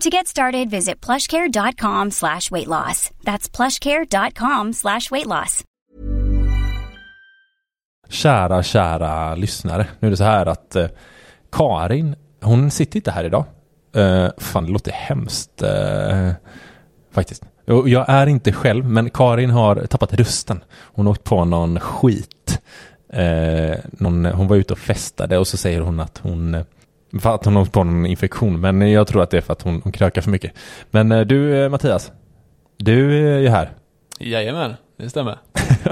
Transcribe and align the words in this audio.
To 0.00 0.10
get 0.10 0.26
started, 0.26 0.70
visit 0.70 1.00
plushcare.com 1.06 2.10
slash 2.10 2.50
weight 2.50 2.68
loss. 2.68 3.10
That's 3.24 3.48
plushcare.com 3.56 4.72
slash 4.72 5.10
weight 5.10 5.26
loss. 5.26 5.64
Kära, 8.08 8.62
kära 8.62 9.34
lyssnare. 9.34 9.86
Nu 10.00 10.08
är 10.08 10.10
det 10.10 10.16
så 10.16 10.24
här 10.24 10.46
att 10.46 10.76
eh, 10.76 10.86
Karin, 11.52 12.16
hon 12.42 12.70
sitter 12.70 12.96
inte 12.96 13.10
här 13.10 13.24
idag. 13.24 13.44
Eh, 13.94 14.28
fan, 14.38 14.64
det 14.64 14.72
låter 14.72 14.92
hemskt 14.92 15.62
eh, 15.62 16.30
faktiskt. 17.12 17.42
Jag 17.66 18.04
är 18.08 18.26
inte 18.26 18.52
själv, 18.52 18.84
men 18.84 19.10
Karin 19.10 19.50
har 19.50 19.86
tappat 19.86 20.12
rösten. 20.14 20.64
Hon 20.74 21.06
har 21.06 21.10
åkt 21.12 21.24
på 21.24 21.44
någon 21.44 21.80
skit. 21.80 22.60
Eh, 23.12 23.76
någon, 23.92 24.24
hon 24.24 24.48
var 24.48 24.56
ute 24.56 24.72
och 24.72 24.78
festade 24.78 25.38
och 25.38 25.46
så 25.46 25.56
säger 25.56 25.80
hon 25.80 26.00
att 26.00 26.18
hon 26.22 26.54
eh, 26.54 26.64
för 27.20 27.34
att 27.34 27.44
hon 27.44 27.56
har 27.56 27.64
på 27.64 27.84
någon 27.84 28.06
infektion, 28.06 28.60
men 28.60 28.92
jag 28.92 29.06
tror 29.06 29.22
att 29.22 29.30
det 29.30 29.36
är 29.36 29.40
för 29.40 29.52
att 29.52 29.62
hon, 29.62 29.80
hon 29.84 29.92
krökar 29.92 30.22
för 30.22 30.30
mycket. 30.30 30.52
Men 30.90 31.12
eh, 31.12 31.20
du 31.20 31.64
eh, 31.64 31.70
Mattias, 31.70 32.12
du 32.76 33.26
är 33.34 33.38
ju 33.38 33.48
här. 33.48 33.70
Jajamän, 34.18 34.74
det 34.98 35.10
stämmer. 35.10 35.38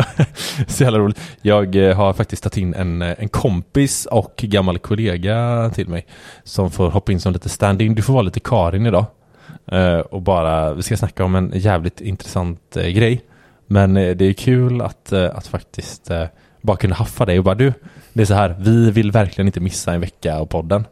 Så 0.67 0.84
jävla 0.84 0.98
roligt. 0.98 1.20
Jag 1.42 1.77
eh, 1.77 1.97
har 1.97 2.12
faktiskt 2.12 2.42
tagit 2.42 2.56
in 2.56 2.75
en, 2.75 3.03
eh, 3.03 3.14
en 3.19 3.29
kompis 3.29 4.06
och 4.06 4.34
gammal 4.37 4.79
kollega 4.79 5.70
till 5.75 5.89
mig 5.89 6.06
som 6.45 6.70
får 6.70 6.91
hoppa 6.91 7.12
in 7.12 7.20
som 7.20 7.33
lite 7.33 7.48
stand-in. 7.48 7.95
Du 7.95 8.02
får 8.02 8.13
vara 8.13 8.23
lite 8.23 8.41
Karin 8.41 8.86
idag. 8.86 9.05
Eh, 9.67 9.98
och 9.98 10.23
bara, 10.23 10.74
vi 10.74 10.83
ska 10.83 10.97
snacka 10.97 11.24
om 11.24 11.35
en 11.35 11.52
jävligt 11.55 12.01
intressant 12.01 12.77
eh, 12.77 12.89
grej. 12.89 13.20
Men 13.67 13.97
eh, 13.97 14.17
det 14.17 14.24
är 14.24 14.33
kul 14.33 14.80
att, 14.80 15.13
eh, 15.13 15.30
att 15.35 15.47
faktiskt 15.47 16.11
eh, 16.11 16.24
bara 16.61 16.77
kunna 16.77 16.95
haffa 16.95 17.24
dig 17.24 17.39
och 17.39 17.45
bara 17.45 17.55
du, 17.55 17.73
det 18.13 18.23
är 18.23 18.27
så 18.27 18.35
här, 18.35 18.57
vi 18.58 18.91
vill 18.91 19.11
verkligen 19.13 19.48
inte 19.48 19.61
missa 19.61 19.95
en 19.95 20.01
vecka 20.01 20.39
av 20.39 20.47
podden. 20.47 20.85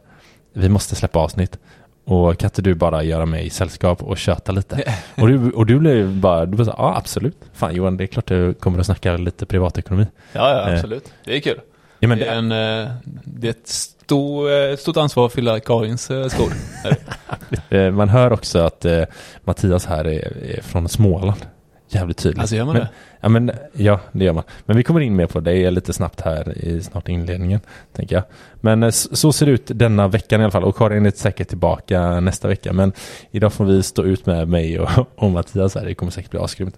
Vi 0.53 0.69
måste 0.69 0.95
släppa 0.95 1.19
avsnitt. 1.19 1.59
Och 2.05 2.37
kan 2.37 2.47
inte 2.47 2.61
du 2.61 2.73
bara 2.75 3.03
göra 3.03 3.25
mig 3.25 3.49
sällskap 3.49 4.03
och 4.03 4.17
köta 4.17 4.51
lite? 4.51 4.93
och 5.17 5.27
du, 5.27 5.51
och 5.51 5.65
du 5.65 5.79
blev 5.79 6.17
bara, 6.17 6.45
du 6.45 6.57
bara 6.57 6.65
så, 6.65 6.75
ja 6.77 6.95
absolut. 6.97 7.37
Fan 7.53 7.75
Johan, 7.75 7.97
det 7.97 8.03
är 8.03 8.07
klart 8.07 8.25
du 8.27 8.53
kommer 8.53 8.79
att 8.79 8.85
snacka 8.85 9.17
lite 9.17 9.45
privatekonomi. 9.45 10.05
Ja, 10.33 10.49
ja 10.49 10.69
Eh. 10.69 10.73
absolut. 10.75 11.13
Det 11.25 11.35
är 11.35 11.39
kul. 11.39 11.59
Ja, 11.99 12.07
men 12.07 12.19
det, 12.19 12.25
är 12.25 12.35
en, 12.35 12.51
eh, 12.51 12.91
det 13.23 13.47
är 13.47 13.51
ett 13.51 13.67
stor, 13.67 14.51
eh, 14.51 14.75
stort 14.75 14.97
ansvar 14.97 15.25
att 15.25 15.33
fylla 15.33 15.59
Karins 15.59 16.11
eh, 16.11 16.27
skor. 16.27 16.53
Eh, 17.69 17.91
Man 17.91 18.09
hör 18.09 18.33
också 18.33 18.59
att 18.59 18.85
eh, 18.85 19.03
Mattias 19.43 19.85
här 19.85 20.05
är, 20.07 20.43
är 20.57 20.61
från 20.61 20.89
Småland. 20.89 21.45
Jävligt 21.93 22.17
tydligt. 22.17 22.39
Alltså, 22.39 22.55
gör 22.55 22.65
man 22.65 22.73
men, 22.73 22.81
det? 22.81 22.89
Ja, 23.21 23.29
men, 23.29 23.51
ja, 23.73 23.99
det 24.11 24.25
gör 24.25 24.33
man. 24.33 24.43
Men 24.65 24.77
vi 24.77 24.83
kommer 24.83 24.99
in 24.99 25.15
mer 25.15 25.27
på 25.27 25.39
det 25.39 25.71
lite 25.71 25.93
snabbt 25.93 26.21
här 26.21 26.57
i 26.57 26.83
snart 26.83 27.09
inledningen, 27.09 27.59
tänker 27.93 28.15
jag. 28.15 28.23
Men 28.61 28.83
eh, 28.83 28.89
så 28.89 29.33
ser 29.33 29.45
det 29.45 29.51
ut 29.51 29.71
denna 29.75 30.07
veckan 30.07 30.41
i 30.41 30.43
alla 30.43 30.51
fall. 30.51 30.63
Och 30.63 30.77
Karin 30.77 31.05
är 31.05 31.11
säkert 31.11 31.47
tillbaka 31.47 32.19
nästa 32.19 32.47
vecka. 32.47 32.73
Men 32.73 32.93
idag 33.31 33.53
får 33.53 33.65
vi 33.65 33.83
stå 33.83 34.03
ut 34.03 34.25
med 34.25 34.47
mig 34.47 34.79
och, 34.79 34.89
och 35.15 35.31
Mattias 35.31 35.75
här. 35.75 35.85
Det 35.85 35.95
kommer 35.95 36.11
säkert 36.11 36.31
bli 36.31 36.39
asgrymt. 36.39 36.77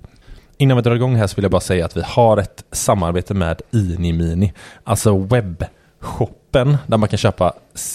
Innan 0.58 0.78
vi 0.78 0.84
drar 0.84 0.96
igång 0.96 1.16
här 1.16 1.28
så 1.28 1.36
vill 1.36 1.44
jag 1.44 1.52
bara 1.52 1.62
säga 1.62 1.86
att 1.86 1.98
vi 1.98 2.02
har 2.06 2.38
ett 2.38 2.64
samarbete 2.72 3.34
med 3.34 3.62
Inimini. 3.72 4.54
Alltså 4.84 5.18
webbshoppen 5.18 6.78
där 6.88 6.98
man 6.98 7.10
kan 7.10 7.18
köpa 7.18 7.54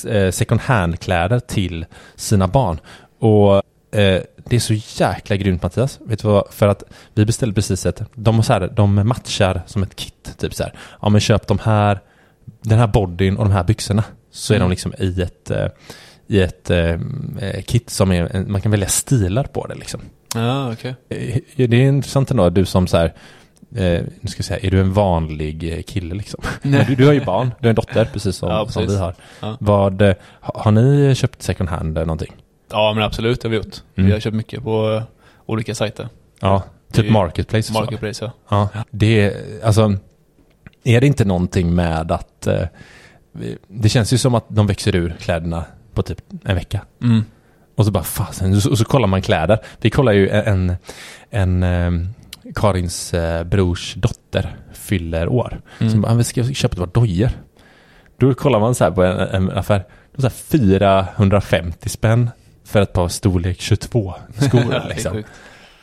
eh, 0.09 0.31
second 0.31 0.61
hand-kläder 0.61 1.41
till 1.41 1.87
sina 2.17 2.49
barn. 2.49 2.81
Och 3.19 3.62
eh, 3.99 4.23
det 4.48 4.56
är 4.56 4.60
så 4.60 4.75
jäkla 5.04 5.36
grymt 5.36 5.62
Mattias. 5.62 5.98
Vet 6.06 6.22
du 6.22 6.28
vad? 6.28 6.44
För 6.50 6.69
att 6.69 6.82
vi 7.14 7.25
beställde 7.26 7.54
precis 7.54 7.86
ett, 7.86 8.03
de, 8.14 8.42
så 8.42 8.53
här, 8.53 8.70
de 8.76 9.09
matchar 9.09 9.62
som 9.66 9.82
ett 9.82 9.97
kit. 9.97 10.34
Typ 10.38 10.54
så 10.54 10.62
här. 10.62 10.72
Ja 11.03 11.09
men 11.09 11.20
köp 11.20 11.47
de 11.47 11.59
här, 11.62 12.00
den 12.62 12.78
här 12.78 12.86
bodyn 12.86 13.36
och 13.36 13.44
de 13.44 13.53
här 13.53 13.64
byxorna. 13.64 14.04
Så 14.31 14.53
är 14.53 14.56
Mm. 14.56 14.66
de 14.69 14.70
liksom 14.70 14.94
i 14.98 15.22
ett, 15.22 15.50
eh, 15.50 15.66
i 16.26 16.41
ett 16.41 16.70
eh, 16.70 16.78
eh, 17.41 17.62
kit 17.66 17.91
som 17.91 18.12
är, 18.12 18.44
man 18.48 18.60
kan 18.60 18.70
välja 18.70 18.88
stilar 18.88 19.44
på 19.44 19.66
det 19.66 19.75
liksom. 19.75 20.00
Ja, 20.34 20.72
okej. 20.72 20.94
Eh, 21.09 21.38
Det 21.56 21.65
är 21.76 21.88
intressant 21.88 22.30
ändå, 22.30 22.50
du 22.50 22.65
som 22.65 22.86
så 22.86 22.97
här, 22.97 23.06
eh, 23.75 24.03
nu 24.20 24.28
ska 24.28 24.38
jag 24.38 24.44
säga, 24.44 24.60
är 24.66 24.70
du 24.70 24.80
en 24.80 24.92
vanlig 24.92 25.84
kille 25.86 26.15
liksom? 26.15 26.41
Du, 26.62 26.94
du 26.94 27.06
har 27.06 27.12
ju 27.12 27.25
barn, 27.25 27.50
du 27.60 27.66
har 27.66 27.70
en 27.70 27.75
dotter 27.75 28.04
precis 28.12 28.36
som, 28.36 28.48
Ja, 28.48 28.66
som 28.69 28.82
precis. 28.82 28.97
vi 28.98 29.00
har. 29.03 29.15
Ja. 29.41 29.56
Vad, 29.60 30.03
ha- 30.41 30.60
har 30.62 30.70
ni 30.72 31.15
köpt 31.15 31.42
second 31.42 31.69
hand 31.69 31.94
någonting? 31.94 32.32
Ja, 32.71 32.93
men 32.95 33.05
absolut 33.05 33.41
det 33.41 33.49
har 33.49 33.51
vi 33.51 33.56
gjort. 33.56 33.77
Mm. 33.97 34.06
Vi 34.06 34.12
har 34.12 34.21
köpt 34.21 34.37
mycket 34.37 34.62
på 34.62 34.93
eh, 34.93 35.03
olika 35.47 35.75
sajter. 35.75 36.09
Ja, 36.41 36.62
typ 36.93 37.06
är- 37.06 37.11
marketplace. 37.11 37.73
Marketplace, 37.73 38.25
ja. 38.25 38.33
Ja, 38.75 38.84
det 38.91 39.21
är, 39.21 39.34
alltså, 39.65 39.95
är 40.84 41.01
det 41.01 41.07
inte 41.07 41.25
någonting 41.25 41.75
med 41.75 42.12
att, 42.12 42.47
eh, 42.47 42.62
det 43.69 43.89
känns 43.89 44.12
ju 44.12 44.19
som 44.19 44.34
att 44.34 44.45
de 44.49 44.67
växer 44.67 44.97
ur 44.97 45.17
kläderna 45.21 45.65
på 45.95 46.03
typ 46.03 46.19
en 46.45 46.55
vecka. 46.55 46.81
Mm. 47.03 47.25
Och 47.77 47.84
så 47.84 47.91
bara 47.91 48.05
fasen, 48.05 48.55
och 48.57 48.62
så, 48.62 48.71
och 48.71 48.78
så 48.78 48.84
kollar 48.84 49.07
man 49.07 49.23
kläder. 49.23 49.59
Vi 49.81 49.91
kollar 49.91 50.12
ju 50.12 50.28
en, 50.28 50.73
en, 51.31 51.62
en 51.62 52.15
Karins 52.55 53.15
eh, 53.15 53.45
brors 53.45 53.95
dotter 53.95 54.57
fyller 54.73 55.28
år. 55.28 55.61
Mm. 55.81 55.93
Så 55.93 55.99
bara, 55.99 56.12
"Ah, 56.12 56.15
vi 56.15 56.25
ska 56.25 56.45
köpa 56.45 56.73
ett 56.73 56.78
par 56.93 57.01
dojor. 57.01 57.31
Då 58.17 58.34
kollar 58.34 58.61
man 58.61 58.75
så 58.75 58.84
här 58.84 58.91
på 58.91 59.03
en, 59.03 59.19
en 59.19 59.51
affär. 59.51 59.84
Är 60.17 60.21
så 60.21 60.23
här 60.23 60.31
450 60.31 61.89
spänn 61.89 62.31
för 62.69 62.83
ett 62.83 62.93
par 62.93 63.09
storlek 63.09 63.61
22 63.61 64.15
skor. 64.39 64.65
Det 64.71 64.77
är 64.77 64.89
liksom. 64.89 65.23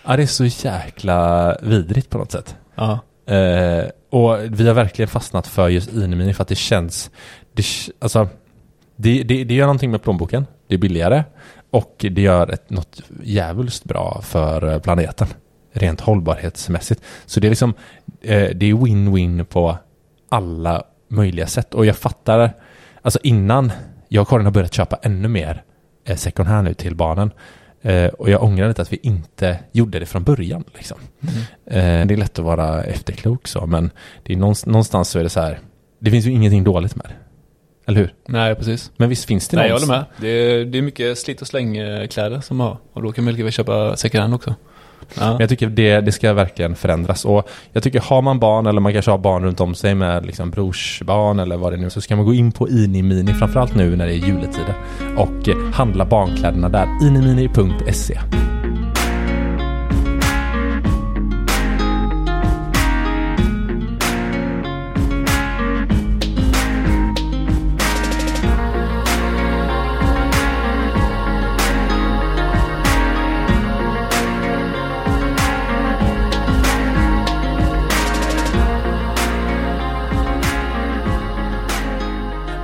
Ja, 0.04 0.18
det 0.18 0.24
är 0.24 0.28
så 0.28 0.46
jäkla 0.46 1.58
vidrigt 1.62 2.10
på 2.10 2.18
något 2.18 2.32
sätt. 2.32 2.56
Ja. 2.76 3.00
Eh, 3.34 3.86
och 4.10 4.38
vi 4.50 4.68
har 4.68 4.74
verkligen 4.74 5.10
fastnat 5.10 5.48
för 5.48 5.70
just 5.70 5.94
Inimini 5.94 6.34
för 6.34 6.42
att 6.42 6.48
det 6.48 6.56
känns, 6.56 7.12
det, 7.54 7.66
alltså, 8.00 8.28
det, 8.96 9.24
det, 9.24 9.44
det 9.44 9.54
gör 9.54 9.66
någonting 9.66 9.92
med 9.92 10.04
plånboken, 10.04 10.46
det 10.68 10.74
är 10.74 10.80
billigare 10.80 11.24
och 11.70 12.06
det 12.12 12.22
gör 12.22 12.52
ett, 12.52 12.70
något 12.70 13.02
jävligt 13.24 13.84
bra 13.84 14.22
för 14.22 14.74
eh, 14.74 14.80
planeten, 14.80 15.28
rent 15.74 16.02
hållbarhetsmässigt. 16.02 17.02
Så 17.26 17.40
det 17.40 17.48
är 17.48 17.50
liksom, 17.50 17.74
eh, 18.22 18.50
det 18.56 18.66
är 18.66 18.74
win-win 18.74 19.44
på 19.44 19.78
alla 20.30 20.84
möjliga 21.08 21.48
sätt 21.48 21.74
och 21.74 21.86
jag 21.86 21.98
fattar, 21.98 22.54
alltså 23.02 23.20
innan 23.24 23.72
jag 24.08 24.22
och 24.22 24.28
Karin 24.28 24.46
har 24.46 24.54
börjat 24.54 24.74
köpa 24.74 25.00
ännu 25.02 25.28
mer 25.28 25.64
second 26.16 26.48
hand 26.50 26.68
nu 26.68 26.74
till 26.74 26.96
barnen 26.96 27.32
eh, 27.82 28.08
och 28.08 28.30
jag 28.30 28.44
ångrar 28.44 28.68
lite 28.68 28.82
att 28.82 28.94
vi 28.94 29.00
inte 29.04 29.60
gjorde 29.72 30.00
det 30.00 30.06
från 30.06 30.24
början 30.24 30.64
liksom. 30.76 30.98
Eh, 31.66 32.06
det 32.06 32.14
är 32.14 32.18
lätt 32.18 32.40
att 32.40 32.46
vara 32.46 32.84
efterklok 32.84 33.48
så, 33.48 33.66
men 33.66 33.92
det 34.24 34.34
är 34.34 34.38
någonstans, 34.38 34.72
någonstans 34.72 35.10
så 35.10 35.20
är 35.20 35.24
det 35.24 35.30
så 35.30 35.40
här, 35.42 35.60
det 36.00 36.12
finns 36.12 36.26
ju 36.26 36.32
ingenting 36.32 36.64
dåligt 36.64 36.96
med 36.96 37.06
det. 37.10 37.16
Eller 37.88 38.00
hur? 38.00 38.14
Nej, 38.28 38.56
precis. 38.56 38.92
Men 38.98 39.10
visst 39.10 39.26
finns 39.26 39.48
det 39.48 39.58
Nej, 39.58 39.66
jag 39.68 39.72
någonstans- 39.82 40.08
håller 40.18 40.30
med. 40.30 40.32
Det 40.52 40.62
är, 40.62 40.66
det 40.66 40.78
är 40.78 40.82
mycket 40.82 41.18
slit 41.18 41.42
och 41.42 41.48
släng 41.48 41.78
eh, 41.78 42.08
kläder 42.08 42.40
som 42.42 42.60
har. 42.60 42.78
Och 42.94 43.02
då 43.02 43.12
kan 43.12 43.24
man 43.24 43.34
lika 43.34 43.44
väl 43.44 43.54
köpa 43.54 43.96
second 43.98 44.22
hand 44.22 44.34
också. 44.34 44.56
Ja. 45.14 45.30
Men 45.30 45.40
jag 45.40 45.50
tycker 45.50 45.68
det, 45.68 46.02
det 46.02 46.12
ska 46.12 46.34
verkligen 46.34 46.76
förändras. 46.76 47.26
Och 47.26 47.50
jag 47.72 47.84
tycker 47.84 48.00
har 48.00 48.22
man 48.22 48.40
barn 48.40 48.66
eller 48.66 48.82
man 48.82 48.94
kanske 48.94 49.12
har 49.12 49.18
barn 49.18 49.44
runt 49.44 49.60
om 49.60 49.76
sig 49.76 49.96
med 49.96 50.26
liksom 50.26 50.52
brorsbarn 50.52 51.40
eller 51.40 51.58
vad 51.58 51.74
det 51.74 51.78
nu 51.78 51.86
är 51.86 51.90
så 51.90 52.02
ska 52.02 52.16
man 52.16 52.26
gå 52.26 52.34
in 52.34 52.52
på 52.52 52.70
Inimini 52.70 53.34
framförallt 53.34 53.76
nu 53.76 53.96
när 53.96 54.06
det 54.06 54.14
är 54.14 54.28
juletider 54.28 54.76
och 55.18 55.74
handla 55.74 56.06
barnkläderna 56.06 56.70
där. 56.70 56.88
inimini.se 57.02 58.20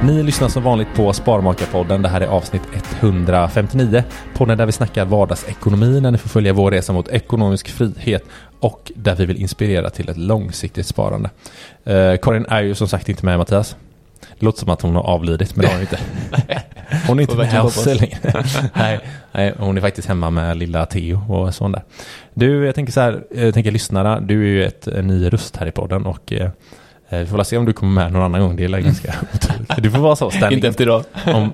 Ni 0.03 0.24
lyssnar 0.24 0.48
som 0.48 0.63
vanligt 0.63 0.88
på 0.95 1.13
Sparmakarpodden. 1.13 2.01
Det 2.01 2.09
här 2.09 2.21
är 2.21 2.27
avsnitt 2.27 2.62
159. 3.00 4.03
Podden 4.33 4.57
där 4.57 4.65
vi 4.65 4.71
snackar 4.71 5.06
vardagsekonomi 5.06 6.01
när 6.01 6.12
ni 6.12 6.18
får 6.18 6.30
följa 6.30 6.53
vår 6.53 6.71
resa 6.71 6.94
mot 6.94 7.07
ekonomisk 7.07 7.69
frihet 7.69 8.24
och 8.59 8.92
där 8.95 9.15
vi 9.15 9.25
vill 9.25 9.42
inspirera 9.42 9.89
till 9.89 10.09
ett 10.09 10.18
långsiktigt 10.18 10.86
sparande. 10.86 11.30
Eh, 11.83 12.18
Karin 12.21 12.45
är 12.50 12.62
ju 12.62 12.75
som 12.75 12.88
sagt 12.88 13.09
inte 13.09 13.25
med 13.25 13.38
Mattias. 13.38 13.75
Det 14.39 14.45
låter 14.45 14.59
som 14.59 14.69
att 14.69 14.81
hon 14.81 14.95
har 14.95 15.03
avlidit, 15.03 15.56
men 15.56 15.62
det 15.62 15.68
har 15.68 15.74
hon 15.74 15.81
inte. 15.81 16.00
Hon 17.07 17.19
är 17.19 17.21
inte 17.21 17.36
med 17.36 17.62
oss 17.62 17.86
längre. 17.86 18.18
nej, 18.74 19.00
nej, 19.31 19.54
hon 19.57 19.77
är 19.77 19.81
faktiskt 19.81 20.07
hemma 20.07 20.30
med 20.30 20.57
lilla 20.57 20.86
Theo 20.86 21.33
och 21.33 21.56
sånt 21.56 21.75
där. 21.75 21.83
Du, 22.33 22.65
jag 22.65 22.75
tänker 22.75 22.94
så 22.94 23.01
här, 23.01 23.24
jag 23.36 23.54
tänker 23.54 23.71
lyssnarna, 23.71 24.19
du 24.19 24.42
är 24.42 24.47
ju 24.47 24.65
ett, 24.65 24.88
ny 25.04 25.30
röst 25.30 25.57
här 25.57 25.68
i 25.68 25.71
podden 25.71 26.06
och 26.06 26.33
eh, 26.33 26.50
vi 27.19 27.25
får 27.25 27.38
väl 27.38 27.46
se 27.46 27.58
om 27.58 27.66
du 27.66 27.74
kommer 27.74 28.04
med 28.04 28.13
någon 28.13 28.22
annan 28.22 28.42
gång. 28.42 28.56
Det 28.56 28.66
är 28.66 28.80
ganska 28.80 29.13
otroligt. 29.34 29.84
Du 29.84 29.92
får 29.92 30.00
vara 30.00 30.16
så 30.16 30.31
standing. 30.31 30.58
Inte 30.58 30.68
efter 30.68 30.84
idag. 30.84 31.04
om, 31.25 31.54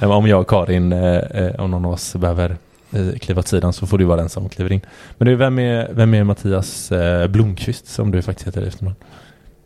om 0.00 0.26
jag 0.26 0.40
och 0.40 0.48
Karin, 0.48 0.92
eh, 0.92 1.16
eh, 1.16 1.60
om 1.60 1.70
någon 1.70 1.84
av 1.84 1.92
oss 1.92 2.14
behöver 2.16 2.56
eh, 2.92 3.18
kliva 3.20 3.38
åt 3.38 3.48
sidan 3.48 3.72
så 3.72 3.86
får 3.86 3.98
du 3.98 4.04
vara 4.04 4.16
den 4.16 4.28
som 4.28 4.48
kliver 4.48 4.72
in. 4.72 4.80
Men 5.18 5.28
du, 5.28 5.34
vem 5.34 5.58
är, 5.58 5.88
vem 5.92 6.14
är 6.14 6.24
Mattias 6.24 6.92
eh, 6.92 7.28
Blomqvist 7.28 7.86
som 7.86 8.10
du 8.10 8.22
faktiskt 8.22 8.48
heter 8.48 8.62
i 8.62 8.68
efternamn? 8.68 8.96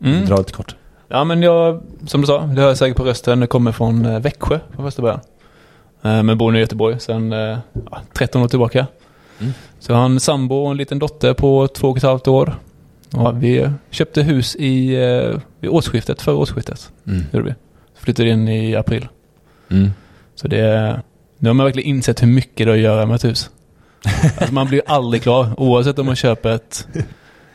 Mm. 0.03 0.25
Dra 0.25 0.37
lite 0.37 0.53
kort. 0.53 0.75
Ja 1.07 1.23
men 1.23 1.41
jag, 1.41 1.81
som 2.07 2.21
du 2.21 2.27
sa, 2.27 2.41
det 2.41 2.61
hör 2.61 2.67
jag 2.67 2.77
säkert 2.77 2.97
på 2.97 3.03
rösten, 3.03 3.39
jag 3.41 3.49
kommer 3.49 3.71
från 3.71 4.05
eh, 4.05 4.19
Växjö 4.19 4.59
från 4.75 4.85
första 4.85 5.01
början. 5.01 5.19
Eh, 6.01 6.23
Men 6.23 6.37
bor 6.37 6.51
nu 6.51 6.57
i 6.57 6.61
Göteborg 6.61 6.99
sedan 6.99 7.33
eh, 7.33 7.57
ja, 7.91 8.01
13 8.13 8.43
år 8.43 8.47
tillbaka. 8.47 8.87
Mm. 9.39 9.53
Så 9.79 9.91
jag 9.91 9.97
har 9.97 10.05
en 10.05 10.19
sambo 10.19 10.55
och 10.55 10.71
en 10.71 10.77
liten 10.77 10.99
dotter 10.99 11.33
på 11.33 11.67
två 11.67 11.89
och 11.89 11.97
ett 11.97 12.03
halvt 12.03 12.27
år. 12.27 12.55
Och 13.13 13.43
vi 13.43 13.69
köpte 13.89 14.21
hus 14.23 14.55
i, 14.55 14.95
eh, 14.95 15.39
vid 15.59 15.69
årsskiftet, 15.69 16.21
förra 16.21 16.35
årsskiftet. 16.35 16.91
Mm. 17.07 17.23
Vi. 17.45 17.53
Flyttade 17.95 18.29
in 18.29 18.47
i 18.47 18.75
april. 18.75 19.07
Mm. 19.71 19.89
Så 20.35 20.47
det, 20.47 21.01
nu 21.37 21.49
har 21.49 21.53
man 21.53 21.63
verkligen 21.65 21.89
insett 21.89 22.21
hur 22.21 22.27
mycket 22.27 22.57
det 22.67 22.71
har 22.71 22.77
att 22.77 22.83
göra 22.83 23.05
med 23.05 23.15
ett 23.15 23.25
hus. 23.25 23.49
Alltså 24.37 24.53
man 24.53 24.67
blir 24.67 24.81
aldrig 24.87 25.23
klar. 25.23 25.49
Oavsett 25.57 25.99
om 25.99 26.05
man 26.05 26.15
köper 26.15 26.49
ett 26.49 26.87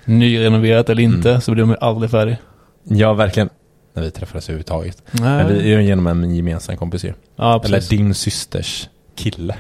nyrenoverat 0.05 0.91
eller 0.91 1.03
inte 1.03 1.29
Mm. 1.31 1.41
så 1.41 1.53
blir 1.53 1.65
man 1.65 1.77
aldrig 1.81 2.11
färdig. 2.11 2.37
Ja, 2.85 3.13
verkligen. 3.15 3.49
När 3.95 4.03
vi 4.03 4.11
träffades 4.11 4.49
överhuvudtaget. 4.49 5.03
Nej. 5.13 5.45
Men 5.45 5.49
vi 5.49 5.73
är 5.73 5.79
ju 5.81 5.87
genom 5.87 6.07
en 6.07 6.35
gemensam 6.35 6.77
kompis 6.77 7.05
ju. 7.05 7.13
ja, 7.37 7.63
Eller 7.65 7.91
din 7.91 8.15
systers 8.15 8.89
kille. 9.15 9.57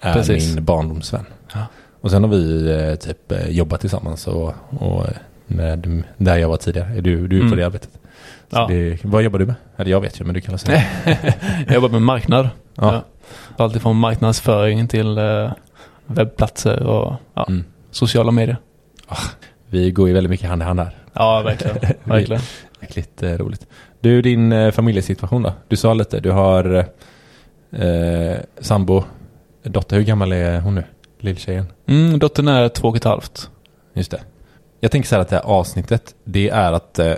Är 0.00 0.12
Precis. 0.14 0.54
min 0.54 0.64
barndomsvän. 0.64 1.26
Ja. 1.54 1.66
Och 2.00 2.10
sen 2.10 2.24
har 2.24 2.30
vi 2.30 2.70
eh, 2.72 2.94
typ 2.94 3.32
eh, 3.32 3.48
jobbat 3.48 3.80
tillsammans 3.80 4.26
och, 4.26 4.54
och 4.70 5.04
eh, 5.08 5.12
med, 5.46 6.02
där 6.16 6.36
jag 6.36 6.48
var 6.48 6.56
tidigare. 6.56 7.00
Du, 7.00 7.28
du 7.28 7.36
är 7.36 7.40
på 7.40 7.46
Mm. 7.46 7.58
det 7.58 7.66
arbetet. 7.66 7.90
Ja. 8.50 8.66
det, 8.68 9.04
vad 9.04 9.22
jobbar 9.22 9.38
du 9.38 9.46
med? 9.46 9.54
Eller 9.76 9.90
jag 9.90 10.00
vet 10.00 10.20
ju, 10.20 10.24
men 10.24 10.34
du 10.34 10.40
kan 10.40 10.52
väl 10.52 10.58
säga. 10.58 10.82
jag 11.66 11.74
jobbar 11.74 11.88
med 11.88 12.02
marknad. 12.02 12.48
Ja. 12.74 12.94
Ja. 12.94 13.04
Allt 13.64 13.76
ifrån 13.76 13.96
marknadsföring 13.96 14.88
till 14.88 15.18
eh, 15.18 15.52
webbplatser 16.06 16.82
och 16.82 17.14
ja, 17.34 17.44
Mm. 17.48 17.64
sociala 17.90 18.30
medier. 18.30 18.56
Vi 19.66 19.90
går 19.90 20.08
ju 20.08 20.14
väldigt 20.14 20.30
mycket 20.30 20.48
hand 20.48 20.62
i 20.62 20.64
hand 20.64 20.78
där. 20.78 20.96
Ja, 21.12 21.42
verkligen. 21.42 21.76
verkligen. 22.04 22.42
Jäkligt 22.80 23.22
eh, 23.22 23.30
roligt. 23.32 23.66
Du, 24.00 24.22
din 24.22 24.52
eh, 24.52 24.70
familjesituation 24.70 25.42
då? 25.42 25.52
Du 25.68 25.76
sa 25.76 25.94
lite, 25.94 26.20
du 26.20 26.30
har 26.30 26.84
eh, 27.72 28.36
sambo, 28.60 29.04
dotter. 29.62 29.96
Hur 29.96 30.04
gammal 30.04 30.32
är 30.32 30.60
hon 30.60 30.74
nu? 30.74 30.84
Lilltjejen? 31.20 31.66
Mm, 31.86 32.18
dottern 32.18 32.48
är 32.48 32.68
två 32.68 32.88
och 32.88 32.96
ett 32.96 33.04
halvt. 33.04 33.50
Just 33.94 34.10
det. 34.10 34.20
Jag 34.80 34.90
tänker 34.90 35.08
så 35.08 35.14
här 35.14 35.22
att 35.22 35.28
det 35.28 35.36
här 35.36 35.42
avsnittet, 35.42 36.14
det 36.24 36.48
är 36.48 36.72
att 36.72 36.98
eh, 36.98 37.14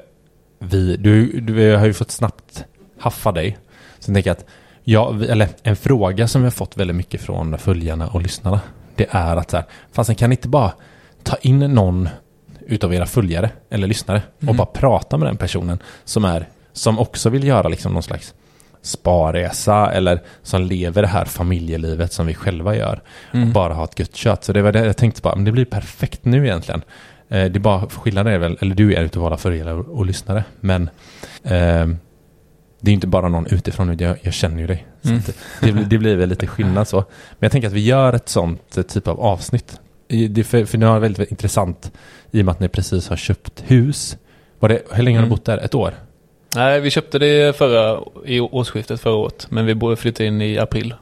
vi, 0.59 0.97
du, 0.97 1.41
du 1.41 1.77
har 1.77 1.87
ju 1.87 1.93
fått 1.95 2.11
snabbt 2.11 2.65
haffa 2.99 3.33
dig. 3.33 3.59
Så 3.99 4.11
jag 4.11 4.15
tänker 4.15 4.31
att, 4.31 4.45
ja, 4.85 5.11
vi- 5.11 5.27
eller 5.27 5.49
en 5.63 5.77
fråga 5.77 6.29
som 6.29 6.41
vi 6.41 6.47
har 6.47 6.51
fått 6.51 6.77
väldigt 6.77 6.97
mycket 6.97 7.21
från 7.21 7.59
följarna 7.59 8.09
och 8.09 8.23
lyssnarna. 8.23 8.61
Det 8.97 9.07
är 9.11 9.37
att 9.37 9.51
så 9.51 9.57
här, 9.57 9.67
fastän 9.93 10.17
kan 10.17 10.31
ni 10.31 10.37
inte 10.37 10.49
bara 10.49 10.73
ta 11.23 11.37
in 11.37 11.59
någon 11.59 12.09
utav 12.67 12.95
era 12.95 13.07
följare 13.07 13.51
eller 13.71 13.87
lyssnare 13.87 14.23
och 14.37 14.43
Mm. 14.43 14.57
bara 14.57 14.67
prata 14.67 15.17
med 15.17 15.29
den 15.29 15.37
personen 15.37 15.79
som 16.05 16.25
är, 16.25 16.49
som 16.73 16.99
också 16.99 17.31
vill 17.31 17.45
göra 17.47 17.69
liksom 17.69 17.93
någon 17.93 18.03
slags 18.03 18.35
sparresa 18.83 19.93
eller 19.93 20.21
som 20.43 20.63
lever 20.63 21.03
det 21.03 21.09
här 21.09 21.25
familjelivet 21.25 22.13
som 22.13 22.27
vi 22.27 22.35
själva 22.35 22.77
gör 22.77 23.01
och 23.29 23.35
Mm. 23.35 23.53
bara 23.53 23.75
ha 23.75 23.85
ett 23.85 23.99
gött 23.99 24.17
kött. 24.17 24.45
Så 24.45 24.53
det 24.53 24.63
var 24.63 24.73
det 24.73 24.87
jag 24.87 24.97
tänkte 24.97 25.23
bara, 25.23 25.35
men 25.37 25.45
det 25.45 25.53
blir 25.53 25.65
perfekt 25.65 26.25
nu 26.25 26.45
egentligen. 26.47 26.83
Eh, 27.29 27.45
det 27.51 27.57
är 27.57 27.61
bara, 27.61 27.89
skillnaden 27.89 28.33
är 28.33 28.39
väl, 28.39 28.59
eller 28.61 28.75
du 28.75 28.95
är 28.95 29.03
utav 29.03 29.23
våra 29.23 29.37
följare 29.37 29.73
och, 29.75 29.89
och 29.99 30.07
lyssnare, 30.07 30.45
men 30.61 30.91
eh, 31.43 31.87
det 32.81 32.91
är 32.91 32.95
inte 32.95 33.07
bara 33.07 33.29
någon 33.29 33.47
utifrån, 33.47 33.97
jag, 33.99 34.17
jag 34.23 34.35
känner 34.35 34.61
ju 34.61 34.67
dig. 34.67 34.87
Mm. 35.05 35.21
det, 35.61 35.73
blir- 35.73 35.85
det 35.85 35.99
blir 35.99 36.17
väl 36.17 36.29
lite 36.29 36.47
skillnad 36.47 36.89
så. 36.89 36.97
Men 36.97 37.07
jag 37.39 37.53
tänker 37.53 37.69
att 37.69 37.75
vi 37.75 37.85
gör 37.85 38.13
ett 38.13 38.29
sånt 38.29 38.77
eh, 38.77 38.83
typ 38.83 39.09
av 39.09 39.21
avsnitt. 39.21 39.81
Det, 40.31 40.45
för, 40.45 40.65
för 40.65 40.79
det 40.79 40.87
var 40.87 40.99
väldigt, 40.99 41.19
väldigt 41.19 41.31
intressant 41.31 41.93
i 42.31 42.41
och 42.41 42.45
med 42.45 42.53
att 42.53 42.61
ni 42.61 42.69
precis 42.69 43.09
har 43.09 43.17
köpt 43.17 43.65
hus. 43.67 44.17
Var 44.59 44.69
det, 44.69 44.83
hur 44.93 45.03
länge 45.03 45.19
har 45.19 45.23
ni 45.23 45.27
Mm. 45.27 45.31
bott 45.37 45.45
där? 45.45 45.59
Ett 45.59 45.75
år? 45.75 45.95
Nej, 46.57 46.81
vi 46.81 46.91
köpte 46.91 47.19
det 47.19 47.57
förra, 47.57 48.01
i 48.25 48.41
årsskiftet 48.41 49.01
förra 49.01 49.15
året. 49.15 49.47
Men 49.51 49.67
vi 49.67 49.75
borde 49.75 49.97
flytta 49.97 50.25
in 50.25 50.43
i 50.43 50.59
april 50.59 50.95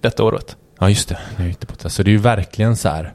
detta 0.00 0.24
året. 0.24 0.56
Ja, 0.80 0.88
just 0.88 1.08
det. 1.08 1.18
Har 1.36 1.44
ju 1.44 1.50
inte 1.50 1.66
bott 1.66 1.78
där. 1.80 1.88
Så 1.88 2.02
det 2.02 2.10
är 2.10 2.12
ju 2.12 2.18
verkligen 2.18 2.76
så 2.76 2.88
här 2.88 3.12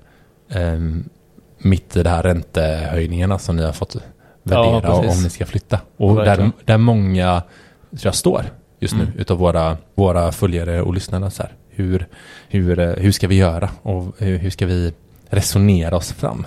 ehm, 0.50 1.10
mitt 1.58 1.96
i 1.96 2.04
det 2.04 2.10
här 2.10 2.24
räntehöjningarna 2.24 3.40
som 3.40 3.56
ni 3.56 3.64
har 3.64 3.74
fått 3.74 3.96
värdera 4.44 4.82
Ja, 4.84 4.94
om 4.96 5.24
ni 5.24 5.30
ska 5.30 5.46
flytta. 5.46 5.80
Och 5.98 6.16
där, 6.16 6.52
där 6.66 6.78
många 6.78 7.42
tror 7.90 8.00
jag 8.04 8.16
står 8.16 8.46
just 8.80 8.96
nu 8.96 9.02
Mm. 9.04 9.14
utav 9.18 9.38
våra, 9.38 9.78
våra 9.96 10.32
följare 10.32 10.82
och 10.82 10.94
lyssnare. 10.94 11.32
Så 11.32 11.44
här. 11.44 11.52
Hur, 11.70 12.08
hur, 12.50 12.80
eh, 12.80 12.90
hur 12.90 13.12
ska 13.12 13.28
vi 13.28 13.36
göra 13.36 13.70
och 13.82 14.16
hur, 14.18 14.38
hur 14.38 14.50
ska 14.50 14.66
vi 14.66 14.94
resonera 15.30 15.96
oss 15.98 16.12
fram? 16.14 16.46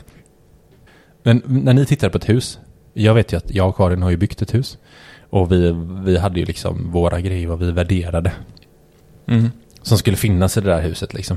Men 1.23 1.43
när 1.47 1.73
ni 1.75 1.87
tittar 1.87 2.09
på 2.09 2.19
ett 2.19 2.29
hus, 2.29 2.59
jag 2.93 3.15
vet 3.15 3.33
ju 3.33 3.37
att 3.37 3.55
jag 3.55 3.69
och 3.69 3.77
Karin 3.77 4.03
har 4.03 4.11
ju 4.11 4.17
byggt 4.17 4.43
ett 4.43 4.55
hus. 4.55 4.79
Och 5.35 5.53
vi, 5.53 5.75
vi 6.05 6.19
hade 6.19 6.41
ju 6.41 6.47
liksom 6.47 6.91
våra 6.93 7.21
grejer 7.21 7.47
vad 7.49 7.59
vi 7.59 7.71
värderade 7.73 8.33
Mm. 9.27 9.51
som 9.83 9.99
skulle 9.99 10.17
finnas 10.17 10.57
i 10.57 10.61
det 10.61 10.71
där 10.71 10.81
huset 10.83 11.15
liksom. 11.15 11.37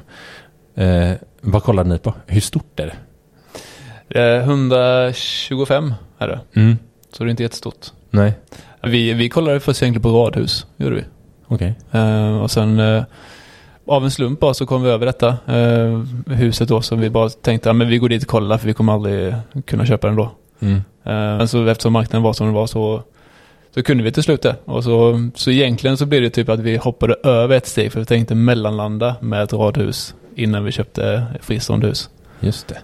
Eh, 0.76 1.12
vad 1.42 1.64
kollade 1.64 1.90
ni 1.90 1.98
på? 1.98 2.14
Hur 2.26 2.42
stort 2.42 2.80
är 2.80 2.86
det? 2.86 2.96
Är 4.20 4.40
125 4.42 5.94
är 6.18 6.28
det. 6.28 6.40
Mm. 6.56 6.78
Så 7.12 7.24
det 7.24 7.28
är 7.28 7.32
inte 7.32 7.44
jättestort. 7.44 7.86
Nej, 8.10 8.34
Vi, 8.84 9.14
vi 9.14 9.30
kollade 9.30 9.60
först 9.60 9.82
egentligen 9.84 10.02
på 10.04 10.10
radhus, 10.26 10.66
gjorde 10.78 10.96
vi. 10.96 11.04
okej. 11.48 11.76
Eh, 11.92 12.38
och 12.42 12.52
sen 12.52 12.80
eh, 12.80 13.04
av 13.88 14.04
en 14.04 14.12
slump 14.12 14.40
bara 14.40 14.54
så 14.54 14.66
kom 14.66 14.84
vi 14.84 14.90
över 14.90 15.06
detta 15.06 15.28
eh, 15.48 16.02
huset 16.36 16.70
då 16.70 16.82
som 16.82 17.00
vi 17.00 17.10
bara 17.10 17.30
tänkte, 17.30 17.70
ja, 17.70 17.74
men 17.74 17.88
vi 17.88 17.98
går 17.98 18.10
dit 18.10 18.24
och 18.24 18.30
kollar 18.30 18.58
för 18.58 18.68
vi 18.68 18.74
kommer 18.74 18.94
aldrig 18.94 19.36
kunna 19.66 19.86
köpa 19.86 20.08
den 20.08 20.16
då. 20.16 20.32
Mm. 20.60 20.76
Eh, 20.76 20.82
men 21.38 21.48
så 21.48 21.66
eftersom 21.68 21.94
marknaden 21.94 22.24
var 22.24 22.34
som 22.34 22.48
den 22.48 22.54
var 22.54 22.68
så, 22.68 23.04
så 23.78 23.84
kunde 23.84 24.04
vi 24.04 24.12
till 24.12 24.24
slut 24.24 24.42
det. 24.42 24.56
Och 24.66 24.84
så, 24.84 25.30
så 25.36 25.52
egentligen 25.52 25.98
så 25.98 26.06
blev 26.06 26.22
det 26.22 26.30
typ 26.30 26.50
att 26.50 26.60
vi 26.60 26.78
hoppade 26.78 27.16
över 27.24 27.58
ett 27.58 27.68
steg 27.68 27.92
för 27.92 28.00
vi 28.00 28.06
tänkte 28.06 28.36
mellanlanda 28.36 29.16
med 29.22 29.44
ett 29.44 29.54
radhus 29.54 30.16
innan 30.36 30.64
vi 30.64 30.72
köpte 30.72 31.26
fristående 31.42 31.88
hus. 31.88 32.10
Just 32.40 32.68
det. 32.68 32.78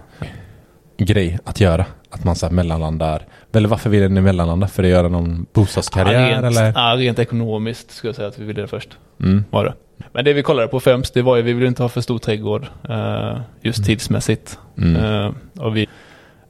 Grej 1.04 1.38
att 1.44 1.60
göra. 1.60 1.86
Att 2.10 2.24
man 2.24 2.36
så 2.36 2.50
mellanlandar. 2.50 3.22
Eller 3.52 3.68
varför 3.68 3.90
vill 3.90 4.10
ni 4.10 4.20
mellanlanda? 4.20 4.68
För 4.68 4.82
att 4.82 4.88
göra 4.88 5.08
någon 5.08 5.46
bostadskarriär 5.52 6.20
ja, 6.20 6.28
rent, 6.42 6.44
eller? 6.44 6.72
Ja, 6.76 6.96
rent 6.96 7.18
ekonomiskt 7.18 7.90
skulle 7.90 8.08
jag 8.08 8.16
säga 8.16 8.28
att 8.28 8.38
vi 8.38 8.44
ville 8.44 8.60
det 8.62 8.68
först. 8.68 8.88
Mm. 9.20 9.44
Var 9.50 9.64
det. 9.64 9.74
Men 10.12 10.24
det 10.24 10.32
vi 10.32 10.42
kollade 10.42 10.68
på 10.68 10.80
främst, 10.80 11.14
det 11.14 11.22
var 11.22 11.36
ju 11.36 11.42
vi 11.42 11.52
ville 11.52 11.66
inte 11.68 11.82
ha 11.82 11.88
för 11.88 12.00
stor 12.00 12.18
trädgård. 12.18 12.66
eh, 12.88 13.38
just 13.62 13.78
Mm. 13.78 13.86
tidsmässigt. 13.86 14.58
Mm. 14.78 14.96
Eh, 15.04 15.32
och 15.58 15.76
vi 15.76 15.86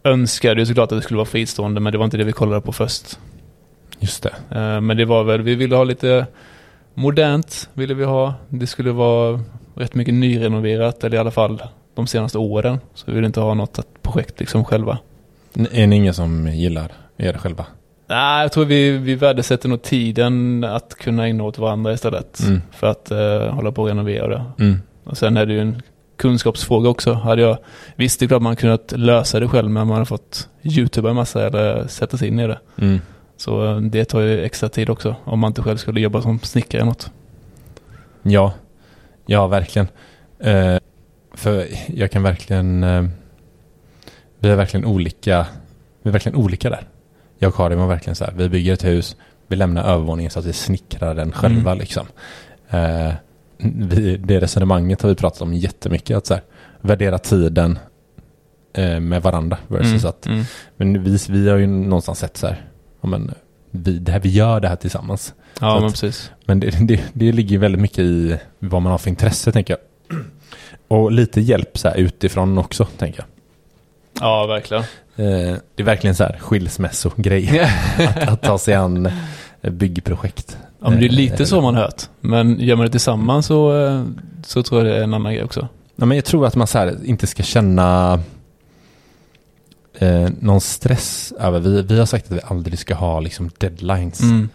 önskade 0.04 0.60
ju 0.60 0.66
såklart 0.66 0.92
att 0.92 0.98
det 0.98 1.02
skulle 1.02 1.16
vara 1.18 1.26
fristående, 1.26 1.80
men 1.80 1.92
det 1.92 1.98
var 1.98 2.04
inte 2.04 2.16
det 2.16 2.24
vi 2.24 2.32
kollade 2.32 2.60
på 2.60 2.72
först. 2.72 3.18
Just 4.04 4.22
det. 4.22 4.34
Eh, 4.50 4.80
men 4.80 4.96
det 4.96 5.04
var 5.04 5.24
väl, 5.24 5.42
vi 5.42 5.54
ville 5.54 5.76
ha 5.76 5.84
lite 5.84 6.26
modernt, 6.94 7.68
ville 7.74 7.94
vi 7.94 8.04
ha. 8.04 8.34
Det 8.48 8.66
skulle 8.66 8.92
vara 8.92 9.40
rätt 9.74 9.94
mycket 9.94 10.14
nyrenoverat, 10.14 11.04
eller 11.04 11.16
i 11.16 11.20
alla 11.20 11.30
fall 11.30 11.62
de 11.94 12.06
senaste 12.06 12.38
åren. 12.38 12.78
Så 12.94 13.04
vi 13.06 13.12
vill 13.12 13.24
inte 13.24 13.40
ha 13.40 13.54
något 13.54 14.02
projekt 14.02 14.40
liksom 14.40 14.64
själva. 14.64 14.98
Är 15.72 15.86
ni 15.86 15.96
ingen 15.96 16.14
som 16.14 16.46
gillar 16.46 16.92
det 17.16 17.38
själva? 17.38 17.66
Nej, 18.06 18.42
jag 18.42 18.52
tror 18.52 18.64
vi, 18.64 18.90
vi 18.90 19.14
värdesätter 19.14 19.68
nog 19.68 19.82
tiden 19.82 20.64
att 20.64 20.94
kunna 20.94 21.26
ägna 21.26 21.44
åt 21.44 21.58
varandra 21.58 21.92
istället. 21.92 22.40
Mm. 22.40 22.62
För 22.70 22.86
att 22.86 23.10
eh, 23.10 23.54
hålla 23.54 23.72
på 23.72 23.82
och 23.82 23.88
renovera 23.88 24.28
det. 24.28 24.44
Mm. 24.58 24.82
Och 25.04 25.16
sen 25.16 25.36
är 25.36 25.46
det 25.46 25.52
ju 25.52 25.60
en 25.60 25.82
kunskapsfråga 26.16 26.88
också. 26.88 27.12
Hade 27.12 27.42
jag, 27.42 27.58
visst, 27.96 28.20
det 28.20 28.26
är 28.26 28.28
klart 28.28 28.42
man 28.42 28.56
kunnat 28.56 28.92
lösa 28.96 29.40
det 29.40 29.48
själv, 29.48 29.70
men 29.70 29.86
man 29.86 29.98
har 29.98 30.04
fått 30.04 30.48
youtuba 30.62 31.10
en 31.10 31.16
massa 31.16 31.46
eller 31.46 31.86
sätta 31.86 32.16
sig 32.16 32.28
in 32.28 32.40
i 32.40 32.46
det. 32.46 32.58
Mm. 32.76 33.00
Så 33.36 33.66
eh, 33.66 33.80
det 33.80 34.04
tar 34.04 34.20
ju 34.20 34.44
extra 34.44 34.68
tid 34.68 34.90
också, 34.90 35.16
om 35.24 35.38
man 35.38 35.48
inte 35.50 35.62
själv 35.62 35.76
skulle 35.76 36.00
jobba 36.00 36.22
som 36.22 36.38
snickare 36.38 36.80
eller 36.80 36.90
något. 36.90 37.10
Ja, 38.22 38.52
ja 39.26 39.46
verkligen. 39.46 39.88
Eh, 40.38 40.76
för 41.34 41.66
jag 41.86 42.10
kan 42.10 42.22
verkligen... 42.22 42.84
Eh, 42.84 43.04
vi 44.38 44.48
är 44.50 44.56
verkligen 44.56 44.86
olika. 44.86 45.46
Vi 46.02 46.08
är 46.08 46.12
verkligen 46.12 46.36
olika 46.36 46.70
där. 46.70 46.88
Jag 47.38 47.48
och 47.48 47.54
Karin 47.54 47.78
var 47.78 47.86
verkligen 47.86 48.14
så 48.14 48.24
här. 48.24 48.32
Vi 48.36 48.48
bygger 48.48 48.72
ett 48.72 48.84
hus. 48.84 49.16
Vi 49.46 49.56
lämnar 49.56 49.84
övervåningen 49.84 50.30
så 50.30 50.38
att 50.38 50.44
vi 50.44 50.52
snickrar 50.52 51.14
den 51.14 51.32
själva 51.32 51.70
Mm. 51.70 51.78
liksom. 51.78 52.06
Eh, 52.70 53.12
vi, 53.58 54.16
det 54.16 54.40
resonemanget 54.40 55.02
har 55.02 55.08
vi 55.08 55.14
pratat 55.14 55.42
om 55.42 55.54
jättemycket. 55.54 56.16
Att 56.16 56.26
så 56.26 56.34
här, 56.34 56.42
värdera 56.80 57.18
tiden 57.18 57.78
eh, 58.72 59.00
med 59.00 59.22
varandra. 59.22 59.58
Versus 59.68 60.04
att, 60.04 60.26
mm. 60.26 60.44
men 60.76 61.04
vi, 61.04 61.18
vi 61.28 61.48
har 61.48 61.56
ju 61.56 61.66
någonstans 61.66 62.18
sett 62.18 62.36
så 62.36 62.46
här. 62.46 62.64
Men, 63.06 63.34
vi, 63.70 63.98
det 63.98 64.12
här, 64.12 64.20
vi 64.20 64.28
gör 64.28 64.60
det 64.60 64.68
här 64.68 64.76
tillsammans. 64.76 65.34
Ja, 65.60 65.70
Så 65.70 65.74
men 65.76 65.84
att- 65.84 65.92
precis. 65.92 66.30
Men 66.44 66.60
det, 66.60 66.86
det, 66.88 67.00
det 67.12 67.32
ligger 67.32 67.58
väldigt 67.58 67.80
mycket 67.80 67.98
i 67.98 68.38
vad 68.58 68.82
man 68.82 68.90
har 68.92 68.98
för 68.98 69.10
intresse, 69.10 69.52
tänker 69.52 69.76
jag. 69.76 70.18
Och 70.88 71.12
lite 71.12 71.40
hjälp 71.40 71.78
så 71.78 71.88
här 71.88 71.96
utifrån 71.96 72.58
också, 72.58 72.84
tänker 72.84 73.18
jag. 73.18 73.26
Ja, 74.20 74.46
verkligen. 74.46 74.82
Eh, 75.16 75.56
det 75.74 75.82
är 75.82 75.82
verkligen 75.82 76.14
så 76.16 76.24
här 76.24 76.36
skilsmässogrej. 76.40 77.60
att, 77.98 78.28
att 78.28 78.42
ta 78.42 78.58
sig 78.58 78.74
an 78.74 79.08
byggprojekt. 79.62 80.58
Ja, 80.80 80.90
men 80.90 80.98
det 80.98 81.04
är 81.06 81.08
Eh, 81.08 81.14
lite 81.14 81.46
så 81.46 81.60
man 81.60 81.74
hört. 81.74 82.02
Men 82.20 82.60
gör 82.60 82.76
man 82.76 82.86
det 82.86 82.90
tillsammans 82.92 83.46
så, 83.46 83.84
eh, 83.86 84.02
så 84.42 84.62
tror 84.62 84.80
jag 84.80 84.92
det 84.92 84.98
är 84.98 85.02
en 85.04 85.14
annan 85.14 85.32
grej 85.34 85.44
också. 85.44 85.68
Ja, 85.96 86.06
men 86.06 86.16
jag 86.16 86.24
tror 86.24 86.46
att 86.46 86.54
man 86.56 86.66
så 86.66 86.78
här 86.78 86.96
inte 87.04 87.26
ska 87.26 87.42
känna 87.42 88.20
eh, 89.98 90.28
någon 90.40 90.60
stress 90.60 91.32
över. 91.38 91.60
Vi, 91.60 91.82
vi 91.82 91.98
har 91.98 92.06
sagt 92.06 92.26
att 92.26 92.32
vi 92.36 92.40
aldrig 92.44 92.78
ska 92.78 92.94
ha 92.94 93.20
liksom 93.20 93.50
deadlines. 93.58 94.20
Mm. 94.22 94.48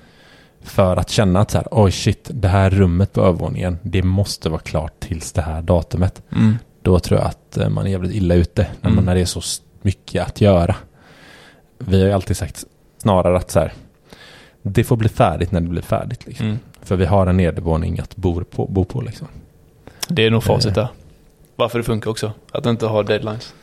För 0.61 0.97
att 0.97 1.09
känna 1.09 1.39
att 1.39 1.51
så 1.51 1.57
här, 1.57 1.67
oj 1.71 1.91
shit, 1.91 2.29
det 2.33 2.47
här 2.47 2.69
rummet 2.69 3.13
på 3.13 3.21
övervåningen, 3.21 3.77
det 3.83 4.03
måste 4.03 4.49
vara 4.49 4.59
klart 4.61 4.99
tills 4.99 5.31
det 5.31 5.41
här 5.41 5.61
datumet. 5.61 6.21
Mm. 6.31 6.57
Då 6.81 6.99
tror 6.99 7.19
jag 7.19 7.27
att 7.27 7.57
eh, 7.57 7.69
man 7.69 7.85
är 7.87 7.91
jävligt 7.91 8.13
illa 8.15 8.35
ute 8.35 8.61
när, 8.81 8.89
man, 8.89 8.93
Mm. 8.93 9.05
när 9.05 9.15
det 9.15 9.21
är 9.21 9.25
så 9.25 9.41
mycket 9.81 10.27
att 10.27 10.41
göra. 10.41 10.75
Vi 11.77 11.99
har 11.99 12.07
ju 12.07 12.13
alltid 12.13 12.37
sagt 12.37 12.65
snarare 12.97 13.37
att 13.37 13.51
så 13.51 13.59
här, 13.59 13.73
det 14.61 14.83
får 14.83 14.95
bli 14.97 15.09
färdigt 15.09 15.51
när 15.51 15.61
det 15.61 15.67
blir 15.69 15.81
färdigt. 15.81 16.25
Liksom. 16.27 16.45
Mm. 16.45 16.59
För 16.81 16.95
vi 16.95 17.05
har 17.05 17.27
en 17.27 17.37
nedervåning 17.37 17.99
att 17.99 18.15
bo 18.15 18.43
på. 18.43 18.65
Bo 18.67 18.83
på 18.85 19.01
liksom. 19.01 19.27
Det 20.07 20.25
är 20.25 20.31
nog 20.31 20.43
facit 20.43 20.67
Eh. 20.67 20.73
där. 20.73 20.87
Varför 21.55 21.77
det 21.79 21.83
funkar 21.83 22.11
också. 22.11 22.31
Att 22.51 22.65
inte 22.65 22.85
ha 22.85 23.03
deadlines. 23.03 23.53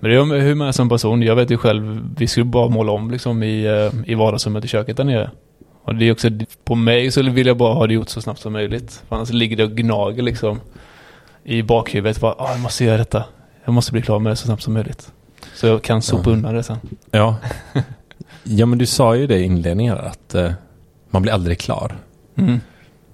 Men 0.00 0.10
det 0.10 0.16
är 0.16 0.20
om 0.20 0.30
hur 0.30 0.54
man 0.54 0.68
är 0.68 0.72
som 0.72 0.88
person. 0.88 1.22
Jag 1.22 1.36
vet 1.36 1.50
ju 1.50 1.56
själv, 1.56 2.08
vi 2.16 2.26
skulle 2.26 2.44
bara 2.44 2.68
måla 2.68 2.92
om 2.92 3.10
liksom 3.10 3.42
i, 3.42 3.64
eh, 3.64 4.10
i 4.10 4.14
vardagsrummet 4.14 4.64
i 4.64 4.68
köket 4.68 4.96
där 4.96 5.04
nere. 5.04 5.30
Och 5.84 5.94
det 5.94 6.04
är 6.08 6.12
också, 6.12 6.28
på 6.64 6.74
mig 6.74 7.10
så 7.10 7.22
vill 7.22 7.46
jag 7.46 7.56
bara 7.56 7.74
ha 7.74 7.86
det 7.86 7.94
gjort 7.94 8.08
så 8.08 8.20
snabbt 8.20 8.40
som 8.40 8.52
möjligt. 8.52 9.02
För 9.08 9.16
annars 9.16 9.30
ligger 9.32 9.56
det 9.56 9.64
och 9.64 9.70
gnager 9.72 10.22
liksom 10.22 10.60
i 11.44 11.62
bakhuvudet. 11.62 12.20
Bara, 12.20 12.32
ah, 12.38 12.50
jag 12.52 12.60
måste 12.60 12.84
göra 12.84 12.96
detta. 12.98 13.24
Jag 13.64 13.74
måste 13.74 13.92
bli 13.92 14.02
klar 14.02 14.18
med 14.18 14.32
det 14.32 14.36
så 14.36 14.46
snabbt 14.46 14.62
som 14.62 14.74
möjligt. 14.74 15.12
Så 15.54 15.66
jag 15.66 15.82
kan 15.82 16.02
sopa 16.02 16.22
Ja. 16.30 16.32
undan 16.32 16.54
det 16.54 16.62
sen. 16.62 16.76
Ja. 17.10 17.36
ja, 18.44 18.66
men 18.66 18.78
du 18.78 18.86
sa 18.86 19.16
ju 19.16 19.26
det 19.26 19.38
i 19.38 19.42
inledningen 19.44 19.98
att 19.98 20.34
eh, 20.34 20.52
man 21.10 21.22
blir 21.22 21.32
aldrig 21.32 21.58
klar 21.58 21.96
Mm. 22.36 22.60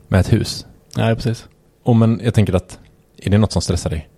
med 0.09 0.21
ett 0.21 0.33
hus. 0.33 0.67
Nej, 0.97 1.15
precis. 1.15 1.47
Och 1.83 1.97
men 1.97 2.21
jag 2.25 2.35
tänker 2.35 2.53
att, 2.55 2.79
är 3.23 3.31
det 3.31 3.39
något 3.39 3.53
som 3.53 3.63
stressar 3.63 3.91
dig? 3.91 4.09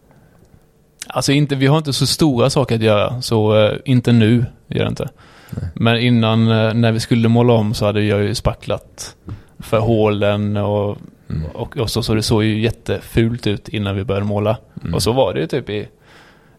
Alltså 1.09 1.33
inte, 1.33 1.57
vi 1.57 1.67
har 1.67 1.79
inte 1.79 1.93
så 1.93 2.07
stora 2.07 2.51
saker 2.51 2.75
att 2.75 2.83
göra, 2.83 3.23
så 3.23 3.65
eh, 3.65 3.79
inte 3.85 4.13
nu 4.13 4.47
gör 4.69 4.85
det 4.85 4.89
inte. 4.89 5.09
Nej. 5.51 5.71
Men 5.75 5.99
innan, 6.01 6.49
eh, 6.51 6.75
när 6.75 6.93
vi 6.93 7.01
skulle 7.01 7.29
måla 7.29 7.53
om 7.53 7.75
så 7.75 7.87
hade 7.87 8.03
jag 8.03 8.23
ju 8.23 8.35
spacklat 8.35 9.17
för 9.59 9.79
hålen 9.79 10.57
och, 10.57 10.99
Mm. 11.31 11.43
och, 11.55 11.77
och 11.77 11.91
så, 11.91 12.03
så 12.03 12.15
det 12.15 12.23
såg 12.23 12.45
ju 12.45 12.61
jättefult 12.61 13.47
ut 13.47 13.69
innan 13.69 13.97
vi 13.97 14.05
började 14.05 14.27
måla. 14.27 14.57
Mm. 14.83 14.95
Och 14.95 15.03
så 15.03 15.13
var 15.13 15.35
det 15.35 15.41
ju 15.41 15.47
typ 15.47 15.71
i 15.71 15.79
en 15.79 15.87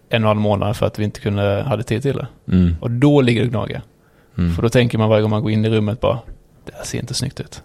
och 0.10 0.14
en 0.14 0.24
halv 0.24 0.40
månad 0.40 0.78
för 0.78 0.86
att 0.86 1.00
vi 1.00 1.04
inte 1.04 1.20
kunde, 1.20 1.64
hade 1.68 1.84
tid 1.84 2.02
till 2.02 2.16
det. 2.16 2.28
Mm. 2.52 2.76
Och 2.82 2.92
då 2.92 3.22
ligger 3.22 3.42
det 3.42 3.48
gnager. 3.50 3.82
Mm. 4.38 4.56
För 4.56 4.62
då 4.62 4.70
tänker 4.70 4.98
man 4.98 5.10
varje 5.10 5.22
gång 5.22 5.32
man 5.32 5.42
går 5.42 5.52
in 5.52 5.66
i 5.66 5.70
rummet 5.70 6.00
bara, 6.02 6.20
det 6.72 6.78
här 6.78 6.84
ser 6.86 7.00
inte 7.00 7.14
snyggt 7.14 7.40
ut. 7.40 7.62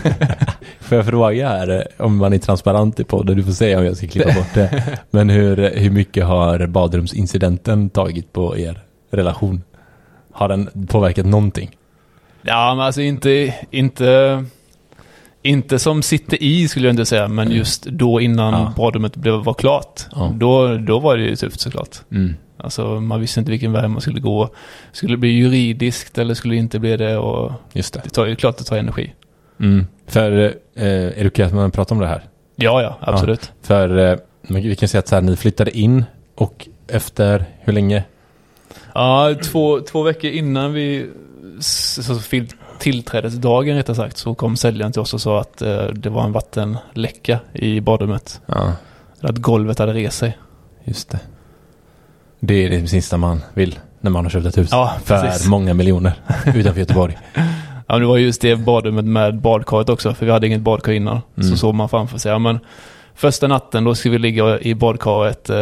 Får 0.80 0.96
jag 0.96 1.06
fråga 1.06 1.48
här 1.48 1.86
om 1.98 2.16
man 2.16 2.32
är 2.32 2.38
transparent 2.38 3.00
i 3.00 3.04
podden? 3.04 3.36
Du 3.36 3.44
får 3.44 3.52
säga 3.52 3.78
om 3.78 3.84
jag 3.84 3.96
ska 3.96 4.06
klippa 4.06 4.34
bort 4.34 4.54
det. 4.54 4.98
Men 5.10 5.30
hur, 5.30 5.70
hur 5.76 5.90
mycket 5.90 6.24
har 6.26 6.66
badrumsincidenten 6.66 7.90
tagit 7.90 8.32
på 8.32 8.58
er 8.58 8.80
relation? 9.10 9.62
Har 10.32 10.48
den 10.48 10.86
påverkat 10.88 11.26
någonting? 11.26 11.76
Ja, 12.42 12.74
men 12.74 12.86
alltså 12.86 13.00
inte, 13.00 13.54
inte, 13.70 14.44
inte 15.42 15.78
som 15.78 16.02
sitter 16.02 16.42
i 16.42 16.68
skulle 16.68 16.86
jag 16.86 16.92
inte 16.92 17.06
säga, 17.06 17.28
men 17.28 17.50
just 17.50 17.84
då 17.84 18.20
innan 18.20 18.52
Ja. 18.52 18.72
badrummet 18.76 19.16
blev, 19.16 19.34
var 19.34 19.54
klart. 19.54 20.06
Ja. 20.12 20.32
Då, 20.34 20.76
då 20.76 20.98
var 20.98 21.16
det 21.16 21.22
ju 21.22 21.36
tufft 21.36 21.60
såklart. 21.60 21.96
Mm. 22.10 22.34
Alltså 22.60 23.00
man 23.00 23.20
visste 23.20 23.40
inte 23.40 23.50
vilken 23.50 23.72
väg 23.72 23.90
man 23.90 24.00
skulle 24.00 24.20
gå. 24.20 24.48
Skulle 24.92 25.12
det 25.12 25.18
bli 25.18 25.28
juridiskt 25.28 26.18
eller 26.18 26.34
skulle 26.34 26.54
det 26.54 26.58
inte 26.58 26.78
bli 26.78 26.96
det? 26.96 27.16
Och 27.18 27.52
Just 27.72 27.94
det. 27.94 28.00
det 28.04 28.10
tar 28.10 28.26
ju 28.26 28.36
klart 28.36 28.58
det 28.58 28.64
tar 28.64 28.76
energi. 28.76 29.14
Mm. 29.60 29.86
För 30.06 30.32
eh, 30.74 30.84
är 30.84 31.24
det 31.24 31.26
okej 31.26 31.44
att 31.44 31.54
man 31.54 31.70
pratar 31.70 31.94
om 31.96 32.00
det 32.00 32.06
här? 32.06 32.22
Ja, 32.56 32.82
ja, 32.82 32.98
absolut. 33.00 33.52
För 33.62 33.98
eh, 33.98 34.18
vi 34.42 34.76
kan 34.76 34.88
säga 34.88 34.98
att 34.98 35.08
så 35.08 35.14
här, 35.14 35.22
ni 35.22 35.36
flyttade 35.36 35.78
in 35.78 36.04
och 36.34 36.68
efter 36.88 37.44
hur 37.60 37.72
länge? 37.72 38.04
Ja, 38.94 39.34
två, 39.42 39.80
två 39.80 40.02
veckor 40.02 40.30
innan 40.30 40.72
vi 40.72 41.10
så 41.60 42.20
tillträdesdagen 42.78 43.76
rättare 43.76 43.96
sagt 43.96 44.16
så 44.16 44.34
kom 44.34 44.56
säljaren 44.56 44.92
till 44.92 45.00
oss 45.00 45.14
och 45.14 45.20
sa 45.20 45.40
att 45.40 45.62
eh, 45.62 45.84
det 45.84 46.10
var 46.10 46.24
en 46.24 46.32
vattenläcka 46.32 47.40
i 47.52 47.80
badrummet. 47.80 48.40
Ja, 48.46 48.72
att 49.20 49.36
golvet 49.38 49.78
hade 49.78 49.94
rest 49.94 50.18
sig. 50.18 50.38
just 50.84 51.10
det. 51.10 51.20
Det 52.40 52.54
är 52.66 52.70
det 52.70 52.86
sista 52.86 53.16
man 53.16 53.42
vill 53.54 53.78
när 54.00 54.10
man 54.10 54.24
har 54.24 54.30
köpt 54.30 54.46
ett 54.46 54.58
hus. 54.58 54.68
Ja, 54.72 54.94
för 55.04 55.20
precis. 55.20 55.48
många 55.48 55.74
miljoner 55.74 56.12
utanför 56.54 56.80
Göteborg. 56.80 57.18
Ja, 57.92 57.98
det 57.98 58.06
var 58.06 58.16
just 58.16 58.40
det 58.42 58.56
badrummet 58.56 59.04
med 59.04 59.40
badkaret 59.40 59.88
också, 59.88 60.14
för 60.14 60.26
vi 60.26 60.32
hade 60.32 60.46
inget 60.46 60.60
badkar 60.60 60.92
innan. 60.92 61.20
Mm. 61.36 61.50
Så 61.50 61.56
såg 61.56 61.74
man 61.74 61.88
framför 61.88 62.18
sig, 62.18 62.32
ja 62.32 62.38
men 62.38 62.58
första 63.14 63.46
natten 63.48 63.84
då 63.84 63.94
ska 63.94 64.10
vi 64.10 64.18
ligga 64.18 64.60
i 64.60 64.74
badkaret, 64.74 65.50
eh, 65.50 65.56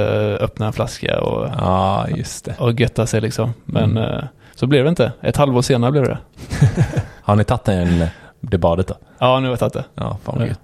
öppna 0.45 0.67
en 0.67 0.73
flaska 0.73 1.21
och, 1.21 1.49
Ja, 1.59 2.07
just 2.17 2.45
det. 2.45 2.55
och 2.59 2.81
götta 2.81 3.07
sig 3.07 3.21
liksom. 3.21 3.55
Men 3.65 3.91
Mm. 3.97 4.03
eh, 4.15 4.25
så 4.55 4.67
blev 4.67 4.85
det 4.85 4.89
inte. 4.91 5.13
Ett 5.23 5.37
halvår 5.37 5.63
senare 5.63 5.91
blev 5.93 6.05
det. 6.05 6.19
Har 7.23 7.37
ni 7.37 7.45
tagit 7.45 7.69
en, 7.69 8.07
det 8.41 8.59
badet 8.59 8.87
då? 8.89 8.95
Ja, 9.19 9.41
nu 9.41 9.47
har 9.47 9.53
jag 9.53 9.59
tagit 9.59 9.73
det. 9.75 9.85
Ja, 9.95 10.19
fan 10.25 10.39
vad 10.39 10.49
Ja. 10.49 10.55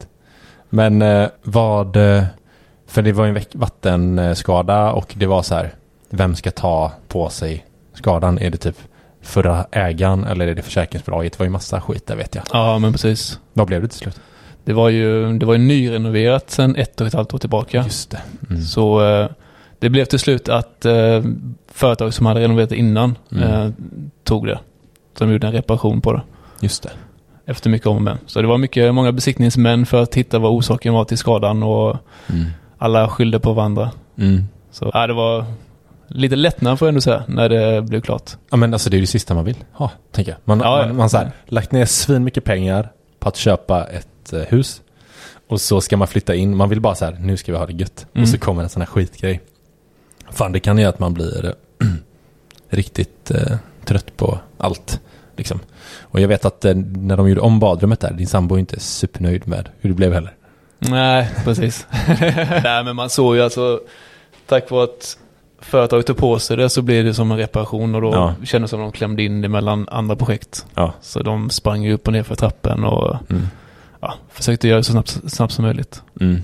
Men 0.70 1.02
eh, 1.02 1.28
vad, 1.42 1.96
eh, 1.96 2.24
för 2.88 3.02
det 3.02 3.12
var 3.12 3.26
en 3.26 3.38
vattenskada 3.54 4.92
och 4.92 5.14
det 5.16 5.26
var 5.26 5.42
så 5.42 5.54
här, 5.54 5.70
vem 6.14 6.34
ska 6.34 6.50
ta 6.50 6.92
på 7.08 7.28
sig 7.28 7.64
skadan? 7.94 8.38
Är 8.38 8.50
det 8.50 8.56
typ 8.58 8.76
förra 9.22 9.66
ägaren 9.70 10.24
eller 10.24 10.46
är 10.48 10.54
det 10.54 10.62
försäkringsbolaget? 10.62 11.32
Det 11.32 11.38
var 11.38 11.46
ju 11.46 11.50
massa 11.50 11.80
skit 11.80 12.06
där 12.06 12.16
vet 12.16 12.34
jag. 12.34 12.44
Ja, 12.52 12.78
men 12.78 12.92
precis. 12.92 13.38
Vad 13.52 13.66
blev 13.66 13.82
det 13.82 13.88
till 13.88 13.98
slut? 13.98 14.20
Det 14.64 14.72
var 14.72 14.88
ju, 14.88 15.38
det 15.38 15.46
var 15.46 15.54
ju 15.54 15.58
nyrenoverat 15.60 16.50
sedan 16.50 16.76
ett 16.76 17.00
och 17.00 17.06
ett 17.06 17.14
halvt 17.14 17.34
år 17.34 17.38
tillbaka. 17.38 17.82
Just 17.84 18.10
det. 18.10 18.20
Mm. 18.50 18.62
Så 18.62 19.04
eh, 19.06 19.28
det 19.78 19.90
blev 19.90 20.04
till 20.04 20.18
slut 20.18 20.48
att 20.48 20.84
eh, 20.84 21.22
företag 21.72 22.14
som 22.14 22.26
hade 22.26 22.40
renoverat 22.40 22.72
innan 22.72 23.18
Mm. 23.32 23.44
eh, 23.50 23.70
tog 24.24 24.46
det. 24.46 24.58
Så 25.18 25.24
de 25.24 25.32
gjorde 25.32 25.46
en 25.46 25.52
reparation 25.52 26.00
på 26.00 26.12
det. 26.12 26.22
Just 26.60 26.82
det. 26.82 26.90
Efter 27.46 27.70
mycket 27.70 27.86
om 27.86 27.96
och 27.96 28.02
men. 28.02 28.18
Så 28.26 28.40
det 28.42 28.48
var 28.48 28.58
mycket, 28.58 28.94
många 28.94 29.12
besiktningsmän 29.12 29.86
för 29.86 30.02
att 30.02 30.14
hitta 30.14 30.38
vad 30.38 30.52
orsaken 30.52 30.94
var 30.94 31.04
till 31.04 31.18
skadan 31.18 31.62
och 31.62 31.96
Mm. 32.30 32.44
alla 32.78 33.08
skyllde 33.08 33.40
på 33.40 33.52
varandra. 33.52 33.90
Mm. 34.18 34.44
Så 34.70 34.90
ja, 34.94 35.06
det 35.06 35.12
var 35.12 35.44
lite 36.08 36.36
lättnad 36.36 36.78
får 36.78 36.86
jag 36.86 36.90
ändå 36.90 37.00
säga 37.00 37.24
när 37.28 37.48
det 37.48 37.82
blev 37.82 38.00
klart. 38.00 38.30
Ja 38.50 38.56
men 38.56 38.72
alltså 38.72 38.90
det 38.90 38.94
är 38.94 38.98
ju 38.98 39.02
det 39.02 39.06
sista 39.06 39.34
man 39.34 39.44
vill 39.44 39.56
ha, 39.72 39.90
tänker 40.12 40.32
jag. 40.32 40.38
Man, 40.44 40.60
Ja, 40.60 40.80
ja. 40.80 40.86
man, 40.86 40.96
man 40.96 41.10
så 41.10 41.16
här, 41.16 41.30
lagt 41.46 41.72
ner 41.72 41.86
svin 41.86 42.24
mycket 42.24 42.44
pengar 42.44 42.92
på 43.18 43.28
att 43.28 43.36
köpa 43.36 43.84
ett 43.84 44.32
eh, 44.32 44.40
hus. 44.40 44.80
Och 45.48 45.60
så 45.60 45.80
ska 45.80 45.96
man 45.96 46.08
flytta 46.08 46.34
in. 46.34 46.56
Man 46.56 46.68
vill 46.68 46.80
bara 46.80 46.94
så 46.94 47.04
här, 47.04 47.16
nu 47.20 47.36
ska 47.36 47.52
vi 47.52 47.58
ha 47.58 47.66
det 47.66 47.72
gött. 47.72 48.06
Mm. 48.14 48.22
Och 48.22 48.28
så 48.28 48.38
kommer 48.38 48.62
en 48.62 48.68
sån 48.68 48.82
här 48.82 48.86
skitgrej. 48.86 49.40
Fan 50.30 50.52
det 50.52 50.60
kan 50.60 50.78
göra 50.78 50.88
att 50.88 50.98
man 50.98 51.14
blir 51.14 51.46
eh, 51.46 51.86
riktigt 52.68 53.30
eh, 53.30 53.56
trött 53.84 54.16
på 54.16 54.38
allt. 54.58 55.00
Liksom. 55.36 55.60
Och 56.00 56.20
jag 56.20 56.28
vet 56.28 56.44
att 56.44 56.64
eh, 56.64 56.74
när 56.74 57.16
de 57.16 57.28
gjorde 57.28 57.40
om 57.40 57.60
badrummet 57.60 58.00
där, 58.00 58.12
din 58.12 58.26
sambo 58.26 58.54
är 58.54 58.58
inte 58.58 58.80
supernöjd 58.80 59.48
med 59.48 59.68
hur 59.80 59.90
det 59.90 59.96
blev 59.96 60.12
heller. 60.12 60.34
Nej, 60.78 61.30
precis. 61.44 61.86
Nej, 62.64 62.84
men 62.84 62.96
man 62.96 63.10
såg 63.10 63.36
ju 63.36 63.42
alltså 63.42 63.80
tack 64.46 64.70
vare 64.70 64.84
att 64.84 65.18
företaget 65.60 66.06
tog 66.06 66.16
på 66.16 66.38
sig 66.38 66.56
det 66.56 66.68
så 66.70 66.82
blir 66.82 67.04
det 67.04 67.14
som 67.14 67.30
en 67.32 67.36
reparation 67.38 67.94
och 67.94 68.00
då 68.00 68.10
Ja. 68.14 68.34
kändes 68.44 68.70
det 68.70 68.76
som 68.76 68.80
att 68.86 68.92
de 68.92 68.96
klämde 68.98 69.22
in 69.22 69.40
det 69.40 69.48
mellan 69.48 69.88
andra 69.88 70.16
projekt. 70.16 70.66
Ja. 70.74 70.92
Så 71.00 71.22
de 71.22 71.50
sprang 71.50 71.82
ju 71.84 71.92
upp 71.94 72.06
och 72.06 72.12
ner 72.12 72.22
för 72.22 72.34
trappen 72.34 72.84
och 72.84 73.16
Mm. 73.30 73.42
ja, 74.00 74.14
försökte 74.30 74.68
göra 74.68 74.78
det 74.78 74.84
så 74.84 74.92
snabbt, 74.92 75.20
snabbt 75.26 75.52
som 75.52 75.64
möjligt. 75.64 76.02
Mm. 76.20 76.42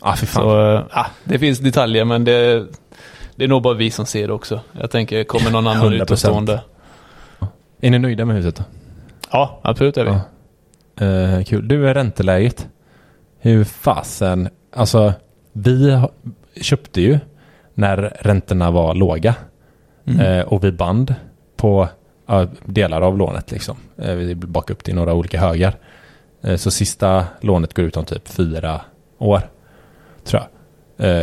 Ah, 0.00 0.16
fan. 0.16 0.42
Så 0.42 0.84
ja, 0.94 1.06
det 1.24 1.38
finns 1.38 1.58
detaljer 1.58 2.04
men 2.04 2.24
det, 2.24 2.66
det 3.36 3.44
är 3.44 3.48
nog 3.48 3.62
bara 3.62 3.74
vi 3.74 3.90
som 3.90 4.06
ser 4.06 4.26
det 4.26 4.32
också. 4.32 4.60
Jag 4.80 4.90
tänker, 4.90 5.24
kommer 5.24 5.50
någon 5.50 5.66
annan 5.66 5.92
100%. 5.92 6.02
utomstående? 6.02 6.60
Är 7.80 7.90
ni 7.90 7.98
nöjda 7.98 8.24
med 8.24 8.36
huset 8.36 8.56
då? 8.56 8.64
Ja, 9.32 9.60
absolut 9.62 9.96
är 9.96 10.04
vi. 10.04 10.10
Ja. 10.10 11.06
Eh, 11.06 11.44
kul. 11.44 11.68
Du, 11.68 11.88
är 11.88 11.94
ränteläget. 11.94 12.68
Hur 13.38 13.64
fasen... 13.64 14.48
Alltså, 14.76 15.12
vi 15.52 16.02
köpte 16.60 17.00
ju 17.00 17.18
när 17.80 18.16
räntorna 18.20 18.70
var 18.70 18.94
låga. 18.94 19.34
Mm. 20.06 20.20
Eh, 20.20 20.44
och 20.44 20.64
vi 20.64 20.72
band 20.72 21.14
på 21.56 21.88
delar 22.64 23.00
av 23.00 23.18
lånet 23.18 23.50
liksom. 23.50 23.76
Eh, 23.98 24.14
vi 24.14 24.34
bakade 24.34 24.72
upp 24.72 24.84
det 24.84 24.92
i 24.92 24.94
några 24.94 25.14
olika 25.14 25.40
högar. 25.40 25.74
Eh, 26.42 26.56
så 26.56 26.70
sista 26.70 27.24
lånet 27.40 27.74
går 27.74 27.84
ut 27.84 27.96
om 27.96 28.04
typ 28.04 28.28
fyra 28.28 28.80
år. 29.18 29.40
Tror 30.24 30.42
jag. 30.42 30.48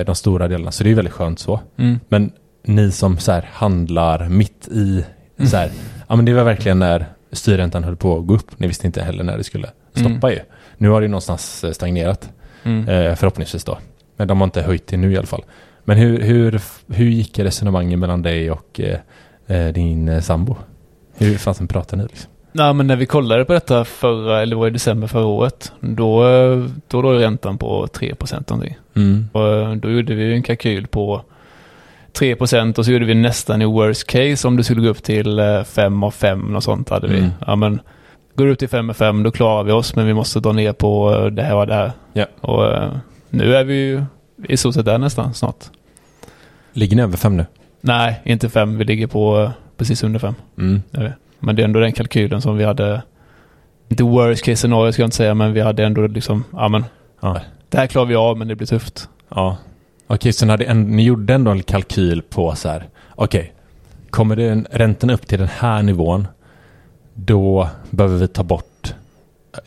De 0.06 0.16
stora 0.16 0.48
delarna. 0.48 0.72
Så 0.72 0.84
det 0.84 0.92
är 0.92 0.96
väldigt 0.96 1.14
skönt 1.14 1.40
så. 1.40 1.60
Mm. 1.78 2.00
Men 2.10 2.32
ni 2.64 2.92
som 2.92 3.18
så 3.18 3.32
här 3.32 3.50
handlar 3.54 4.30
mitt 4.30 4.68
i 4.68 5.06
så 5.46 5.58
här, 5.58 5.72
ja 6.08 6.16
men 6.16 6.26
det 6.26 6.34
var 6.34 6.44
verkligen 6.44 6.80
när 6.80 7.06
styrräntan 7.32 7.84
höll 7.84 7.96
på 7.96 8.18
att 8.18 8.28
gå 8.28 8.36
upp. 8.36 8.60
Ni 8.60 8.68
visste 8.68 8.88
inte 8.88 9.02
heller 9.02 9.24
när 9.24 9.38
det 9.38 9.44
skulle 9.44 9.70
stoppa 9.94 10.32
ju. 10.32 10.40
Nu 10.78 10.90
har 10.90 11.02
det 11.02 11.08
någonstans 11.08 11.66
stagnerat. 11.72 12.30
Mm. 12.64 13.16
Förhoppningsvis 13.16 13.64
då. 13.64 13.78
Men 14.16 14.28
de 14.28 14.38
har 14.38 14.46
inte 14.46 14.62
höjt 14.62 14.88
det 14.88 14.98
nu 14.98 15.12
i 15.14 15.18
alla 15.18 15.28
fall. 15.28 15.44
Men 15.88 15.98
hur, 15.98 16.22
hur, 16.22 16.62
hur 16.88 17.06
gick 17.06 17.40
resonemangen 17.40 18.00
mellan 18.00 18.22
dig 18.22 18.52
och 18.52 18.80
eh, 18.80 19.00
eh, 19.48 19.74
din 19.74 20.10
eh, 20.10 20.22
sambo? 20.22 20.56
Hur 21.18 21.38
fasen 21.38 21.68
pratar 21.68 21.98
ni 21.98 22.04
liksom? 22.04 22.32
Nej, 22.52 22.74
men 22.74 22.88
när 22.88 22.96
vi 22.96 23.06
kollade 23.06 23.46
på 23.46 23.54
detta 23.54 23.86
förra, 23.86 24.42
eller 24.42 24.56
var 24.56 24.68
i 24.68 24.70
december 24.70 25.08
förra 25.08 25.26
året, 25.26 25.72
då, 25.80 26.28
eh, 26.28 26.66
då 26.88 27.02
låg 27.02 27.22
räntan 27.22 27.58
på 27.58 27.88
3% 27.88 28.50
någonting. 28.50 28.78
Mm. 28.96 29.30
Och 29.32 29.78
då 29.78 29.90
gjorde 29.90 30.16
vi 30.16 30.34
en 30.34 30.44
kalkyl 30.44 30.88
på 30.88 31.22
3% 32.14 32.80
och 32.80 32.86
så 32.86 32.92
gjorde 32.92 33.06
vi 33.06 33.16
nästan 33.16 33.62
i 33.62 33.66
worst 33.66 34.08
case 34.08 34.48
om 34.48 34.58
det 34.58 34.64
skulle 34.64 34.82
gå 34.82 34.88
upp 34.88 35.04
till 35.04 35.40
eh, 35.40 35.64
5 35.64 36.04
och 36.04 36.14
5 36.14 36.56
och 36.56 36.64
sånt 36.64 36.90
hade 36.90 37.08
vi. 37.08 37.18
Mm. 37.18 37.30
Ja 37.48 37.56
men 37.56 37.80
går 38.36 38.46
det 38.46 38.52
upp 38.52 38.60
till 38.60 38.70
5 38.70 38.90
och 38.90 38.98
5 38.98 39.24
då 39.24 39.32
klarar 39.32 39.64
vi 39.64 39.72
oss 39.72 39.96
men 39.96 40.06
vi 40.08 40.14
måste 40.14 40.40
dra 40.40 40.52
ner 40.52 40.74
på 40.74 41.30
det 41.30 41.44
här 41.44 41.56
och 41.56 41.68
det 41.68 41.74
här. 41.74 41.92
Ja. 42.14 42.26
Och 42.42 42.92
nu 43.30 43.56
är 43.56 43.64
vi 43.64 43.76
ju 43.76 44.04
i 44.44 44.58
stort 44.58 44.74
sett 44.74 44.86
där 44.86 44.98
nästan 44.98 45.34
snart. 45.34 45.66
Ligger 46.74 46.96
ni 46.96 47.02
över 47.02 47.18
fem 47.18 47.38
nu? 47.38 47.46
Nej, 47.82 48.22
inte 48.24 48.50
5. 48.50 48.78
Vi 48.78 48.84
ligger 48.86 49.08
på 49.08 49.42
eh, 49.44 49.52
precis 49.78 50.04
under 50.04 50.20
5. 50.20 50.36
Mm. 50.58 50.82
Men 51.40 51.56
det 51.56 51.62
är 51.62 51.66
ändå 51.66 51.80
den 51.80 51.92
kalkylen 51.92 52.42
som 52.42 52.58
vi 52.58 52.64
hade. 52.64 53.02
Inte 53.90 54.04
worst 54.04 54.44
case 54.44 54.56
scenario 54.56 54.92
ska 54.92 55.02
jag 55.02 55.08
inte 55.08 55.18
säga 55.18 55.34
men 55.34 55.54
vi 55.54 55.62
hade 55.62 55.86
ändå 55.86 56.08
liksom, 56.08 56.44
ja 56.52 56.68
men 56.68 56.86
Ja. 57.20 57.42
det 57.70 57.78
här 57.78 57.88
klarar 57.88 58.06
vi 58.06 58.16
av 58.16 58.38
men 58.38 58.48
det 58.48 58.56
blir 58.56 58.68
tufft. 58.68 59.10
Ja. 59.30 59.58
Okej, 60.08 60.34
så 60.34 60.46
ni, 60.46 60.52
hade 60.52 60.66
en, 60.66 60.84
ni 60.84 61.04
gjorde 61.04 61.34
ändå 61.34 61.52
en 61.52 61.64
kalkyl 61.64 62.22
på 62.22 62.56
så 62.56 62.70
här. 62.70 62.88
Okej, 63.16 63.54
kommer 64.10 64.36
den, 64.36 64.68
räntan 64.72 65.10
upp 65.10 65.28
till 65.28 65.40
den 65.40 65.48
här 65.48 65.84
nivån, 65.84 66.28
då 67.14 67.70
behöver 67.90 68.18
vi 68.18 68.28
ta 68.28 68.44
bort, 68.44 68.94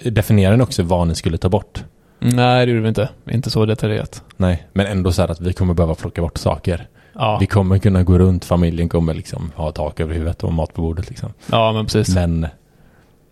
definiera 0.04 0.50
den 0.50 0.60
också 0.60 0.82
vad 0.82 1.08
ni 1.08 1.14
skulle 1.14 1.38
ta 1.38 1.48
bort. 1.48 1.84
Nej, 2.20 2.66
det 2.66 2.72
gjorde 2.72 2.82
vi 2.82 2.88
inte. 2.88 3.08
Inte 3.30 3.50
så 3.50 3.66
detaljerat. 3.66 4.22
Nej, 4.36 4.68
men 4.72 4.86
ändå 4.86 5.12
så 5.12 5.22
här 5.22 5.28
att 5.30 5.40
vi 5.40 5.52
kommer 5.52 5.74
behöva 5.74 5.94
plocka 5.94 6.22
bort 6.22 6.38
saker. 6.38 6.88
Ja, 7.12 7.38
Vi 7.40 7.46
kommer 7.46 7.78
kunna 7.78 8.02
gå 8.02 8.18
runt, 8.18 8.44
familjen 8.44 8.88
kommer 8.88 9.14
liksom 9.14 9.52
ha 9.56 9.72
tak 9.72 10.00
över 10.00 10.14
huvudet 10.14 10.44
och 10.44 10.52
mat 10.52 10.74
på 10.74 10.82
bordet 10.82 11.08
liksom. 11.08 11.32
ja 11.50 11.72
men 11.72 11.84
precis. 11.86 12.14
Men 12.14 12.46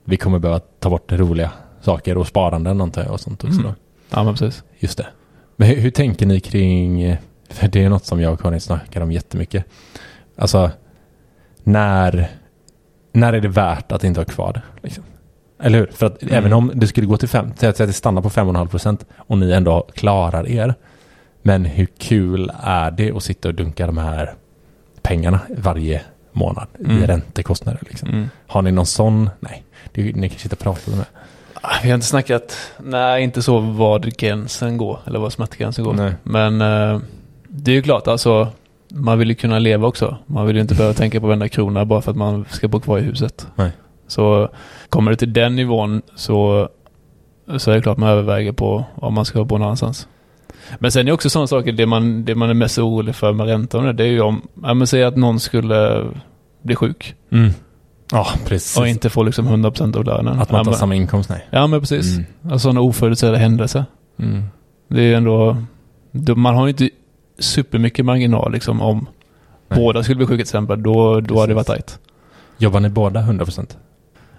vi 0.04 0.16
kommer 0.16 0.38
behöva 0.38 0.58
ta 0.58 0.90
bort 0.90 1.12
roliga 1.12 1.50
saker 1.80 2.18
och 2.18 2.26
sparanden 2.26 2.80
antar 2.80 3.02
jag 3.02 3.12
och 3.12 3.20
sånt 3.20 3.44
också 3.44 3.60
Mm. 3.60 3.72
Ja, 4.10 4.24
men 4.24 4.34
precis. 4.34 4.62
Just 4.78 4.98
det. 4.98 5.06
Men 5.56 5.68
hur, 5.68 5.76
hur 5.76 5.90
tänker 5.90 6.26
ni 6.26 6.40
kring, 6.40 7.16
för 7.50 7.68
det 7.68 7.84
är 7.84 7.88
något 7.88 8.04
som 8.04 8.20
jag 8.20 8.32
och 8.32 8.40
Karin 8.40 8.60
snackar 8.60 9.00
om 9.00 9.12
jättemycket. 9.12 9.64
Alltså, 10.36 10.70
när, 11.64 12.30
när 13.12 13.32
är 13.32 13.40
det 13.40 13.48
värt 13.48 13.92
att 13.92 14.04
inte 14.04 14.20
ha 14.20 14.24
kvar 14.24 14.52
det? 14.52 14.62
Liksom? 14.82 15.04
Eller 15.60 15.78
hur? 15.78 15.86
För 15.86 16.06
att 16.06 16.22
Mm. 16.22 16.34
även 16.34 16.52
om 16.52 16.72
det 16.74 16.86
skulle 16.86 17.06
gå 17.06 17.16
till 17.16 17.28
5, 17.28 17.52
säg 17.56 17.68
att 17.68 17.76
det 17.76 17.92
stannar 17.92 18.22
på 18.22 18.30
5,5% 18.30 19.04
och 19.16 19.38
ni 19.38 19.52
ändå 19.52 19.86
klarar 19.94 20.48
er. 20.48 20.74
Men 21.42 21.64
hur 21.64 21.86
kul 21.98 22.50
är 22.62 22.90
det 22.90 23.12
att 23.12 23.22
sitta 23.22 23.48
och 23.48 23.54
dunka 23.54 23.86
de 23.86 23.98
här 23.98 24.34
pengarna 25.02 25.40
varje 25.56 26.02
månad 26.32 26.66
i 26.78 26.84
Mm. 26.84 27.06
räntekostnader? 27.06 27.80
Liksom? 27.88 28.08
Mm. 28.08 28.28
Har 28.46 28.62
ni 28.62 28.72
någon 28.72 28.86
sån? 28.86 29.30
Nej, 29.40 29.64
det, 29.92 30.02
ni 30.02 30.28
kanske 30.28 30.46
inte 30.46 30.56
pratar 30.56 30.92
om 30.92 30.98
det. 30.98 31.04
Ah, 31.62 31.68
Vi 31.82 31.88
har 31.90 31.94
inte 31.94 32.06
snackat, 32.06 32.56
nej 32.78 33.22
inte 33.22 33.42
så 33.42 33.58
vad 33.58 34.16
gränsen 34.16 34.76
går, 34.76 34.98
eller 35.06 35.18
vad 35.18 35.32
smärtgränsen 35.32 35.84
går. 35.84 35.92
Nej. 35.94 36.12
Men 36.22 36.60
eh, 36.60 37.00
det 37.48 37.70
är 37.70 37.74
ju 37.74 37.82
klart, 37.82 38.06
alltså 38.08 38.48
man 38.88 39.18
vill 39.18 39.28
ju 39.28 39.34
kunna 39.34 39.58
leva 39.58 39.86
också. 39.86 40.16
Man 40.26 40.46
vill 40.46 40.56
ju 40.56 40.62
inte 40.62 40.74
behöva 40.74 40.94
tänka 40.94 41.20
på 41.20 41.26
varenda 41.26 41.48
krona 41.48 41.84
bara 41.84 42.00
för 42.02 42.10
att 42.10 42.16
man 42.16 42.44
ska 42.50 42.68
bo 42.68 42.80
kvar 42.80 42.98
i 42.98 43.02
huset. 43.02 43.46
Nej. 43.54 43.70
Så 44.08 44.48
kommer 44.88 45.10
det 45.10 45.16
till 45.16 45.32
den 45.32 45.56
nivån 45.56 46.02
så, 46.14 46.68
så 47.56 47.70
är 47.70 47.74
det 47.74 47.82
klart 47.82 47.96
man 47.98 48.08
överväger 48.08 48.52
på 48.52 48.84
om 48.94 49.14
man 49.14 49.24
ska 49.24 49.44
bo 49.44 49.54
någon 49.58 49.62
annanstans. 49.66 50.08
Men 50.78 50.92
sen 50.92 51.08
är 51.08 51.12
också 51.12 51.30
sådana 51.30 51.46
saker, 51.46 51.72
det 51.72 51.86
man, 51.86 52.24
det 52.24 52.34
man 52.34 52.50
är 52.50 52.54
mest 52.54 52.78
orolig 52.78 53.14
för 53.14 53.32
med 53.32 53.46
räntan, 53.46 53.96
det 53.96 54.02
är 54.04 54.08
ju 54.08 54.20
om, 54.20 54.48
ja 54.62 54.74
men 54.74 54.86
säg 54.86 55.04
att 55.04 55.16
någon 55.16 55.40
skulle 55.40 56.04
bli 56.62 56.76
sjuk 56.76 57.14
Mm. 57.30 57.50
Ja, 58.12 58.26
precis. 58.46 58.78
och 58.78 58.88
inte 58.88 59.10
få 59.10 59.22
liksom 59.22 59.48
100% 59.48 59.96
av 59.96 60.04
lönen. 60.04 60.38
Att 60.40 60.50
man 60.50 60.64
tar 60.64 60.70
men, 60.70 60.78
samma 60.78 60.94
inkomst, 60.94 61.30
nej. 61.30 61.46
ja 61.50 61.66
men 61.66 61.80
precis. 61.80 62.14
Mm. 62.16 62.26
Alltså 62.42 62.58
sådana 62.58 62.80
oförutsedda 62.80 63.36
händelser. 63.38 63.84
Mm. 64.18 64.42
Det 64.88 65.00
är 65.00 65.04
ju 65.04 65.14
ändå, 65.14 65.56
då- 66.12 66.34
man 66.34 66.54
har 66.56 66.66
ju 66.66 66.70
inte 66.70 66.90
supermycket 67.38 68.04
marginal 68.04 68.52
liksom 68.52 68.80
om 68.82 69.06
Nej. 69.68 69.78
båda 69.80 70.02
skulle 70.02 70.16
bli 70.16 70.26
sjuka 70.26 70.36
till 70.36 70.40
exempel, 70.42 70.82
då, 70.82 71.20
då 71.20 71.34
hade 71.40 71.50
det 71.50 71.54
varit 71.54 71.66
tajt. 71.66 71.98
Jobbar 72.58 72.80
ni 72.80 72.88
båda 72.88 73.20
100%? 73.20 73.76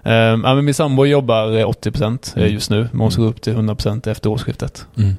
Um, 0.04 0.12
ja, 0.44 0.56
men 0.56 0.66
min 0.66 0.74
sambo 0.74 1.06
jobbar 1.06 1.58
eh, 1.58 1.66
80% 1.68 2.38
eh, 2.38 2.42
Mm. 2.44 2.54
just 2.54 2.70
nu, 2.70 2.90
men 2.92 3.02
hon 3.02 3.12
ska 3.12 3.22
gå 3.22 3.28
upp 3.28 3.42
till 3.42 3.54
100% 3.56 4.08
efter 4.12 4.30
årsskiftet. 4.30 4.88
Mm. 4.98 5.14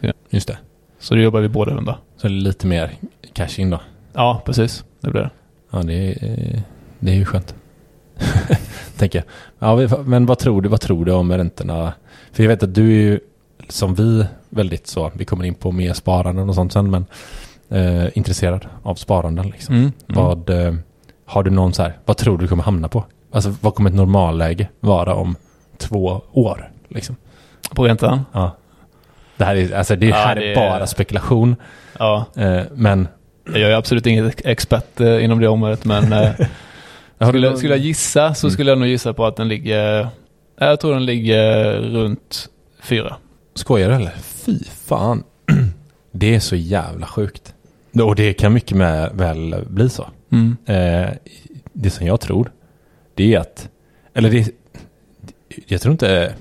Ja. 0.00 0.12
Just 0.30 0.48
det. 0.48 0.58
Så 0.98 1.14
då 1.14 1.20
jobbar 1.20 1.40
vi 1.40 1.48
båda 1.48 1.72
100. 1.72 1.96
Så 2.16 2.28
lite 2.28 2.66
mer 2.66 2.92
cash 3.32 3.60
in 3.60 3.70
då. 3.70 3.80
Ja, 4.12 4.42
precis. 4.44 4.84
Det 5.00 5.10
blir 5.10 5.22
det. 5.22 5.30
Ja, 5.70 5.78
det 5.82 5.94
är, 5.94 6.62
det 6.98 7.10
är 7.10 7.14
ju 7.16 7.24
skönt. 7.24 7.54
Tänker 8.96 9.24
jag. 9.58 9.80
Ja, 9.88 9.98
men 10.04 10.26
vad 10.26 10.38
tror 10.38 10.62
du, 10.62 10.68
vad 10.68 10.80
tror 10.80 11.04
du 11.04 11.12
om 11.12 11.32
räntorna? 11.32 11.92
För 12.32 12.42
jag 12.42 12.48
vet 12.48 12.62
att 12.62 12.74
du 12.74 12.86
är 12.86 13.02
ju 13.02 13.20
som 13.68 13.94
vi 13.94 14.24
väldigt 14.48 14.86
så, 14.86 15.10
vi 15.14 15.24
kommer 15.24 15.44
in 15.44 15.54
på 15.54 15.72
mer 15.72 15.92
sparanden 15.92 16.48
och 16.48 16.54
sånt 16.54 16.72
sen, 16.72 16.90
men 16.90 17.06
eh, 17.68 18.08
intresserad 18.18 18.66
av 18.82 18.94
sparanden 18.94 19.46
liksom. 19.50 19.74
Mm. 19.74 19.92
Vad, 20.06 20.50
eh, 20.50 20.74
har 21.24 21.42
du 21.42 21.50
någon 21.50 21.72
så 21.72 21.82
här, 21.82 21.98
vad 22.04 22.16
tror 22.16 22.38
du 22.38 22.48
kommer 22.48 22.62
hamna 22.62 22.88
på? 22.88 23.04
Alltså 23.32 23.54
vad 23.60 23.74
kommer 23.74 23.90
ett 23.90 23.96
normalläge 23.96 24.68
vara 24.80 25.14
om 25.14 25.36
två 25.78 26.22
år? 26.32 26.70
Liksom? 26.88 27.16
På 27.74 27.84
räntan? 27.86 28.20
Ja. 28.32 28.56
Det 29.36 29.44
här 29.44 29.56
är, 29.56 29.74
alltså 29.74 29.96
det 29.96 30.06
Ja, 30.06 30.16
här 30.16 30.34
det 30.34 30.46
är 30.46 30.50
är- 30.50 30.70
bara 30.70 30.86
spekulation. 30.86 31.56
Ja. 31.98 32.24
Eh, 32.36 32.62
men 32.74 33.08
Jag 33.46 33.60
är 33.62 33.74
absolut 33.74 34.06
ingen 34.06 34.32
expert 34.44 35.00
eh, 35.00 35.24
inom 35.24 35.40
det 35.40 35.48
området, 35.48 35.84
men 35.84 36.12
eh, 36.12 36.30
skulle, 37.28 37.56
skulle 37.56 37.74
jag 37.74 37.84
gissa 37.84 38.34
så 38.34 38.46
Mm. 38.46 38.52
skulle 38.52 38.70
jag 38.70 38.78
nog 38.78 38.88
gissa 38.88 39.12
på 39.12 39.26
att 39.26 39.36
den 39.36 39.48
ligger, 39.48 40.08
jag 40.58 40.80
tror 40.80 40.92
den 40.92 41.06
ligger 41.06 41.72
runt 41.72 42.48
fyra. 42.82 43.16
Skojar 43.54 43.88
du 43.88 43.94
eller? 43.94 44.14
Fy 44.22 44.58
fan. 44.64 45.22
Det 46.12 46.34
är 46.34 46.40
så 46.40 46.56
jävla 46.56 47.06
sjukt. 47.06 47.54
Och 48.02 48.14
det 48.16 48.32
kan 48.32 48.52
mycket 48.52 48.76
med, 48.76 49.10
väl 49.14 49.64
bli 49.68 49.88
så. 49.90 50.08
Mm. 50.32 50.56
Eh, 50.66 51.10
det 51.72 51.90
som 51.90 52.06
jag 52.06 52.20
tror, 52.20 52.50
det 53.20 53.34
är 53.34 53.40
att, 53.40 53.68
eller 54.14 54.30
det, 54.30 54.50
jag 55.66 55.80
tror 55.80 55.92
inte, 55.92 56.34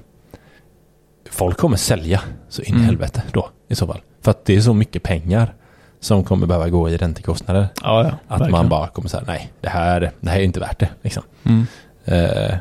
folk 1.29 1.57
kommer 1.57 1.77
sälja 1.77 2.21
så 2.49 2.61
in 2.61 2.67
i 2.67 2.71
Mm. 2.71 2.85
helvete 2.85 3.23
då 3.31 3.49
i 3.67 3.75
så 3.75 3.87
fall. 3.87 4.01
För 4.21 4.31
att 4.31 4.45
det 4.45 4.55
är 4.55 4.61
så 4.61 4.73
mycket 4.73 5.03
pengar 5.03 5.53
som 5.99 6.23
kommer 6.23 6.47
behöva 6.47 6.69
gå 6.69 6.89
i 6.89 6.97
räntekostnader. 6.97 7.67
Ja, 7.83 8.03
ja. 8.03 8.07
Att 8.07 8.41
verkligen. 8.41 8.51
man 8.51 8.69
bara 8.69 8.87
kommer 8.87 9.09
säga 9.09 9.23
nej, 9.27 9.51
det 9.61 9.69
här, 9.69 10.11
det 10.19 10.29
här 10.29 10.39
är 10.39 10.43
inte 10.43 10.59
värt 10.59 10.79
det. 10.79 10.89
Liksom. 11.01 11.23
Mm. 11.43 11.65
Eh, 12.05 12.55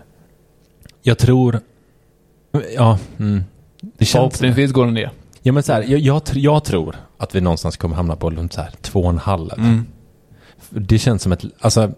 jag 1.03 1.19
tror, 1.19 1.61
ja, 2.75 2.99
mm, 3.19 3.45
det 3.81 4.05
känns... 4.05 4.13
Förhoppningsvis 4.13 4.73
går 4.73 4.85
den 4.85 4.95
ner. 4.95 5.11
Ja 5.43 5.53
men 5.53 5.63
så 5.63 5.73
här, 5.73 5.83
jag, 5.83 6.01
jag, 6.01 6.23
jag 6.33 6.65
tror 6.65 6.97
att 7.19 7.35
vi 7.35 7.41
någonstans 7.41 7.77
kommer 7.77 7.97
hamna 7.97 8.17
på 8.17 8.31
runt 8.31 8.53
så 8.53 8.61
här 8.61 8.71
två 8.81 9.01
och 9.01 9.11
en 9.11 9.19
halv. 9.19 9.51
Mm. 9.57 9.87
Det 10.71 10.99
känns 10.99 11.23
som 11.23 11.33
ett, 11.33 11.45
alltså, 11.61 11.93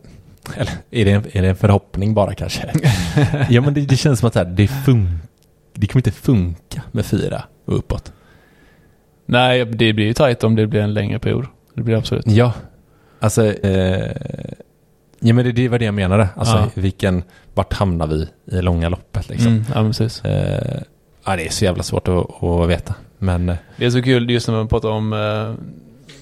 eller 0.57 0.73
är 0.91 1.05
det 1.05 1.11
en, 1.11 1.25
är 1.33 1.43
det 1.43 1.49
en 1.49 1.57
förhoppning 1.57 2.15
bara 2.15 2.35
kanske? 2.35 2.71
ja 3.51 3.61
men 3.61 3.75
det, 3.75 3.81
det 3.81 3.97
känns 3.97 4.19
som 4.21 4.27
att 4.27 4.33
så 4.33 4.39
här, 4.39 4.47
det, 4.47 4.67
fun, 4.69 5.19
det 5.75 5.87
kommer 5.87 5.99
inte 6.01 6.11
funka 6.11 6.83
med 6.93 7.07
fyra 7.07 7.43
och 7.65 7.79
uppåt. 7.79 8.13
Nej, 9.27 9.65
det 9.65 9.93
blir 9.93 10.07
ju 10.07 10.13
tajt 10.15 10.45
om 10.45 10.57
det 10.57 10.67
blir 10.67 10.81
en 10.81 10.95
längre 10.95 11.19
period. 11.19 11.47
Det 11.75 11.83
blir 11.83 11.97
absolut. 11.97 12.27
Ja, 12.27 12.53
alltså, 13.21 13.47
eh, 13.47 14.17
ja 15.21 15.35
men 15.35 15.45
det, 15.45 15.53
det 15.53 15.69
var 15.69 15.79
det 15.79 15.85
jag 15.85 15.95
menade. 15.95 16.29
Alltså 16.37 16.57
Ja. 16.57 16.71
vilken, 16.75 17.23
vart 17.55 17.73
hamnar 17.73 18.07
vi 18.07 18.29
i 18.59 18.63
långa 18.63 18.89
loppet 18.89 19.29
liksom? 19.29 19.53
Mm, 19.53 19.65
ja, 19.75 19.83
precis. 19.83 20.25
Eh, 20.25 20.81
ja, 21.27 21.37
det 21.37 21.47
är 21.47 21.51
så 21.51 21.65
jävla 21.65 21.83
svårt 21.83 22.09
att, 22.09 22.43
att 22.43 22.69
veta. 22.69 22.95
Men 23.19 23.49
eh, 23.49 23.57
Det 23.77 23.87
är 23.87 23.91
så 23.91 24.03
kul 24.03 24.31
just 24.31 24.49
när 24.49 24.55
man 24.55 24.69
pratar 24.69 24.89
om 24.89 25.13
eh, 25.13 25.55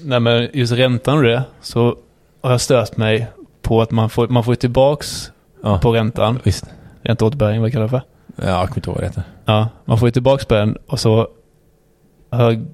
nej, 0.03 0.21
men 0.21 0.49
just 0.53 0.73
räntan 0.73 1.17
och 1.19 1.23
det. 1.25 1.43
Så 1.61 1.97
har 2.43 2.51
jag 2.51 2.61
stört 2.61 2.97
mig 2.97 3.27
på 3.69 3.83
att 3.83 3.91
man 3.91 4.11
får, 4.11 4.29
man 4.29 4.45
får 4.45 4.55
tillbaks 4.55 5.33
ja, 5.63 5.79
på 5.79 5.93
räntan. 5.95 6.39
visst. 6.45 6.65
Ränteåterbäring, 7.03 7.61
vad 7.61 7.73
kallar 7.73 7.85
det 7.85 7.91
för? 7.91 8.03
Ja, 8.37 8.45
jag 8.49 8.69
kommer 8.69 8.77
inte 8.79 8.91
ihåg 8.91 8.95
vad 8.97 9.03
det 9.03 9.07
heter. 9.09 9.23
Ja, 9.45 9.69
man 9.85 9.99
får 9.99 10.09
ju 10.09 10.13
tillbaks 10.13 10.45
på 10.45 10.55
den 10.55 10.77
och 10.87 11.01
så 11.01 11.29
jag 12.31 12.67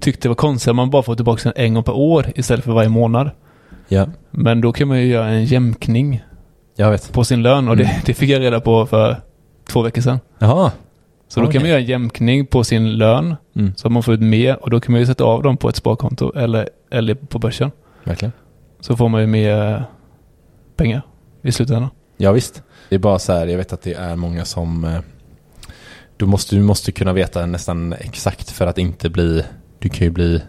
tyckt 0.00 0.22
det 0.22 0.28
var 0.28 0.34
konstigt 0.36 0.68
att 0.70 0.76
man 0.76 0.90
bara 0.90 1.02
får 1.02 1.14
tillbaka 1.14 1.40
den 1.54 1.64
en 1.66 1.74
gång 1.74 1.84
per 1.84 1.92
år 1.96 2.26
istället 2.34 2.64
för 2.64 2.72
varje 2.72 2.88
månad. 2.88 3.30
Ja, 3.88 4.06
Men 4.30 4.60
då 4.60 4.72
kan 4.72 4.88
man 4.88 4.98
ju 5.00 5.06
göra 5.06 5.26
en 5.28 5.44
jämkning 5.44 6.22
jag 6.76 6.90
vet. 6.90 7.12
på 7.12 7.24
sin 7.24 7.42
lön 7.42 7.68
och 7.68 7.76
det, 7.76 7.84
Mm. 7.84 7.96
det 8.06 8.14
fick 8.14 8.30
jag 8.30 8.40
reda 8.40 8.60
på 8.60 8.86
för 8.86 9.16
två 9.68 9.82
veckor 9.82 10.02
sedan. 10.02 10.20
Jaha. 10.38 10.70
Så 11.28 11.40
då 11.40 11.46
Okej. 11.46 11.52
kan 11.52 11.62
man 11.62 11.68
göra 11.70 11.80
en 11.80 11.86
jämkning 11.86 12.46
på 12.46 12.64
sin 12.64 12.92
lön 12.98 13.36
Mm, 13.56 13.72
så 13.76 13.88
att 13.88 13.92
man 13.92 14.02
får 14.02 14.14
ut 14.14 14.20
mer 14.20 14.62
och 14.64 14.70
då 14.70 14.80
kan 14.80 14.92
man 14.92 15.00
ju 15.00 15.06
sätta 15.06 15.24
av 15.24 15.42
dem 15.42 15.56
på 15.56 15.68
ett 15.68 15.76
sparkonto 15.76 16.32
eller, 16.36 16.68
eller 16.90 17.14
på 17.14 17.38
börsen. 17.38 17.70
verkligen. 18.04 18.32
Så 18.80 18.96
får 18.96 19.08
man 19.08 19.20
ju 19.20 19.26
mer 19.26 19.84
pengar 20.76 21.02
i 21.42 21.52
slutändan. 21.52 21.90
Ja, 22.16 22.32
visst. 22.32 22.62
Det 22.88 22.94
är 22.94 22.98
bara 22.98 23.18
så 23.18 23.32
här, 23.32 23.46
jag 23.46 23.56
vet 23.58 23.72
att 23.72 23.82
det 23.82 23.94
är 23.94 24.16
många 24.16 24.44
som... 24.44 24.84
Eh, 24.84 25.00
du, 26.16 26.26
måste, 26.26 26.56
du 26.56 26.62
måste 26.62 26.92
kunna 26.92 27.12
veta 27.12 27.46
nästan 27.46 27.92
exakt 27.92 28.50
för 28.50 28.66
att 28.66 28.78
inte 28.78 29.10
bli... 29.10 29.44
Du 29.78 29.88
kan 29.88 30.04
ju 30.06 30.10
bli 30.10 30.42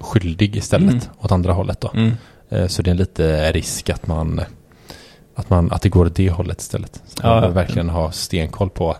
skyldig 0.00 0.56
istället 0.56 0.90
Mm. 0.90 1.04
åt 1.18 1.32
andra 1.32 1.52
hållet 1.52 1.80
då. 1.80 1.90
Mm. 1.94 2.12
Eh, 2.48 2.66
så 2.66 2.82
det 2.82 2.90
är 2.90 2.94
lite 2.94 3.52
risk 3.52 3.90
att 3.90 4.06
man... 4.06 4.40
Att, 5.34 5.50
man, 5.50 5.72
att 5.72 5.82
det 5.82 5.88
går 5.88 6.06
åt 6.06 6.14
det 6.16 6.30
hållet 6.30 6.60
istället. 6.60 7.02
Så 7.06 7.20
Ja, 7.22 7.28
man 7.34 7.42
ja. 7.42 7.48
verkligen 7.48 7.88
ha 7.88 8.12
stenkoll 8.12 8.70
på 8.70 8.96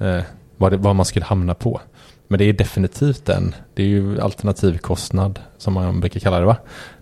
eh, 0.00 0.20
vad, 0.56 0.72
det, 0.72 0.76
vad 0.76 0.96
man 0.96 1.04
skulle 1.06 1.24
hamna 1.24 1.54
på. 1.54 1.80
Men 2.28 2.38
det 2.38 2.44
är 2.44 2.52
definitivt 2.52 3.28
en, 3.28 3.54
det 3.74 3.82
är 3.82 3.86
ju 3.86 4.20
alternativ 4.20 4.78
kostnad 4.78 5.38
som 5.58 5.74
man 5.74 6.00
brukar 6.00 6.20
kalla 6.20 6.38
det 6.40 6.46
va? 6.46 6.56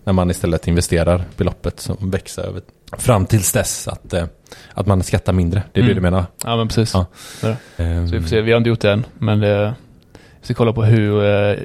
När 0.05 0.13
man 0.13 0.31
istället 0.31 0.69
investerar 0.69 1.25
beloppet 1.37 1.81
som 1.81 2.11
växer 2.11 2.43
över 2.43 2.61
fram 2.99 3.27
tills 3.27 3.53
dess 3.53 3.89
att, 3.89 4.13
eh, 4.13 4.25
att 4.75 4.87
man 4.87 5.03
skattar 5.03 5.33
mindre. 5.33 5.63
Det 5.73 5.81
är 5.81 5.85
det 5.85 5.91
Mm. 5.91 5.95
du 5.95 6.11
menar? 6.11 6.25
Ja 6.45 6.57
men 6.57 6.69
precis. 6.69 6.95
Ja. 6.95 7.07
Så 7.41 7.57
vi 8.13 8.21
får 8.21 8.29
se, 8.29 8.41
vi 8.41 8.51
har 8.53 8.59
inte 8.59 8.69
gjort 8.71 8.81
det 8.81 8.93
än. 8.93 9.05
Men 9.19 9.41
det, 9.41 9.75
vi 10.41 10.45
ska 10.45 10.55
kolla 10.55 10.73
på 10.73 10.85
hur 10.85 11.25
eh, 11.25 11.57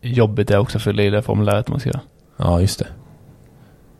jobbigt 0.00 0.48
det 0.48 0.54
är 0.54 0.58
också 0.58 0.78
att 0.78 0.84
fylla 0.84 1.02
i 1.02 1.10
det 1.10 1.22
formuläret 1.22 1.68
man 1.68 1.80
ska 1.80 1.88
göra. 1.88 2.00
Ja, 2.36 2.60
just 2.60 2.78
det. 2.78 2.86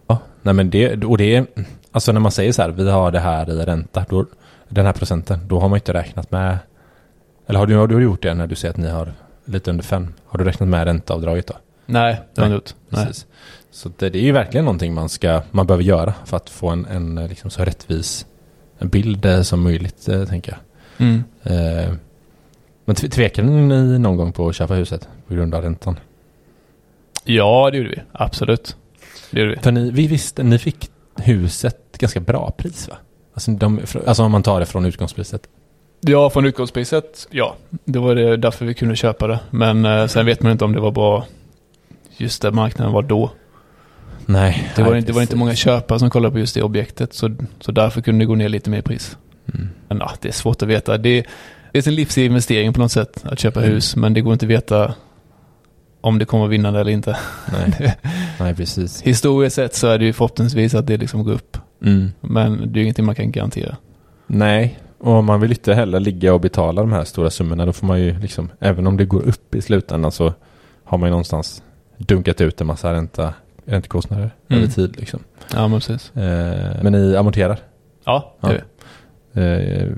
Ja, 0.06 0.18
nej 0.42 0.54
men 0.54 0.70
det, 0.70 1.04
och 1.04 1.18
det 1.18 1.34
är, 1.36 1.46
alltså 1.92 2.12
när 2.12 2.20
man 2.20 2.32
säger 2.32 2.52
så 2.52 2.62
här, 2.62 2.70
vi 2.70 2.90
har 2.90 3.10
det 3.10 3.20
här 3.20 3.50
i 3.50 3.64
ränta, 3.64 4.04
då, 4.08 4.26
den 4.68 4.86
här 4.86 4.92
procenten, 4.92 5.40
då 5.48 5.60
har 5.60 5.68
man 5.68 5.76
inte 5.76 5.92
räknat 5.94 6.30
med, 6.30 6.58
eller 7.50 7.58
har 7.58 7.66
du, 7.66 7.76
har 7.76 7.86
du 7.86 8.02
gjort 8.02 8.22
det 8.22 8.34
när 8.34 8.46
du 8.46 8.54
säger 8.54 8.70
att 8.70 8.76
ni 8.76 8.88
har 8.88 9.12
lite 9.44 9.70
under 9.70 9.84
fem? 9.84 10.14
Har 10.26 10.38
du 10.38 10.44
räknat 10.44 10.68
med 10.68 10.84
ränteavdraget 10.84 11.46
då? 11.46 11.54
Nej, 11.86 12.20
det 12.34 12.40
har 12.40 12.48
jag 12.48 12.56
inte 12.56 12.72
gjort. 12.72 12.90
Precis. 12.90 13.26
Så 13.70 13.90
det, 13.98 14.10
det 14.10 14.18
är 14.18 14.22
ju 14.22 14.32
verkligen 14.32 14.64
någonting 14.64 14.94
man 14.94 15.08
ska, 15.08 15.42
man 15.50 15.66
behöver 15.66 15.84
göra 15.84 16.14
för 16.24 16.36
att 16.36 16.50
få 16.50 16.68
en, 16.68 16.86
en 16.86 17.18
eh, 17.18 17.28
liksom 17.28 17.50
så 17.50 17.64
rättvis 17.64 18.26
en 18.78 18.88
bild 18.88 19.26
eh, 19.26 19.42
som 19.42 19.62
möjligt, 19.62 20.08
eh, 20.08 20.24
tänker 20.24 20.52
jag. 20.52 20.60
Mm. 21.06 21.24
Eh, 21.42 21.92
men 22.84 22.96
tve- 22.96 23.08
tvekade 23.10 23.48
ni 23.48 23.98
någon 23.98 24.16
gång 24.16 24.32
på 24.32 24.48
att 24.48 24.54
köpa 24.54 24.74
huset 24.74 25.08
på 25.28 25.34
grund 25.34 25.54
av 25.54 25.62
räntan? 25.62 25.98
Ja, 27.24 27.68
det 27.70 27.76
gjorde 27.76 27.90
vi. 27.90 28.02
Absolut. 28.12 28.76
Det 29.30 29.40
gjorde 29.40 29.52
vi. 29.54 29.58
För 29.60 29.72
ni, 29.72 29.90
vi 29.90 30.06
visste, 30.06 30.42
ni 30.42 30.58
fick 30.58 30.90
huset 31.16 31.98
ganska 31.98 32.20
bra 32.20 32.50
pris 32.50 32.88
va? 32.88 32.96
Alltså, 33.34 33.50
de, 33.50 33.80
alltså 34.06 34.22
om 34.22 34.32
man 34.32 34.42
tar 34.42 34.60
det 34.60 34.66
från 34.66 34.86
utgångspriset. 34.86 35.48
Ja, 36.00 36.30
från 36.30 36.44
utgångspriset, 36.46 37.28
ja. 37.30 37.56
Det 37.84 37.98
var 37.98 38.14
det 38.14 38.36
därför 38.36 38.66
vi 38.66 38.74
kunde 38.74 38.96
köpa 38.96 39.26
det. 39.26 39.40
Men 39.50 39.84
eh, 39.84 40.06
sen 40.06 40.26
vet 40.26 40.42
man 40.42 40.52
inte 40.52 40.64
om 40.64 40.72
det 40.72 40.80
var 40.80 40.90
bra 40.90 41.26
just 42.16 42.42
där 42.42 42.50
marknaden 42.50 42.92
var 42.92 43.02
då. 43.02 43.30
Nej. 44.26 44.70
Det 44.76 44.82
var, 44.82 44.90
nej, 44.90 44.98
inte, 44.98 45.12
det 45.12 45.14
var 45.14 45.22
inte 45.22 45.36
många 45.36 45.54
köpare 45.54 45.98
som 45.98 46.10
kollade 46.10 46.32
på 46.32 46.38
just 46.38 46.54
det 46.54 46.62
objektet. 46.62 47.14
Så, 47.14 47.36
så 47.60 47.72
därför 47.72 48.00
kunde 48.00 48.22
det 48.24 48.26
gå 48.26 48.34
ner 48.34 48.48
lite 48.48 48.70
mer 48.70 48.78
i 48.78 48.82
pris. 48.82 49.16
Mm. 49.54 49.68
Men 49.88 49.98
ja, 49.98 50.10
det 50.20 50.28
är 50.28 50.32
svårt 50.32 50.62
att 50.62 50.68
veta. 50.68 50.98
Det, 50.98 51.26
det 51.72 51.78
är 51.78 51.82
sin 51.82 51.94
livsinvestering 51.94 52.72
på 52.72 52.80
något 52.80 52.92
sätt 52.92 53.24
att 53.24 53.38
köpa 53.38 53.60
Mm. 53.60 53.72
hus. 53.72 53.96
Men 53.96 54.14
det 54.14 54.20
går 54.20 54.32
inte 54.32 54.46
att 54.46 54.50
veta 54.50 54.94
om 56.00 56.18
det 56.18 56.24
kommer 56.24 56.46
vinna 56.46 56.68
eller 56.68 56.88
inte. 56.88 57.16
Nej. 57.52 57.96
nej, 58.40 58.54
precis. 58.54 59.02
Historiskt 59.02 59.56
sett 59.56 59.74
så 59.74 59.86
är 59.88 59.98
det 59.98 60.04
ju 60.04 60.12
förhoppningsvis 60.12 60.74
att 60.74 60.86
det 60.86 60.96
liksom 60.96 61.24
går 61.24 61.32
upp. 61.32 61.58
Mm. 61.84 62.10
Men 62.20 62.58
det 62.72 62.78
är 62.78 62.80
ju 62.80 62.82
ingenting 62.82 63.04
man 63.04 63.14
kan 63.14 63.32
garantera. 63.32 63.76
Nej, 64.26 64.78
och 65.00 65.24
man 65.24 65.40
vill 65.40 65.50
inte 65.50 65.74
heller 65.74 66.00
ligga 66.00 66.34
och 66.34 66.40
betala 66.40 66.80
de 66.82 66.92
här 66.92 67.04
stora 67.04 67.30
summorna, 67.30 67.66
då 67.66 67.72
får 67.72 67.86
man 67.86 68.00
ju 68.00 68.18
liksom, 68.18 68.50
även 68.60 68.86
om 68.86 68.96
det 68.96 69.04
går 69.04 69.22
upp 69.28 69.54
i 69.54 69.62
slutändan 69.62 70.12
så 70.12 70.32
har 70.84 70.98
man 70.98 71.06
ju 71.06 71.10
någonstans 71.10 71.62
dunkat 71.98 72.40
ut 72.40 72.60
en 72.60 72.66
massa 72.66 72.92
ränta, 72.92 73.34
räntekostnader 73.64 74.30
Mm. 74.48 74.62
över 74.62 74.72
tid 74.72 74.96
liksom. 74.98 75.20
Ja, 75.54 75.68
men 75.68 75.80
precis. 75.80 76.16
Eh, 76.16 76.82
men 76.82 76.92
ni 76.92 77.16
amorterar? 77.16 77.58
Ja, 78.04 78.36
det 78.40 78.46
Ja. 78.48 78.54
är 78.54 78.62
vi. 79.76 79.82
Eh, 79.82 79.88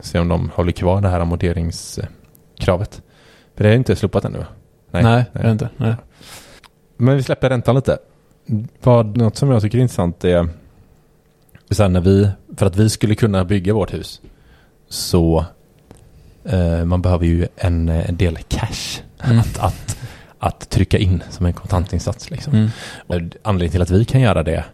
se 0.00 0.18
om 0.18 0.28
de 0.28 0.50
håller 0.54 0.72
kvar 0.72 1.00
det 1.00 1.08
här 1.08 1.20
amorteringskravet. 1.20 3.02
För 3.56 3.64
det 3.64 3.70
är 3.70 3.74
inte 3.76 3.96
slopat 3.96 4.24
ännu 4.24 4.38
va? 4.38 4.46
Nej, 4.90 5.02
nej, 5.02 5.24
det 5.32 5.38
är 5.38 5.42
det 5.44 5.50
inte. 5.50 5.68
Nej. 5.76 5.94
Men 6.96 7.16
vi 7.16 7.22
släpper 7.22 7.48
räntan 7.50 7.74
lite. 7.74 7.98
Vad, 8.82 9.16
något 9.16 9.36
som 9.36 9.50
jag 9.50 9.62
tycker 9.62 9.78
är 9.78 9.82
intressant 9.82 10.24
är, 10.24 10.48
så 11.70 11.88
när 11.88 12.00
vi, 12.00 12.28
för 12.56 12.66
att 12.66 12.76
vi 12.76 12.88
skulle 12.90 13.14
kunna 13.14 13.44
bygga 13.44 13.74
vårt 13.74 13.94
hus 13.94 14.20
så 14.88 15.44
eh, 16.44 16.84
man 16.84 17.02
behöver 17.02 17.26
ju 17.26 17.46
en, 17.56 17.88
en 17.88 18.16
del 18.16 18.36
cash 18.48 19.02
Mm. 19.24 19.38
att, 19.38 19.58
att, 19.58 19.96
att 20.38 20.70
trycka 20.70 20.98
in 20.98 21.22
som 21.30 21.46
en 21.46 21.52
kontantinsats. 21.52 22.30
Liksom. 22.30 22.54
Mm. 22.54 22.70
Och 23.06 23.14
Anledningen 23.42 23.70
till 23.72 23.82
att 23.82 23.90
vi 23.90 24.04
kan 24.04 24.20
göra 24.20 24.42
det, 24.42 24.64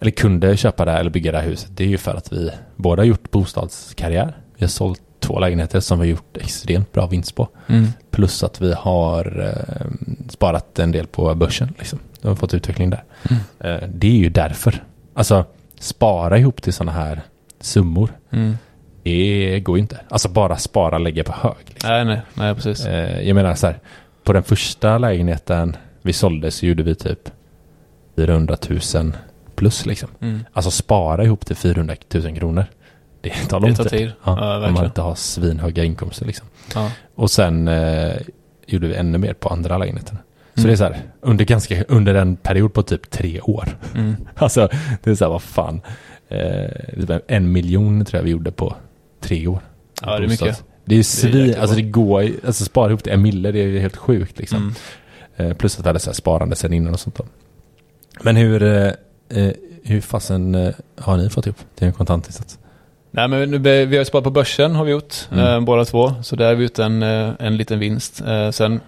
eller 0.00 0.10
kunde 0.10 0.56
köpa 0.56 0.84
det 0.84 0.92
eller 0.92 1.10
bygga 1.10 1.32
det 1.32 1.38
här 1.38 1.44
huset, 1.44 1.70
det 1.74 1.84
är 1.84 1.88
ju 1.88 1.98
för 1.98 2.14
att 2.14 2.32
vi 2.32 2.50
båda 2.76 3.00
har 3.02 3.06
gjort 3.06 3.30
bostadskarriär. 3.30 4.36
Vi 4.56 4.64
har 4.64 4.68
sålt 4.68 5.00
två 5.20 5.38
lägenheter 5.38 5.80
som 5.80 5.98
vi 6.00 6.06
har 6.06 6.10
gjort 6.10 6.36
extremt 6.36 6.92
bra 6.92 7.06
vinst 7.06 7.34
på. 7.34 7.48
Mm. 7.66 7.88
Plus 8.10 8.42
att 8.42 8.60
vi 8.60 8.72
har 8.72 9.40
eh, 9.40 9.86
sparat 10.28 10.78
en 10.78 10.92
del 10.92 11.06
på 11.06 11.34
börsen. 11.34 11.74
Liksom. 11.78 11.98
Vi 12.22 12.28
har 12.28 12.36
fått 12.36 12.54
utveckling 12.54 12.90
där. 12.90 13.04
Mm. 13.30 13.42
Eh, 13.60 13.88
det 13.88 14.06
är 14.06 14.18
ju 14.18 14.28
därför. 14.28 14.84
Alltså, 15.14 15.44
spara 15.80 16.38
ihop 16.38 16.62
till 16.62 16.72
sådana 16.72 16.92
här 16.92 17.22
summor. 17.60 18.12
Mm. 18.30 18.58
Det 19.08 19.60
går 19.60 19.76
ju 19.76 19.80
inte. 19.82 20.00
Alltså 20.08 20.28
bara 20.28 20.56
spara 20.56 20.94
och 20.94 21.00
lägga 21.00 21.24
på 21.24 21.32
hög. 21.32 21.54
Liksom. 21.66 21.90
Nej, 21.90 22.04
nej, 22.04 22.20
nej, 22.34 22.54
precis. 22.54 22.86
Eh, 22.86 23.22
jag 23.28 23.34
menar 23.34 23.54
så 23.54 23.66
här, 23.66 23.78
på 24.24 24.32
den 24.32 24.42
första 24.42 24.98
lägenheten 24.98 25.76
vi 26.02 26.12
sålde 26.12 26.50
så 26.50 26.66
gjorde 26.66 26.82
vi 26.82 26.94
typ 26.94 27.30
400 28.16 28.56
000 28.94 29.12
plus 29.56 29.86
liksom. 29.86 30.08
Mm. 30.20 30.44
Alltså 30.52 30.70
spara 30.70 31.24
ihop 31.24 31.46
till 31.46 31.56
400 31.56 31.94
000 32.14 32.36
kronor. 32.36 32.64
Det 33.20 33.30
tar 33.48 33.60
lång 33.60 33.70
Det 33.70 33.76
tar 33.76 33.84
tid. 33.84 34.12
Ja, 34.24 34.60
Ja, 34.60 34.66
om 34.68 34.74
man 34.74 34.84
inte 34.84 35.00
har 35.00 35.14
svinhöga 35.14 35.84
inkomster 35.84 36.26
liksom. 36.26 36.46
Ja. 36.74 36.90
Och 37.14 37.30
sen 37.30 37.68
eh, 37.68 38.12
gjorde 38.66 38.86
vi 38.88 38.94
ännu 38.94 39.18
mer 39.18 39.32
på 39.34 39.48
andra 39.48 39.78
lägenheterna. 39.78 40.18
Så 40.54 40.60
Mm. 40.60 40.68
det 40.68 40.74
är 40.74 40.76
så 40.76 40.84
här, 40.84 40.96
under, 41.20 41.44
ganska, 41.44 41.84
under 41.84 42.14
en 42.14 42.36
period 42.36 42.72
på 42.74 42.82
typ 42.82 43.10
tre 43.10 43.40
år. 43.40 43.68
Mm. 43.94 44.16
Alltså, 44.34 44.68
det 45.02 45.10
är 45.10 45.14
så 45.14 45.24
här, 45.24 45.30
vad 45.32 45.42
fan. 45.42 45.80
Eh, 46.28 47.18
en 47.28 47.52
miljon 47.52 48.04
tror 48.04 48.18
jag 48.18 48.24
vi 48.24 48.30
gjorde 48.30 48.50
på 48.50 48.76
tre 49.20 49.46
år. 49.46 49.60
Ja, 50.02 50.18
det 50.18 50.24
är 50.24 50.28
mycket. 50.28 50.64
Det 50.84 50.94
är 50.94 50.98
Det 50.98 51.04
svin, 51.04 51.54
alltså 51.60 51.76
det 51.76 51.82
går 51.82 52.22
ju- 52.22 52.40
alltså 52.46 52.64
spara 52.64 52.88
ihop 52.88 53.02
till 53.02 53.12
en 53.12 53.22
mille, 53.22 53.52
det 53.52 53.58
är 53.60 53.66
ju 53.66 53.78
helt 53.80 53.96
sjukt 53.96 54.38
liksom. 54.38 54.58
Mm. 55.38 55.50
Eh, 55.50 55.56
plus 55.56 55.78
att 55.78 55.84
vi 55.84 55.88
hade 55.88 55.98
så 55.98 56.12
sparande 56.14 56.56
sen 56.56 56.72
innan 56.72 56.92
och 56.92 57.00
sånt 57.00 57.16
då. 57.16 57.24
Men 58.22 58.36
hur, 58.36 58.62
eh, 58.62 58.92
eh, 59.28 59.50
hur 59.84 60.00
fasen 60.00 60.72
har 60.98 61.16
ni 61.16 61.30
fått 61.30 61.46
ihop 61.46 61.56
till 61.74 61.86
en 61.86 61.92
kontantinsats? 61.92 62.58
Nej, 63.10 63.28
men 63.28 63.62
vi 63.62 63.96
har 63.96 64.04
sparat 64.04 64.24
på 64.24 64.30
börsen 64.30 64.74
har 64.74 64.84
vi 64.84 64.90
gjort, 64.92 65.14
Mm. 65.32 65.64
båda 65.64 65.84
två. 65.84 66.14
Så 66.22 66.36
där 66.36 66.46
har 66.46 66.54
vi 66.54 66.62
gjort 66.62 66.78
en, 66.78 67.02
en 67.02 67.56
liten 67.56 67.78
vinst. 67.78 68.22
Sen, 68.52 68.80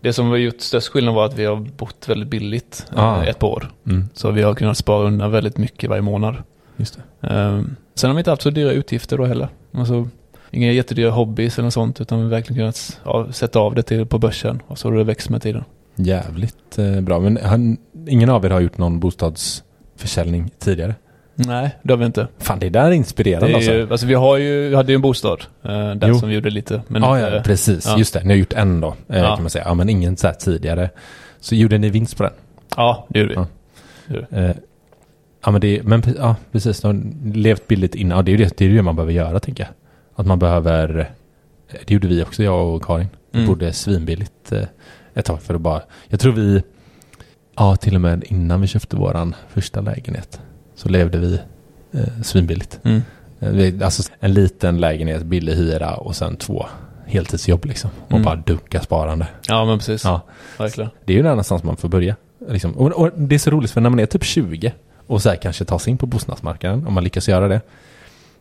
det 0.00 0.12
som 0.12 0.28
har 0.28 0.36
gjort 0.36 0.60
störst 0.60 0.88
skillnad 0.88 1.14
var 1.14 1.26
att 1.26 1.38
vi 1.38 1.44
har 1.44 1.56
bott 1.56 2.08
väldigt 2.08 2.28
billigt 2.28 2.86
Ah. 2.96 3.22
ett 3.24 3.38
par 3.38 3.48
år. 3.48 3.70
Mm, 3.86 4.08
Så 4.14 4.30
vi 4.30 4.42
har 4.42 4.54
kunnat 4.54 4.76
spara 4.78 5.06
undan 5.06 5.30
väldigt 5.30 5.58
mycket 5.58 5.90
varje 5.90 6.02
månad. 6.02 6.36
Just 6.76 6.98
det. 7.20 7.28
Eh, 7.28 7.62
sen 7.94 8.10
har 8.10 8.14
vi 8.14 8.20
inte 8.20 8.30
haft 8.30 8.42
så 8.42 8.50
dyra 8.50 8.72
utgifter 8.72 9.18
då 9.18 9.24
heller. 9.24 9.48
Alltså, 9.72 10.08
inga 10.50 10.72
jättedyra 10.72 11.10
hobbys 11.10 11.58
eller 11.58 11.66
något 11.66 11.74
sånt, 11.74 12.00
utan 12.00 12.18
vi 12.18 12.24
har 12.24 12.30
verkligen 12.30 12.60
kunnat 12.60 13.00
ja, 13.04 13.32
sätta 13.32 13.58
av 13.58 13.74
det 13.74 13.82
till 13.82 14.06
på 14.06 14.18
börsen. 14.18 14.62
Och 14.66 14.78
så 14.78 14.88
har 14.90 14.96
det 14.96 15.04
växt 15.04 15.28
med 15.28 15.42
tiden. 15.42 15.64
Jävligt 15.96 16.78
eh, 16.78 17.00
bra. 17.00 17.20
Men 17.20 17.38
han, 17.42 17.76
ingen 18.08 18.30
av 18.30 18.44
er 18.44 18.50
har 18.50 18.60
gjort 18.60 18.78
någon 18.78 19.00
bostadsförsäljning 19.00 20.50
tidigare? 20.58 20.94
Nej, 21.34 21.76
det 21.82 21.92
har 21.92 21.98
vi 21.98 22.04
inte. 22.06 22.28
Fan, 22.38 22.58
det 22.58 22.68
där 22.68 22.84
är 22.84 22.90
inspirerande 22.90 23.46
Det 23.46 23.52
är 23.52 23.56
alltså. 23.56 23.72
ju, 23.72 23.90
alltså 23.90 24.06
vi 24.06 24.14
har 24.14 24.36
ju, 24.36 24.68
vi 24.68 24.74
hade 24.74 24.92
ju 24.92 24.94
en 24.96 25.02
bostad, 25.02 25.44
eh, 25.62 25.70
där 25.94 26.08
Jo. 26.08 26.14
som 26.14 26.28
vi 26.28 26.34
gjorde 26.34 26.50
lite. 26.50 26.82
Men 26.88 27.02
ja, 27.02 27.20
ja, 27.20 27.42
precis. 27.44 27.86
ja. 27.86 27.98
Just 27.98 28.14
det, 28.14 28.22
ni 28.24 28.28
har 28.28 28.38
gjort 28.38 28.52
en 28.52 28.80
då, 28.80 28.94
eh, 29.08 29.18
Ja. 29.18 29.34
kan 29.34 29.42
man 29.42 29.50
säga. 29.50 29.64
Ja, 29.66 29.74
men 29.74 29.88
ingen 29.88 30.16
så 30.16 30.26
här 30.26 30.34
tidigare. 30.34 30.90
Så 31.40 31.54
gjorde 31.54 31.78
ni 31.78 31.90
vinst 31.90 32.16
på 32.16 32.22
den? 32.22 32.32
Ja, 32.76 33.06
det 33.08 33.18
gjorde 33.18 33.30
vi. 33.34 33.36
Ja. 33.36 33.46
Det 34.06 34.14
gjorde 34.14 34.26
vi. 34.30 34.54
Ja, 35.44 35.50
men, 35.50 35.60
det, 35.60 35.82
men 35.84 36.02
ja, 36.18 36.36
precis. 36.52 36.80
De 36.80 37.14
levt 37.34 37.68
billigt 37.68 37.94
innan. 37.94 38.16
Ja, 38.16 38.22
det 38.22 38.30
är 38.32 38.36
ju 38.38 38.44
det, 38.44 38.56
det, 38.56 38.64
är 38.64 38.68
det 38.68 38.82
man 38.82 38.96
behöver 38.96 39.12
göra, 39.12 39.40
tänker 39.40 39.62
jag. 39.64 39.72
Att 40.20 40.26
man 40.26 40.38
behöver... 40.38 40.98
eh, 41.68 41.78
Det 41.86 41.94
gjorde 41.94 42.08
vi 42.08 42.22
också, 42.22 42.42
jag 42.42 42.74
och 42.74 42.82
Karin. 42.84 43.06
Vi 43.30 43.38
Mm. 43.38 43.48
bodde 43.48 43.72
svinbilligt 43.72 44.52
eh, 44.52 44.62
ett 45.14 45.24
tag 45.24 45.42
för 45.42 45.54
att 45.54 45.60
bara... 45.60 45.82
Jag 46.08 46.20
tror 46.20 46.32
vi... 46.32 46.62
Ja, 47.56 47.76
till 47.76 47.94
och 47.94 48.00
med 48.00 48.24
innan 48.28 48.60
vi 48.60 48.66
köpte 48.66 48.96
våran 48.96 49.34
första 49.48 49.80
lägenhet 49.80 50.40
så 50.74 50.88
levde 50.88 51.18
vi 51.18 51.38
eh, 51.92 52.22
svinbilligt. 52.22 52.80
Mm. 52.82 53.02
Eh, 53.40 53.84
Alltså 53.84 54.02
en 54.20 54.34
liten 54.34 54.80
lägenhet, 54.80 55.22
billig 55.22 55.54
hyra 55.54 55.94
och 55.94 56.16
sen 56.16 56.36
två 56.36 56.66
heltidsjobb 57.06 57.64
liksom. 57.64 57.90
Och 58.06 58.10
Mm. 58.12 58.22
bara 58.22 58.36
dunka 58.36 58.80
sparande. 58.80 59.26
Ja, 59.48 59.64
men 59.64 59.78
precis. 59.78 60.04
Ja. 60.04 60.20
Verkligen. 60.58 60.90
Det 61.04 61.12
är 61.12 61.16
ju 61.16 61.22
där 61.22 61.28
någonstans 61.30 61.62
man 61.62 61.76
får 61.76 61.88
börja. 61.88 62.16
Liksom. 62.48 62.72
Och, 62.78 62.92
och 62.92 63.10
det 63.16 63.34
är 63.34 63.38
så 63.38 63.50
roligt 63.50 63.70
för 63.70 63.80
när 63.80 63.90
man 63.90 63.98
är 64.00 64.06
typ 64.06 64.24
20 64.24 64.72
och 65.06 65.22
så 65.22 65.28
här 65.28 65.36
kanske 65.36 65.64
tar 65.64 65.78
sig 65.78 65.90
in 65.90 65.98
på 65.98 66.06
bostadsmarknaden, 66.06 66.86
om 66.86 66.92
man 66.94 67.04
lyckas 67.04 67.28
göra 67.28 67.48
det. 67.48 67.60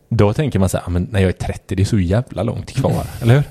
Då 0.09 0.33
tänker 0.33 0.59
man 0.59 0.69
så 0.69 0.77
här, 0.77 0.83
"Ah, 0.87 0.89
men 0.89 1.07
när 1.11 1.19
jag 1.19 1.29
är 1.29 1.33
30, 1.33 1.75
det 1.75 1.83
är 1.83 1.85
så 1.85 1.99
jävla 1.99 2.43
långt 2.43 2.71
kvar, 2.71 3.03
eller 3.21 3.33
hur? 3.35 3.43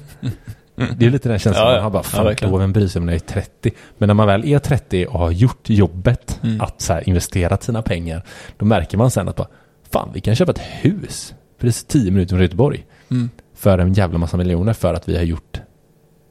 Det 0.98 1.06
är 1.06 1.10
lite 1.10 1.28
den 1.28 1.38
känslan 1.38 1.66
Ja, 1.66 1.70
ja. 1.70 1.74
man 1.76 1.82
har 1.84 1.90
bara, 1.90 1.98
Ja, 1.98 2.02
fan 2.02 2.24
verkligen. 2.24 2.52
då, 2.52 2.58
vem 2.58 2.72
bryr 2.72 2.86
sig 2.88 3.00
om 3.00 3.06
när 3.06 3.12
jag 3.12 3.22
är 3.22 3.26
30? 3.26 3.70
Men 3.98 4.06
när 4.06 4.14
man 4.14 4.26
väl 4.26 4.44
är 4.44 4.58
30 4.58 5.06
och 5.06 5.18
har 5.18 5.30
gjort 5.30 5.70
jobbet 5.70 6.40
Mm. 6.42 6.60
att 6.60 6.80
så 6.80 6.92
här, 6.92 7.08
investera 7.08 7.56
sina 7.58 7.82
pengar, 7.82 8.22
då 8.56 8.64
märker 8.66 8.98
man 8.98 9.10
sen 9.10 9.28
att 9.28 9.36
bara, 9.36 9.48
fan 9.92 10.10
vi 10.14 10.20
kan 10.20 10.34
köpa 10.34 10.52
ett 10.52 10.58
hus 10.60 11.34
precis 11.58 11.84
10 11.84 12.10
minuter 12.10 12.28
från 12.36 12.42
Göteborg 12.42 12.86
Mm. 13.10 13.30
för 13.54 13.78
en 13.78 13.92
jävla 13.92 14.18
massa 14.18 14.36
miljoner 14.36 14.72
för 14.72 14.94
att 14.94 15.08
vi 15.08 15.16
har 15.16 15.22
gjort 15.24 15.60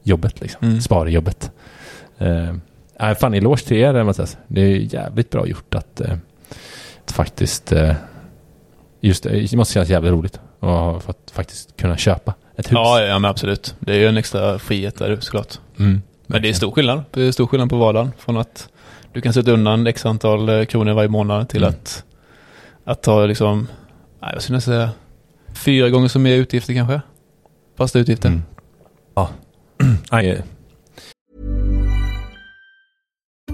jobbet 0.02 0.40
liksom. 0.40 0.68
Mm. 0.68 0.80
Sparjobbet. 0.80 1.50
Uh, 2.22 2.50
äh, 3.00 3.14
fan 3.14 3.34
eloge 3.34 3.64
till 3.66 3.76
er 3.76 4.02
Mattias. 4.04 4.36
Det 4.46 4.60
är 4.60 4.94
jävligt 4.94 5.30
bra 5.30 5.46
gjort 5.46 5.74
att, 5.74 6.00
eh, 6.00 6.12
att 6.12 6.18
faktiskt 7.10 7.72
eh, 7.72 7.94
just 9.00 9.22
det, 9.22 9.30
det 9.50 9.56
måste 9.56 9.74
kännas 9.74 9.88
jävligt 9.88 10.12
roligt 10.12 10.40
att 10.60 10.68
ha 10.68 11.00
fått 11.00 11.30
faktiskt 11.34 11.76
kunna 11.76 11.96
köpa 11.96 12.34
ett 12.56 12.66
hus. 12.66 12.72
Ja, 12.72 13.00
ja, 13.00 13.18
men 13.18 13.30
absolut. 13.30 13.74
Det 13.78 13.92
är 13.92 13.98
ju 13.98 14.06
en 14.06 14.16
extra 14.16 14.58
frihet 14.58 14.96
där 14.98 15.18
såklart. 15.20 15.58
Mm. 15.78 16.02
Men 16.26 16.42
det 16.42 16.48
är 16.48 16.52
stor 16.52 16.70
skillnad. 16.70 17.04
Det 17.10 17.22
är 17.22 17.32
stor 17.32 17.46
skillnad 17.46 17.70
på 17.70 17.76
vardagen. 17.76 18.12
Från 18.18 18.36
att 18.36 18.68
du 19.12 19.20
kan 19.20 19.32
sätta 19.32 19.50
undan 19.50 19.86
x 19.86 20.06
antal 20.06 20.48
eh, 20.48 20.64
kronor 20.64 20.92
varje 20.92 21.08
månad 21.08 21.48
till 21.48 21.62
Mm. 21.62 21.70
att, 21.74 22.04
att 22.84 23.02
ta 23.02 23.26
liksom, 23.26 23.68
nej, 24.22 24.30
vad 24.34 24.42
skulle 24.42 24.56
jag 24.56 24.62
säga, 24.62 24.90
fyra 25.54 25.90
gånger 25.90 26.08
så 26.08 26.18
mer 26.18 26.36
utgifter 26.36 26.74
kanske. 26.74 27.00
Fasta 27.78 27.98
utgifter. 27.98 28.28
Mm. 28.28 28.42
Ja. 29.14 29.28
Nej, 30.12 30.42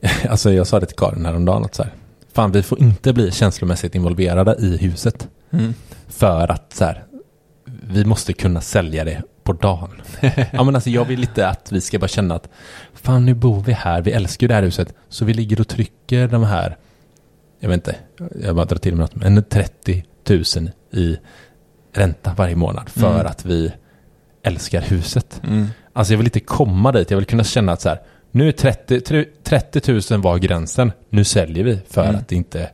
alltså 0.28 0.52
jag 0.52 0.66
sa 0.66 0.80
det 0.80 0.86
till 0.86 0.96
Karin 0.96 1.26
häromdagen 1.26 1.64
att 1.64 1.74
så 1.74 1.82
här, 1.82 1.92
fan 2.32 2.52
vi 2.52 2.62
får 2.62 2.80
inte 2.80 3.12
bli 3.12 3.30
känslomässigt 3.30 3.94
involverade 3.94 4.56
i 4.58 4.76
huset. 4.76 5.28
Mm. 5.50 5.74
För 6.08 6.50
att 6.50 6.72
så 6.72 6.84
här, 6.84 7.04
vi 7.82 8.04
måste 8.04 8.32
kunna 8.32 8.60
sälja 8.60 9.04
det 9.04 9.22
på 9.42 9.52
dagen. 9.52 9.90
ja 10.52 10.62
men 10.64 10.74
alltså 10.74 10.90
jag 10.90 11.04
vill 11.04 11.20
lite 11.20 11.48
att 11.48 11.72
vi 11.72 11.80
ska 11.80 11.98
bara 11.98 12.08
känna 12.08 12.34
att 12.34 12.48
fan 12.94 13.26
nu 13.26 13.34
bor 13.34 13.60
vi 13.60 13.72
här, 13.72 14.02
vi 14.02 14.10
älskar 14.10 14.44
ju 14.44 14.48
det 14.48 14.54
här 14.54 14.62
huset. 14.62 14.94
Så 15.08 15.24
vi 15.24 15.34
ligger 15.34 15.60
och 15.60 15.68
trycker 15.68 16.28
de 16.28 16.44
här, 16.44 16.76
jag 17.60 17.68
vet 17.68 17.74
inte, 17.76 17.96
jag 18.42 18.56
bara 18.56 18.64
drar 18.64 18.78
till 18.78 18.94
med 18.94 19.00
något, 19.00 19.14
men 19.14 19.44
30 19.44 20.04
000 20.28 20.70
i 20.92 21.16
ränta 21.92 22.34
varje 22.36 22.56
månad 22.56 22.88
för 22.88 23.14
Mm. 23.14 23.26
att 23.26 23.44
vi 23.44 23.72
älskar 24.42 24.80
huset. 24.80 25.40
Mm. 25.44 25.66
Alltså 25.92 26.12
jag 26.12 26.18
vill 26.18 26.26
inte 26.26 26.40
komma 26.40 26.92
dit, 26.92 27.10
jag 27.10 27.18
vill 27.18 27.26
kunna 27.26 27.44
känna 27.44 27.72
att 27.72 27.80
så 27.80 27.88
här, 27.88 28.00
nu 28.30 28.48
är 28.48 28.52
30, 28.52 29.00
tre- 29.00 29.24
30 29.42 30.12
000 30.12 30.22
var 30.22 30.38
gränsen, 30.38 30.92
nu 31.08 31.24
säljer 31.24 31.64
vi 31.64 31.78
för 31.88 32.04
Mm. 32.04 32.16
att 32.16 32.32
inte 32.32 32.70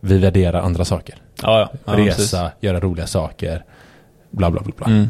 vi 0.00 0.18
värderar 0.18 0.60
andra 0.62 0.84
saker. 0.84 1.14
Ja, 1.42 1.60
ja. 1.60 1.78
ja 1.84 1.92
precis. 1.94 2.18
Resa, 2.32 2.50
göra 2.60 2.80
roliga 2.80 3.06
saker, 3.06 3.64
bla 4.30 4.50
bla 4.50 4.60
bla. 4.60 4.72
bla. 4.76 4.86
Mm. 4.86 5.08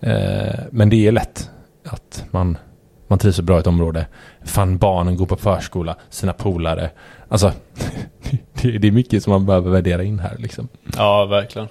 Eh, 0.00 0.54
men 0.70 0.88
det 0.90 1.06
är 1.06 1.12
lätt 1.12 1.50
att 1.84 2.24
man, 2.30 2.58
man 3.08 3.18
trivs 3.18 3.36
så 3.36 3.42
bra 3.42 3.56
i 3.56 3.60
ett 3.60 3.66
område. 3.66 4.06
Fan, 4.44 4.78
barnen 4.78 5.16
går 5.16 5.26
på 5.26 5.36
förskola, 5.36 5.96
sina 6.10 6.32
polare. 6.32 6.90
Alltså, 7.28 7.52
det, 8.62 8.78
det 8.78 8.88
är 8.88 8.92
mycket 8.92 9.22
som 9.22 9.30
man 9.30 9.46
behöver 9.46 9.70
värdera 9.70 10.02
in 10.02 10.18
här 10.18 10.36
liksom. 10.38 10.68
Ja, 10.96 11.24
verkligen. 11.26 11.68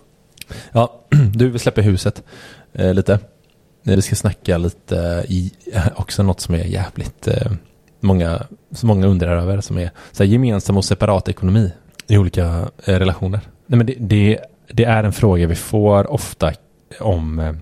Ja, 0.71 1.01
du, 1.33 1.49
vi 1.49 1.59
släpper 1.59 1.81
huset 1.81 2.23
eh, 2.73 2.93
lite. 2.93 3.19
Vi 3.95 4.01
ska 4.01 4.15
snacka 4.15 4.57
lite 4.57 5.25
i 5.27 5.51
också 5.95 6.23
något 6.23 6.39
som 6.39 6.55
är 6.55 6.63
jävligt 6.63 7.27
eh, 7.27 7.51
många, 7.99 8.43
många 8.83 9.07
undrar 9.07 9.37
över 9.37 9.61
som 9.61 9.77
är 9.77 9.91
så 10.11 10.23
här, 10.23 10.31
gemensam 10.31 10.77
och 10.77 10.85
separat 10.85 11.29
ekonomi 11.29 11.71
i 12.07 12.17
olika 12.17 12.45
eh, 12.85 12.99
relationer. 12.99 13.39
Nej, 13.67 13.77
men 13.77 13.85
det, 13.85 13.95
det, 13.99 14.39
det 14.71 14.83
är 14.83 15.03
en 15.03 15.13
fråga 15.13 15.47
vi 15.47 15.55
får 15.55 16.11
ofta 16.11 16.53
om 16.99 17.39
eh, 17.39 17.53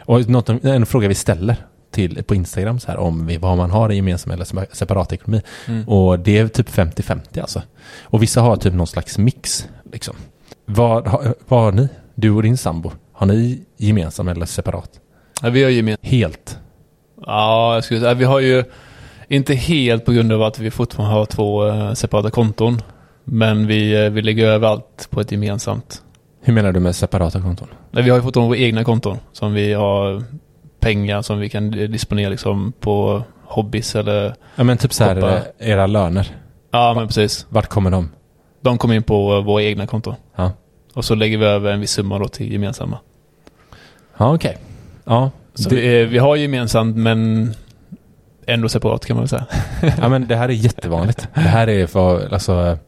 och 0.00 0.28
något, 0.28 0.48
en 0.48 0.86
fråga 0.86 1.08
vi 1.08 1.14
ställer 1.14 1.56
till 1.90 2.22
på 2.24 2.34
Instagram 2.34 2.80
så 2.80 2.88
här 2.90 2.96
om 2.98 3.26
vi, 3.26 3.36
vad 3.36 3.56
man 3.56 3.70
har 3.70 3.92
i 3.92 3.96
gemensam 3.96 4.32
eller 4.32 4.44
sepa- 4.44 4.66
separat 4.74 5.12
ekonomi. 5.12 5.42
Mm. 5.68 5.88
Och 5.88 6.18
det 6.18 6.38
är 6.38 6.48
typ 6.48 6.68
50-50 6.70 7.40
alltså. 7.40 7.62
Och 8.02 8.22
vissa 8.22 8.40
har 8.40 8.56
typ 8.56 8.74
någon 8.74 8.86
slags 8.86 9.18
mix 9.18 9.68
liksom. 9.92 10.16
Vad, 10.64 11.06
har- 11.06 11.34
vad 11.48 11.60
har 11.60 11.72
ni? 11.72 11.88
Du 12.14 12.30
och 12.30 12.42
din 12.42 12.56
sambo? 12.56 12.92
Har 13.12 13.26
ni 13.26 13.60
gemensam 13.76 14.28
eller 14.28 14.46
separat? 14.46 14.90
Ja, 15.42 15.50
vi 15.50 15.62
har 15.62 15.70
gemensamt. 15.70 16.06
Helt? 16.06 16.58
Ja, 17.26 17.74
jag 17.74 17.84
skulle 17.84 18.00
säga, 18.00 18.14
vi 18.14 18.24
har 18.24 18.40
ju 18.40 18.64
inte 19.28 19.54
helt 19.54 20.04
på 20.04 20.12
grund 20.12 20.32
av 20.32 20.42
att 20.42 20.58
vi 20.58 20.70
fortfarande 20.70 21.14
har 21.14 21.24
två 21.26 21.66
eh, 21.66 21.92
separata 21.92 22.30
konton. 22.30 22.82
Men 23.24 23.66
vi, 23.66 24.04
eh, 24.04 24.10
vi 24.10 24.22
lägger 24.22 24.46
över 24.46 24.68
allt 24.68 25.08
på 25.10 25.20
ett 25.20 25.32
gemensamt. 25.32 26.02
Hur 26.42 26.52
menar 26.52 26.72
du 26.72 26.80
med 26.80 26.96
separata 26.96 27.40
konton? 27.40 27.68
Nej, 27.90 28.02
vi 28.04 28.10
har 28.10 28.16
ju 28.16 28.22
fortfarande 28.22 28.48
våra 28.48 28.58
egna 28.58 28.84
konton 28.84 29.18
som 29.32 29.52
vi 29.52 29.72
har 29.72 30.22
pengar 30.80 31.22
som 31.22 31.38
vi 31.38 31.48
kan 31.48 31.70
disponera 31.70 32.30
liksom 32.30 32.72
på 32.80 33.22
hobbys 33.44 33.94
eller... 33.96 34.34
Ja 34.56 34.64
men 34.64 34.78
typ 34.78 34.92
så 34.92 35.04
här, 35.04 35.14
Hoppa. 35.14 35.36
eh, 35.36 35.42
era 35.70 35.86
löner. 35.86 36.26
Ja, 36.70 36.94
men 36.96 37.06
precis. 37.06 37.46
Vart 37.48 37.66
kommer 37.66 37.90
de? 37.90 38.10
De 38.60 38.78
kommer 38.78 38.94
in 38.94 39.02
på 39.02 39.40
våra 39.40 39.62
egna 39.62 39.86
konton. 39.86 40.14
Ja, 40.36 40.52
Och 40.94 41.04
så 41.04 41.14
lägger 41.14 41.38
vi 41.38 41.44
över 41.46 41.72
en 41.72 41.80
viss 41.80 41.90
summa 41.90 42.18
då 42.18 42.28
till 42.28 42.52
gemensamma. 42.52 42.98
ja 44.16 44.34
okej. 44.34 44.58
Ja, 45.10 45.30
Så 45.54 45.68
det, 45.68 45.76
vi, 45.76 46.04
vi 46.04 46.18
har 46.18 46.36
gemensamt 46.36 46.96
men 46.96 47.50
ändå 48.46 48.68
separat 48.68 49.06
kan 49.06 49.16
man 49.16 49.22
väl 49.22 49.28
säga. 49.28 49.46
ja 50.00 50.08
men 50.08 50.28
det 50.28 50.36
här 50.36 50.48
är 50.48 50.52
jättevanligt. 50.52 51.28
Det 51.34 51.40
här 51.40 51.68
är 51.68 51.86
för, 51.86 52.32
alltså, 52.32 52.78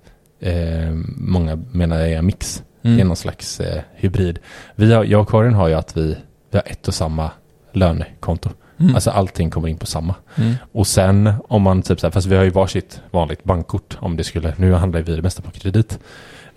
eh, 0.41 0.91
många 1.17 1.59
menar 1.73 1.99
jag 1.99 2.11
är 2.11 2.23
mix. 2.23 2.63
Mm. 2.83 2.97
Det 2.97 3.03
är 3.03 3.05
någon 3.05 3.17
slags 3.17 3.61
eh, 3.61 3.83
hybrid. 3.95 4.39
Vi 4.75 4.93
har, 4.93 5.05
jag 5.05 5.21
och 5.21 5.29
Karin 5.29 5.55
har 5.55 5.69
ju 5.69 5.75
att 5.75 5.97
vi, 5.97 6.17
vi 6.51 6.59
har 6.59 6.65
ett 6.67 6.89
och 6.89 6.95
samma 6.95 7.31
lönekonto. 7.73 8.51
Mm. 8.81 8.95
Alltså 8.95 9.11
allting 9.11 9.51
kommer 9.51 9.69
in 9.69 9.79
på 9.79 9.87
samma. 9.87 10.15
Mm. 10.37 10.55
Och 10.73 10.87
sen 10.87 11.33
om 11.49 11.63
man 11.63 11.83
typ 11.83 12.01
så 12.01 12.07
här, 12.07 12.13
fast 12.13 12.27
vi 12.27 12.37
har 12.37 12.45
ju 12.45 12.51
varsitt 12.51 13.01
vanligt 13.11 13.45
bankkort 13.45 13.97
om 14.01 14.17
det 14.17 14.25
skulle, 14.25 14.55
nu 14.57 14.73
handlar 14.73 15.03
vi 15.03 15.17
det 15.17 15.23
mesta 15.23 15.43
på 15.43 15.51
kredit 15.51 15.99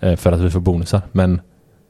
eh, 0.00 0.16
för 0.16 0.32
att 0.32 0.40
vi 0.40 0.50
får 0.50 0.60
bonusar. 0.60 1.02
Men 1.12 1.40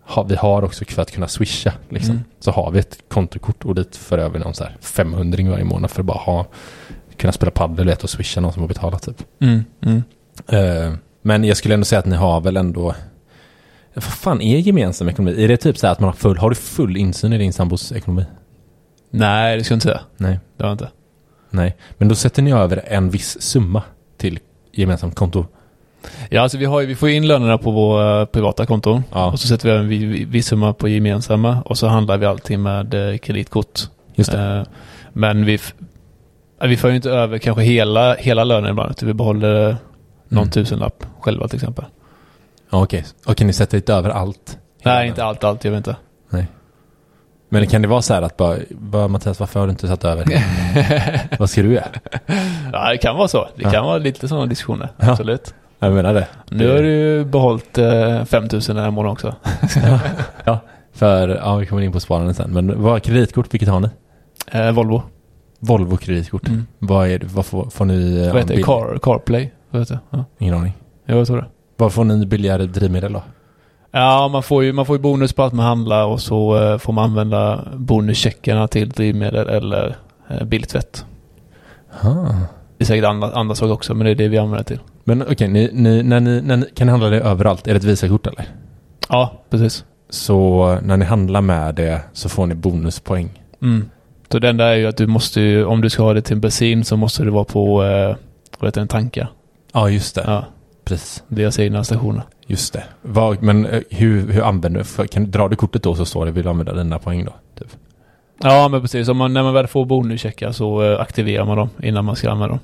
ha, 0.07 0.23
vi 0.23 0.37
har 0.37 0.63
också 0.63 0.85
för 0.85 1.03
att 1.03 1.11
kunna 1.11 1.29
swisha. 1.29 1.73
Liksom, 1.89 2.11
Mm. 2.11 2.25
Så 2.39 2.51
har 2.51 2.71
vi 2.71 2.79
ett 2.79 2.99
kontokort 3.09 3.65
och 3.65 3.75
dit 3.75 3.97
för 3.97 4.19
över 4.19 4.39
någon 4.39 4.55
så 4.55 4.65
här 4.65 4.77
500 4.81 5.51
varje 5.51 5.65
månad 5.65 5.91
för 5.91 6.01
att 6.01 6.07
bara 6.07 6.19
ha, 6.19 6.47
kunna 7.17 7.33
spela 7.33 7.51
padel 7.51 7.97
och 8.03 8.11
swisha 8.11 8.41
någon 8.41 8.53
som 8.53 8.63
har 8.63 8.69
betalat 8.69 9.03
typ. 9.03 9.23
Mm. 9.41 9.65
Mm. 9.81 10.03
Eh, 10.47 10.99
men 11.23 11.45
jag 11.45 11.57
skulle 11.57 11.75
ändå 11.75 11.85
säga 11.85 11.99
att 11.99 12.07
ni 12.07 12.17
har 12.17 12.41
väl 12.41 12.57
ändå 12.57 12.95
vad 13.97 14.05
fan 14.05 14.41
är 14.43 14.59
gemensam 14.59 15.09
ekonomi? 15.09 15.45
Är 15.45 15.49
det 15.49 15.57
typ 15.57 15.79
så 15.79 15.87
här 15.87 15.93
att 15.93 16.01
man 16.01 16.09
har 16.09 16.15
full, 16.15 16.39
har 16.39 16.51
du 16.51 16.57
full 16.57 16.97
insyn 16.97 17.33
i 17.33 17.39
din 17.39 17.53
sambos 17.53 17.93
ekonomi? 17.93 18.25
Nej, 19.11 19.57
det 19.57 19.65
ska 19.65 19.73
jag 19.73 19.77
inte 19.77 19.87
säga. 19.87 20.01
Nej. 20.17 20.39
Det 20.57 20.63
har 20.65 20.71
jag 20.71 20.75
inte. 20.75 20.91
Nej, 21.51 21.77
men 21.99 22.09
då 22.09 22.15
sätter 22.15 22.43
ni 22.43 22.53
över 22.53 22.85
en 22.87 23.11
viss 23.11 23.43
summa 23.43 23.83
till 24.17 24.39
gemensamt 24.73 25.15
konto. 25.15 25.47
Ja, 26.31 26.41
alltså 26.43 26.59
vi, 26.59 26.65
har, 26.65 26.83
vi 26.83 26.95
får 26.95 27.09
in 27.09 27.27
lönerna 27.29 27.59
på 27.59 27.71
våra 27.71 28.21
eh, 28.21 28.27
privata 28.27 28.67
konton. 28.67 29.03
Ja. 29.13 29.27
Och 29.33 29.41
så 29.41 29.49
sätter 29.49 29.65
vi 29.69 29.71
över 29.71 29.83
en 29.83 29.89
vi- 29.89 30.05
vi- 30.05 30.25
viss 30.25 30.47
summa 30.47 30.73
på 30.73 30.89
gemensamma. 30.89 31.63
Och 31.65 31.79
så 31.79 31.87
handlar 31.87 32.17
vi 32.19 32.27
alltid 32.27 32.59
med 32.59 32.95
eh, 33.13 33.17
kreditkort. 33.19 33.81
Just 34.15 34.33
det. 34.33 34.39
Eh, 34.57 34.63
men 35.13 35.45
vi, 35.45 35.59
ja, 36.61 36.67
vi 36.67 36.77
får 36.77 36.91
ju 36.91 36.97
inte 36.97 37.11
över 37.11 37.39
kanske 37.39 37.63
hela, 37.63 38.15
hela 38.15 38.45
lönen 38.45 38.71
ibland. 38.71 38.91
utan 38.91 39.07
Vi 39.07 39.15
behåller 39.15 39.69
eh, 39.69 39.77
någon 40.29 40.43
Mm. 40.43 40.51
tusenlapp 40.51 41.05
själva 41.21 41.49
till 41.49 41.57
exempel. 41.57 41.85
Ja, 42.71 42.83
okej. 42.83 43.05
Okej, 43.27 43.47
ni 43.47 43.53
sätter 43.53 43.77
inte 43.77 43.95
över 43.95 44.11
allt? 44.11 44.59
Nej, 44.85 45.09
inte 45.09 45.25
allt, 45.25 45.45
allt. 45.45 45.65
Jag 45.65 45.71
vet 45.73 45.79
inte. 45.79 45.97
Men 47.49 47.67
kan 47.67 47.83
det 47.83 47.89
vara 47.89 48.03
så 48.03 48.15
här 48.15 48.23
att 48.23 48.37
bara, 48.37 48.57
bara 48.71 49.09
Mattias, 49.09 49.41
varför 49.41 49.61
har 49.61 49.67
du 49.67 49.71
inte 49.71 49.89
satt 49.89 50.05
över? 50.05 50.25
Vad 51.39 51.51
ska 51.51 51.63
du 51.63 51.73
göra? 51.75 51.85
Ja, 52.73 52.91
det 52.91 52.99
kan 52.99 53.17
vara 53.17 53.29
så. 53.29 53.49
Det 53.57 53.63
Ja. 53.63 53.71
kan 53.71 53.85
vara 53.85 53.99
lite 53.99 54.29
sådana 54.29 54.47
diskussioner. 54.47 54.89
Ja. 54.99 55.11
Absolut. 55.11 55.55
Jag 55.79 55.93
menar 55.93 56.15
det. 56.15 56.27
Nu 56.51 56.69
har 56.71 56.83
du 56.83 56.89
ju 56.93 57.25
behållit 57.25 57.79
eh, 57.79 58.25
5000 58.25 58.77
den 58.77 58.85
här 58.85 58.91
månaden 58.91 59.13
också. 59.13 59.35
ja, 60.45 60.59
för, 60.93 61.29
ja 61.29 61.57
vi 61.57 61.67
kommer 61.67 61.83
in 61.83 61.93
på 61.93 62.01
sparande 62.01 62.35
sen. 62.35 62.51
Men 62.51 62.83
vad 62.83 63.03
kreditkort, 63.03 63.55
vilket 63.55 63.69
har 63.69 63.81
ni? 63.81 63.89
Eh, 64.53 64.71
Volvo. 64.73 65.03
Volvo 65.59 65.97
kreditkort. 65.97 66.49
Mm. 66.49 66.67
Vad, 66.79 67.09
är 67.09 67.21
vad 67.35 67.47
får, 67.47 67.71
får 67.71 67.85
ni? 67.85 68.17
eh, 68.27 68.33
Vad 68.33 68.43
heter 68.43 68.57
det? 68.57 68.63
Car, 68.63 68.99
CarPlay? 69.03 69.53
Vad 69.71 69.83
heter 69.83 69.95
det? 69.95 70.01
Ja. 70.11 70.25
Ingen 70.39 70.55
aning. 70.55 70.73
Jo, 71.07 71.17
jag 71.17 71.27
tror 71.27 71.37
det. 71.37 71.47
Vad 71.77 71.93
får 71.93 72.05
ni 72.05 72.27
billigare 72.27 72.67
drivmedel 72.67 73.13
då? 73.13 73.23
Ja, 73.91 74.29
man 74.29 74.43
får 74.43 74.65
ju, 74.65 74.73
man 74.73 74.87
får 74.87 74.97
ju 74.97 75.03
bonus 75.03 75.33
på 75.33 75.43
allt 75.43 75.53
man 75.53 75.67
handlar 75.67 76.05
och 76.07 76.21
så 76.21 76.63
eh, 76.63 76.79
får 76.79 76.93
man 76.93 77.05
använda 77.05 77.65
bonuscheckarna 77.77 78.69
till 78.69 78.89
drivmedel 78.91 79.49
eller 79.49 79.97
eh, 80.31 80.45
biltvätt. 80.45 81.05
Ah. 82.01 82.07
Det 82.79 82.85
är 82.85 82.87
säkert 82.87 83.05
andra, 83.05 83.31
andra 83.33 83.55
saker 83.55 83.73
också, 83.73 83.95
men 83.95 84.05
det 84.05 84.11
är 84.11 84.15
det 84.15 84.29
vi 84.29 84.39
använder 84.39 84.65
till. 84.65 84.81
Men 85.09 85.23
okej, 85.23 85.49
ni, 85.49 85.71
ni, 85.73 86.03
när 86.03 86.21
ni, 86.21 86.41
när 86.43 86.57
ni, 86.57 86.67
kan 86.75 86.87
ni 86.87 86.91
handla 86.91 87.09
det 87.09 87.21
överallt? 87.21 87.67
Är 87.67 87.71
det 87.73 87.77
ett 87.77 87.85
Visakort 87.85 88.27
eller? 88.27 88.45
Ja, 89.09 89.33
precis. 89.51 89.85
Så 90.11 90.79
när 90.83 90.97
ni 90.97 91.05
handlar 91.05 91.41
med 91.41 91.75
det 91.75 92.01
så 92.13 92.29
får 92.29 92.47
ni 92.47 92.55
bonuspoäng. 92.55 93.43
Mm. 93.63 93.89
Så 94.33 94.39
det 94.39 94.49
enda 94.49 94.65
är 94.67 94.75
ju 94.77 94.87
att 94.87 94.97
du 94.97 95.07
måste 95.07 95.41
ju, 95.41 95.65
om 95.65 95.81
du 95.81 95.91
ska 95.91 96.03
ha 96.03 96.13
det 96.15 96.23
till 96.23 96.37
bensin 96.37 96.85
så 96.85 96.97
måste 96.97 97.25
det 97.25 97.31
vara 97.31 97.45
på, 97.45 97.85
eh, 97.85 98.17
vad 98.59 98.69
heter 98.69 98.81
en 98.81 98.89
tanka. 98.89 99.29
Ja, 99.73 99.89
just 99.91 100.15
det. 100.15 100.23
Ja, 100.27 100.45
Precis. 100.85 101.23
deras 101.29 101.59
egna 101.59 101.85
stationer. 101.85 102.23
Just 102.47 102.73
det. 102.73 102.85
Vad, 103.03 103.43
men 103.43 103.67
eh, 103.67 103.81
hur, 103.91 104.33
hur 104.33 104.43
använder 104.43 104.79
du? 104.81 104.85
för- 104.85 105.07
Kan, 105.07 105.31
drar 105.31 105.49
du 105.49 105.57
kortet 105.57 105.83
då 105.83 105.95
så 105.95 106.05
står 106.05 106.27
det 106.27 106.33
vill 106.33 106.43
du 106.45 106.51
använda 106.51 106.75
dina 106.75 106.99
poäng 106.99 107.25
då? 107.25 107.33
Typ. 107.59 107.69
Ja, 108.43 108.69
men 108.69 108.81
precis. 108.81 109.09
Om 109.09 109.17
man, 109.17 109.33
när 109.33 109.43
man 109.43 109.55
väl 109.55 109.67
får 109.67 109.85
bonuscheckar 109.85 110.53
så 110.53 110.83
eh, 110.93 111.01
aktiverar 111.01 111.45
man 111.45 111.57
dem 111.57 111.69
innan 111.83 112.05
man 112.05 112.17
ska 112.17 112.31
använda 112.31 112.49
dem. 112.49 112.61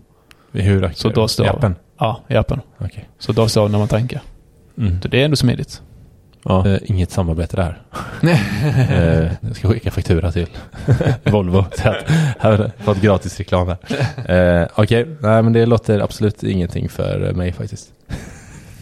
Hur 0.52 0.90
Så 0.94 1.08
då 1.08 1.28
står- 1.28 1.46
I 1.46 1.48
appen? 1.48 1.74
Ja, 2.02 2.20
i 2.28 2.36
appen. 2.36 2.60
Okej. 2.78 3.08
Så 3.18 3.32
då 3.32 3.48
står 3.48 3.66
det 3.66 3.72
när 3.72 3.78
man 3.78 3.88
tankar. 3.88 4.22
Mm. 4.78 5.02
Så 5.02 5.08
det 5.08 5.20
är 5.20 5.24
ändå 5.24 5.36
smidigt. 5.36 5.82
Ja. 6.44 6.68
Eh, 6.68 6.78
inget 6.84 7.10
samarbete 7.10 7.56
där. 7.56 7.82
eh, 8.90 9.32
jag 9.40 9.56
ska 9.56 9.68
skicka 9.68 9.90
faktura 9.90 10.32
till 10.32 10.46
Volvo. 11.24 11.64
Så 11.76 11.88
att, 11.88 12.10
här 12.38 12.58
har 12.58 12.70
fått 12.78 13.00
gratis 13.00 13.38
reklam 13.38 13.68
här. 13.68 14.62
Eh, 14.62 14.68
okej, 14.74 15.06
nej 15.20 15.42
men 15.42 15.52
det 15.52 15.66
låter 15.66 16.00
absolut 16.00 16.42
ingenting 16.42 16.88
för 16.88 17.32
mig 17.32 17.52
faktiskt. 17.52 17.92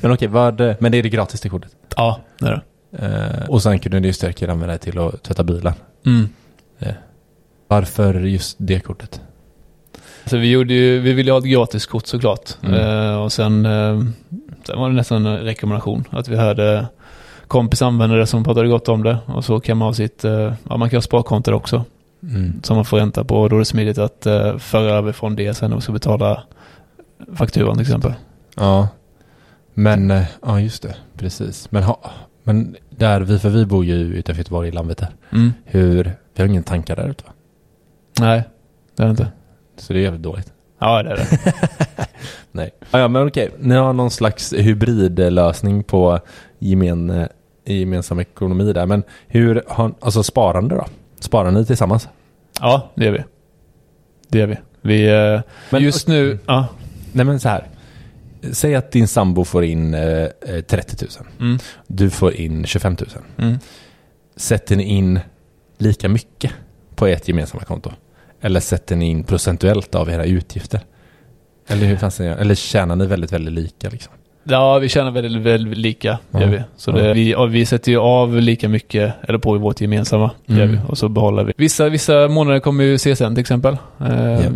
men 0.01 0.13
okej, 0.13 0.29
eh, 0.29 0.77
men 0.79 0.93
det 0.93 0.99
är 0.99 1.03
det 1.03 1.09
gratis 1.09 1.41
till 1.41 1.51
kortet? 1.51 1.73
Ja, 1.97 2.21
det 2.39 2.47
är 2.47 2.63
det. 2.91 3.07
Eh, 3.07 3.51
och 3.51 3.63
sen 3.63 3.79
kunde 3.79 4.01
ni 4.01 4.07
ju 4.07 4.13
säkert 4.13 4.49
använda 4.49 4.73
det 4.73 4.79
till 4.79 4.99
att 4.99 5.23
tvätta 5.23 5.45
bilen. 5.45 5.75
Mm. 6.07 6.29
Varför 7.69 8.15
just 8.15 8.57
det 8.59 8.81
kortet? 8.81 9.21
Så 10.31 10.37
vi, 10.37 10.51
gjorde 10.51 10.75
ju, 10.75 11.01
vi 11.01 11.13
ville 11.13 11.33
ha 11.33 11.39
ett 11.39 11.45
gratiskort 11.45 12.07
såklart. 12.07 12.57
Mm. 12.63 12.75
Eh, 12.75 13.23
och 13.23 13.33
sen, 13.33 13.67
eh, 13.67 14.01
sen 14.67 14.79
var 14.79 14.89
det 14.89 14.95
nästan 14.95 15.27
en 15.27 15.39
rekommendation. 15.39 16.05
Att 16.11 16.29
vi 16.29 16.37
hade 16.37 16.87
kompis 17.47 17.83
använda 17.83 18.17
det 18.17 18.27
som 18.27 18.45
pratade 18.45 18.69
gott 18.69 18.89
om 18.89 19.03
det. 19.03 19.19
Och 19.27 19.45
så 19.45 19.61
kan 19.61 19.77
man 19.77 19.87
ha 19.87 19.95
sitt, 19.95 20.25
eh, 20.25 20.53
ja 20.69 20.77
man 20.77 20.91
kan 20.91 20.97
ha 20.97 21.03
sparkonto 21.03 21.53
också. 21.53 21.85
Mm. 22.23 22.63
Som 22.63 22.77
man 22.77 22.85
får 22.85 22.97
ränta 22.97 23.25
på. 23.25 23.41
Och 23.41 23.51
då 23.51 23.57
är 23.57 23.59
det 23.59 23.65
smidigt 23.65 23.99
att 23.99 24.27
uh, 24.27 24.59
föra 24.59 24.91
över 24.91 25.13
från 25.13 25.37
det 25.37 25.55
sen 25.55 25.73
och 25.73 25.83
så 25.83 25.93
betala 25.93 26.43
fakturan 27.35 27.75
till 27.75 27.83
exempel. 27.83 28.13
Ja, 28.57 28.89
men 29.75 30.13
ja 30.43 30.61
just 30.61 30.83
det, 30.83 30.97
precis. 31.17 31.71
Men, 31.71 31.83
ha, 31.83 32.11
men 32.43 32.77
där 32.91 33.21
vi, 33.21 33.39
för 33.39 33.49
vi 33.49 33.67
bor 33.67 33.85
ju 33.85 33.95
utanför 33.95 34.41
Göteborg 34.41 34.69
i 34.69 34.73
Landvetter. 34.73 35.09
Mm. 35.33 35.53
Hur, 35.65 36.13
vi 36.35 36.43
har 36.43 36.49
ingen 36.49 36.63
tankar 36.63 36.97
där 36.97 37.09
ute 37.09 37.25
va? 37.25 37.33
Nej, 38.21 38.43
det 38.97 39.05
det 39.05 39.11
inte. 39.11 39.27
Så 39.81 39.93
det 39.93 39.99
är 39.99 40.03
jävligt 40.03 40.23
dåligt. 40.23 40.53
Ja, 40.79 41.03
det 41.03 41.11
är 41.11 41.17
det. 41.17 41.55
Nej. 42.53 42.71
Ja, 42.91 42.99
ja 42.99 43.09
men 43.09 43.27
okej, 43.29 43.51
ni 43.59 43.75
har 43.75 43.93
någon 43.93 44.11
slags 44.11 44.53
hybridlösning 44.53 45.83
på 45.83 46.21
gemen, 46.59 47.11
eh, 47.11 47.27
gemensam 47.65 48.21
ekonomi 48.21 48.73
där. 48.73 48.87
Men 48.87 49.03
hur, 49.27 49.63
har, 49.69 49.95
alltså 50.01 50.23
sparande 50.23 50.75
då? 50.75 50.87
Sparar 51.21 51.51
ni 51.51 51.65
tillsammans? 51.67 52.09
ja, 52.61 52.91
det 52.95 53.05
gör 53.05 53.13
vi. 53.13 53.25
Det 54.29 54.39
gör 54.39 54.47
vi. 54.47 54.57
Vi, 54.83 55.09
eh, 55.35 55.41
Men- 55.71 55.83
just 55.83 56.09
nu, 56.09 56.39
ja. 56.47 56.67
Nej 57.13 57.25
men 57.27 57.41
så 57.41 57.49
här. 57.49 57.65
Säg 58.53 58.75
att 58.75 58.93
din 58.93 59.09
sambo 59.09 59.45
får 59.45 59.65
in 59.65 59.95
eh, 59.95 60.29
eh, 60.47 60.61
30 60.67 61.07
000. 61.19 61.29
Mm. 61.41 61.59
Du 61.87 62.11
får 62.11 62.35
in 62.35 62.67
25 62.67 62.97
000. 63.01 63.09
Mm. 63.49 63.59
Sätter 64.37 64.77
ni 64.77 64.83
in 64.85 65.21
lika 65.79 66.09
mycket 66.09 66.53
på 66.95 67.07
ert 67.07 67.29
gemensamma 67.29 67.65
konto? 67.65 67.93
Eller 68.41 68.61
sätter 68.61 68.97
ni 68.97 69.11
in 69.11 69.25
procentuellt 69.25 69.95
av 69.95 70.11
era 70.11 70.25
utgifter? 70.25 70.81
Eller 71.69 71.87
hur 71.87 71.97
fanns 71.97 72.17
det? 72.17 72.25
Eller 72.27 72.55
tjänar 72.55 72.97
ni 72.97 73.07
väldigt, 73.07 73.33
väldigt 73.33 73.55
lika 73.55 73.89
liksom? 73.89 74.13
Ja, 74.45 74.79
vi 74.79 74.89
tjänar 74.89 75.11
väldigt, 75.11 75.43
väldigt 75.43 75.79
lika, 75.79 76.19
Ja. 76.31 76.41
gör 76.41 76.47
vi. 76.49 76.63
Så 76.77 76.91
Ja. 76.91 76.95
det, 76.97 77.15
vi, 77.15 77.35
vi 77.49 77.67
sätter 77.67 77.93
ju 77.93 77.99
av 77.99 78.37
lika 78.41 78.69
mycket, 78.69 79.15
eller 79.23 79.39
på 79.39 79.59
vårt 79.59 79.81
gemensamma, 79.81 80.31
Mm. 80.47 80.61
gör 80.61 80.67
vi. 80.67 80.79
Och 80.89 80.99
så 80.99 81.09
behåller 81.09 81.45
vi. 81.45 81.53
Vissa, 81.57 81.89
vissa 81.89 82.29
månader 82.29 82.61
kommer 82.61 82.85
ju 82.85 82.99
CSN 82.99 83.35
till 83.35 83.39
exempel. 83.41 83.77
Eh, 84.01 84.47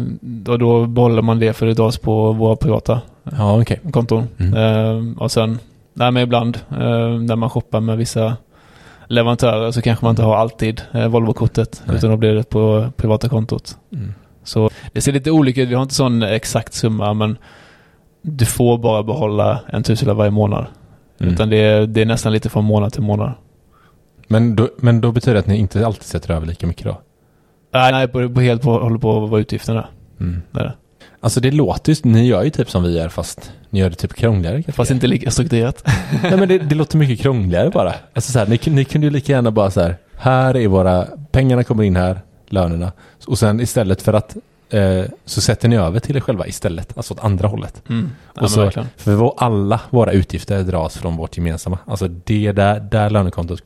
Och 0.49 0.59
då 0.59 0.87
behåller 0.87 1.23
man 1.23 1.39
det 1.39 1.53
för 1.53 1.67
det 1.67 1.75
dras 1.75 1.99
på 1.99 2.33
våra 2.33 2.57
privata 2.57 3.01
Ja, 3.39 3.61
okej. 3.61 3.81
konton. 3.93 4.29
Mm. 4.39 4.55
Eh, 4.55 5.23
och 5.23 5.31
sen, 5.31 5.59
nej 5.95 6.11
men 6.11 6.23
ibland, 6.23 6.59
eh, 6.71 7.09
när 7.21 7.37
man 7.37 7.51
shoppar 7.51 7.81
med 7.81 7.99
vissa 7.99 8.37
leverantörer 9.07 9.71
så 9.71 9.83
kanske 9.83 10.05
man 10.05 10.11
inte 10.13 10.23
har 10.23 10.37
alltid 10.37 10.83
eh, 10.93 11.09
Volvo-kortet. 11.09 11.83
Utan 11.93 12.11
då 12.11 12.17
blir 12.17 12.35
det 12.35 12.51
på 12.51 12.93
privata 12.97 13.29
kontot. 13.29 13.77
Mm. 13.93 14.15
Så 14.45 14.71
det 14.93 15.01
ser 15.01 15.13
lite 15.13 15.31
olika 15.31 15.63
ut. 15.63 15.69
Vi 15.69 15.75
har 15.75 15.83
inte 15.83 15.95
sån 15.95 16.23
exakt 16.23 16.75
summa, 16.75 17.15
men 17.15 17.39
du 18.23 18.45
får 18.47 18.79
bara 18.79 19.03
behålla 19.03 19.61
en 19.67 19.83
tusenlapp 19.83 20.17
varje 20.17 20.31
månad. 20.31 20.67
Mm. 21.21 21.35
Utan 21.35 21.51
det 21.51 21.57
är, 21.57 21.87
det 21.87 22.03
är 22.03 22.07
nästan 22.07 22.33
lite 22.33 22.49
från 22.51 22.65
månad 22.65 22.93
till 22.93 23.03
månad. 23.03 23.33
Men, 24.29 24.57
då, 24.57 24.69
men 24.79 25.01
då 25.01 25.13
betyder 25.13 25.35
det 25.35 25.41
att 25.41 25.47
ni 25.47 25.57
inte 25.57 25.87
alltid 25.87 26.03
sätter 26.03 26.35
över 26.35 26.47
lika 26.47 26.67
mycket 26.67 26.85
då? 26.85 27.01
Nej, 27.73 27.93
nej 27.93 28.09
på, 28.09 28.29
på 28.29 28.41
helt 28.41 28.63
på, 28.63 28.79
håller 28.79 28.99
på 28.99 29.21
vad 29.21 29.41
utgifterna. 29.41 29.87
Mm. 30.21 30.43
Det 30.51 30.61
är 30.61 30.65
det. 30.65 30.75
Alltså 31.25 31.41
det 31.41 31.51
låter 31.51 31.93
ju, 31.93 32.11
ni 32.11 32.27
gör 32.27 32.43
ju 32.43 32.51
typ 32.51 32.71
som 32.71 32.83
vi 32.83 32.97
gör 32.99 33.09
fast 33.09 33.53
ni 33.71 33.81
gör 33.81 33.91
det 33.91 33.97
typ 33.97 34.15
krångligare. 34.15 34.55
kanske. 34.57 34.73
Fast 34.73 34.91
inte 34.91 35.07
lika 35.07 35.31
strukturerat. 35.31 35.83
Nej 36.23 36.37
men 36.37 36.49
det, 36.49 36.59
det 36.59 36.75
låter 36.75 36.99
mycket 36.99 37.21
krångligare 37.21 37.71
bara. 37.71 37.95
Alltså 38.15 38.33
så 38.33 38.39
här, 38.39 38.47
ni, 38.47 38.61
ni 38.67 38.85
kunde 38.85 39.07
ju 39.07 39.11
lika 39.11 39.33
gärna 39.33 39.51
bara 39.51 39.71
så 39.71 39.81
här, 39.81 39.97
här 40.17 40.57
är 40.57 40.69
våra, 40.69 41.07
pengarna 41.31 41.65
kommer 41.65 41.83
in 41.85 41.97
här, 41.97 42.21
lönerna. 42.49 42.93
Och 43.27 43.39
sen 43.39 43.61
istället 43.61 44.03
för 44.03 44.13
att, 44.13 44.37
eh, 44.71 45.05
så 45.25 45.41
sätter 45.41 45.69
ni 45.69 45.77
över 45.77 46.01
till 46.01 46.17
er 46.17 46.21
själva 46.21 46.47
istället, 46.47 46.93
alltså 46.97 47.15
åt 47.15 47.21
andra 47.25 47.49
hållet. 47.49 47.83
Mm. 47.89 48.11
Ja, 48.35 48.43
Och 48.43 48.51
så- 48.51 48.61
verkligen. 48.61 48.89
För 48.97 49.15
vår, 49.15 49.35
alla 49.37 49.81
våra 49.91 50.13
utgifter 50.13 50.63
dras 50.63 50.97
från 50.97 51.17
vårt 51.17 51.37
gemensamma. 51.37 51.79
Alltså 51.87 52.09
det 52.09 52.53
där, 52.53 52.81
där 52.81 53.11
lönekontot, 53.11 53.63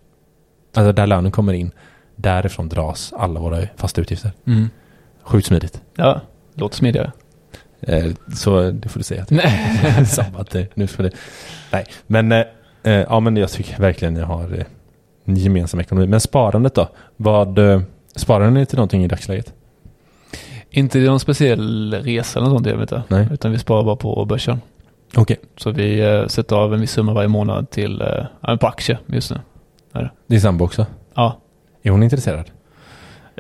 alltså 0.75 0.93
där 0.93 1.07
lönen 1.07 1.33
kommer 1.33 1.53
in, 1.53 1.71
därifrån 2.17 2.69
dras 2.69 3.13
alla 3.19 3.41
våra 3.41 3.63
fasta 3.77 4.01
utgifter. 4.01 4.33
Mm. 4.47 4.71
Sjukt 5.23 5.47
smidigt. 5.47 5.81
Ja, 5.97 6.21
låter 6.55 6.77
smidigare. 6.77 7.13
Eh, 7.81 8.07
så 8.35 8.71
det 8.71 8.89
får 8.89 9.01
du 9.01 9.05
säga. 9.05 9.27
Nej. 9.31 10.05
Samma 10.07 10.39
att 10.39 10.51
det, 10.51 10.67
nu 10.75 10.87
får 10.87 11.03
det. 11.03 11.11
Nej, 11.73 11.85
men 12.07 12.33
eh, 12.33 12.45
eh, 12.83 12.93
ja, 12.93 13.21
men 13.21 13.37
jag 13.37 13.51
tycker 13.51 13.79
verkligen 13.79 14.17
jag 14.17 14.27
har 14.27 14.59
eh, 14.59 14.65
en 15.25 15.37
gemensam 15.37 15.81
ekonomi. 15.81 16.07
Men 16.07 16.21
sparandet 16.21 16.75
då? 16.75 16.89
Vad 17.17 17.59
eh, 17.59 17.81
sparar 18.17 18.51
ni 18.51 18.67
till 18.67 18.77
någonting 18.77 19.05
i 19.05 19.09
dagsläget? 19.09 19.53
Inte 20.71 20.99
någon 20.99 21.21
speciell 21.21 21.95
resa 21.95 22.39
eller 22.39 22.49
något 22.49 22.59
sånt, 22.59 22.67
jag 22.67 22.77
vet 22.77 22.93
inte. 22.93 23.03
Nej. 23.09 23.29
Utan 23.33 23.53
vi 23.53 23.59
sparar 23.59 23.85
bara 23.85 23.97
på 23.97 24.25
börsen. 24.25 24.61
Okej. 25.17 25.41
Så 25.57 25.71
vi 25.71 26.01
eh, 26.01 26.27
sätter 26.27 26.57
av 26.57 26.75
en 26.75 26.81
viss 26.81 26.91
summa 26.91 27.13
varje 27.13 27.29
månad 27.29 27.71
till, 27.71 28.01
eh, 28.01 28.57
på 28.57 28.67
aktier 28.67 28.99
just 29.07 29.31
nu. 29.31 29.41
Är 29.93 30.03
det. 30.03 30.11
Din 30.27 30.41
sambo 30.41 30.65
också? 30.65 30.87
Ja. 31.15 31.41
Är 31.83 31.91
hon 31.91 32.03
intresserad? 32.03 32.51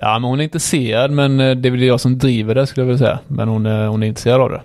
Ja, 0.00 0.18
men 0.18 0.30
hon 0.30 0.40
är 0.40 0.44
intresserad, 0.44 1.10
men 1.10 1.40
eh, 1.40 1.56
det 1.56 1.68
är 1.68 1.70
väl 1.70 1.82
jag 1.82 2.00
som 2.00 2.18
driver 2.18 2.54
det 2.54 2.66
skulle 2.66 2.82
jag 2.82 2.86
vilja 2.86 2.98
säga. 3.06 3.18
Men 3.28 3.48
hon, 3.48 3.66
är- 3.66 3.86
hon 3.86 4.02
är 4.02 4.06
intresserad 4.06 4.40
av 4.40 4.50
det. 4.50 4.60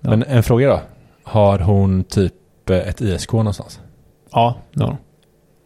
Ja. 0.00 0.10
Men 0.10 0.22
en 0.22 0.42
fråga 0.42 0.68
då. 0.68 0.80
Har 1.22 1.58
hon 1.58 2.04
typ 2.04 2.32
eh, 2.70 2.76
ett 2.76 3.00
ISK 3.00 3.32
någonstans? 3.32 3.80
Ja, 4.32 4.54
det 4.74 4.80
har 4.82 4.88
hon. 4.88 4.98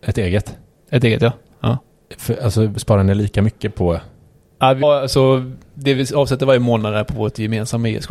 Ett 0.06 0.18
eget? 0.18 0.56
Ett 0.90 1.04
eget 1.04 1.22
ja. 1.22 1.32
ja. 1.60 1.78
För, 2.18 2.44
alltså 2.44 2.74
sparar 2.76 3.02
ni 3.02 3.14
lika 3.14 3.42
mycket 3.42 3.74
på... 3.74 4.00
ja 4.58 4.72
vi, 4.74 4.84
alltså, 4.84 5.50
det 5.74 5.94
vi 5.94 6.14
avsätter 6.14 6.46
varje 6.46 6.60
månad 6.60 6.94
är 6.94 7.04
på 7.04 7.14
vårt 7.14 7.38
gemensamma 7.38 7.88
ISK. 7.88 8.10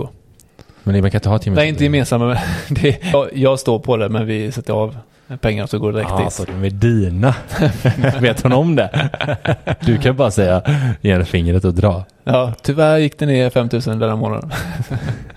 Men 0.84 0.94
ni 0.94 1.02
man 1.02 1.12
kan 1.12 1.18
inte 1.18 1.30
ha 1.30 1.36
ett 1.36 1.46
Nej, 1.46 1.70
inte 1.70 1.84
gemensamma, 1.84 2.26
men 2.26 2.38
det, 2.82 2.98
jag, 3.14 3.30
jag 3.34 3.60
står 3.60 3.80
på 3.80 3.98
det, 3.98 4.10
men 4.10 4.26
vi 4.26 4.52
sätter 4.52 4.74
av 4.74 4.98
pengar 5.38 5.66
så 5.68 5.80
går 5.80 5.92
det 5.92 5.98
direkt 5.98 6.12
Ja, 6.12 6.18
dit. 6.18 6.26
alltså 6.26 6.44
är 6.44 6.70
dina. 6.70 7.36
Vet 8.22 8.42
hon 8.42 8.52
om 8.54 8.76
det? 8.76 9.10
Du 9.86 9.98
kan 9.98 10.16
bara 10.16 10.32
säga 10.32 10.62
ge 11.02 11.12
henne 11.14 11.26
fingret 11.26 11.66
och 11.66 11.74
dra. 11.74 12.04
Ja, 12.24 12.54
tyvärr 12.62 12.98
gick 12.98 13.20
det 13.20 13.26
ner 13.26 13.50
5000 13.50 14.00
denna 14.00 14.16
månaden. 14.16 14.52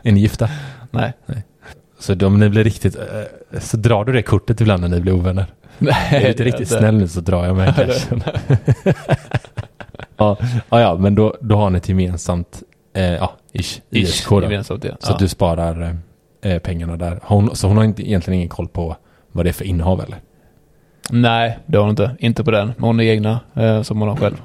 Är 0.02 0.12
ni 0.12 0.20
gifta? 0.20 0.48
Nej. 0.90 1.12
Så 1.98 2.26
om 2.26 2.40
ni 2.40 2.48
blir 2.48 2.64
riktigt... 2.64 2.96
eh, 2.96 3.60
Så 3.60 3.76
drar 3.76 4.04
du 4.04 4.12
det 4.12 4.22
kortet 4.22 4.60
ibland 4.60 4.80
när 4.82 4.88
ni 4.88 5.00
blir 5.00 5.12
ovänner? 5.12 5.46
Nej, 5.78 5.94
är 6.24 6.28
inte 6.28 6.44
riktigt 6.44 6.68
snäll 6.68 6.94
nu 6.98 7.08
så 7.08 7.20
drar 7.20 7.44
jag 7.46 7.56
med 7.56 7.74
cashen. 7.76 8.22
ja, 10.16 10.36
ja, 10.70 10.80
ja, 10.80 10.94
men 10.98 11.14
då, 11.14 11.36
då 11.40 11.56
har 11.56 11.70
ni 11.70 11.78
ett 11.78 11.88
gemensamt, 11.88 12.62
eh, 12.94 13.02
ja, 13.04 13.32
ish, 13.52 13.80
ISK 13.90 14.28
då. 14.30 14.42
gemensamt, 14.42 14.84
ja. 14.84 14.92
Så 14.98 15.12
ja. 15.12 15.16
du 15.18 15.28
sparar 15.28 15.96
eh, 16.42 16.58
pengarna 16.58 16.96
där. 16.96 17.20
Hon, 17.22 17.56
så 17.56 17.68
hon 17.68 17.76
har 17.76 17.84
inte, 17.84 18.08
egentligen 18.08 18.36
ingen 18.36 18.48
koll 18.48 18.68
på 18.68 18.96
vad 19.34 19.46
det 19.46 19.50
är 19.50 19.52
för 19.52 19.64
innehav 19.64 20.00
eller? 20.00 20.18
Nej, 21.10 21.58
det 21.66 21.76
har 21.76 21.82
hon 21.82 21.90
inte. 21.90 22.16
Inte 22.18 22.44
på 22.44 22.50
den. 22.50 22.66
Men 22.66 22.84
hon 22.84 22.98
har 22.98 23.04
egna 23.04 23.40
eh, 23.54 23.82
som 23.82 24.00
hon 24.00 24.08
har 24.08 24.16
själv. 24.16 24.42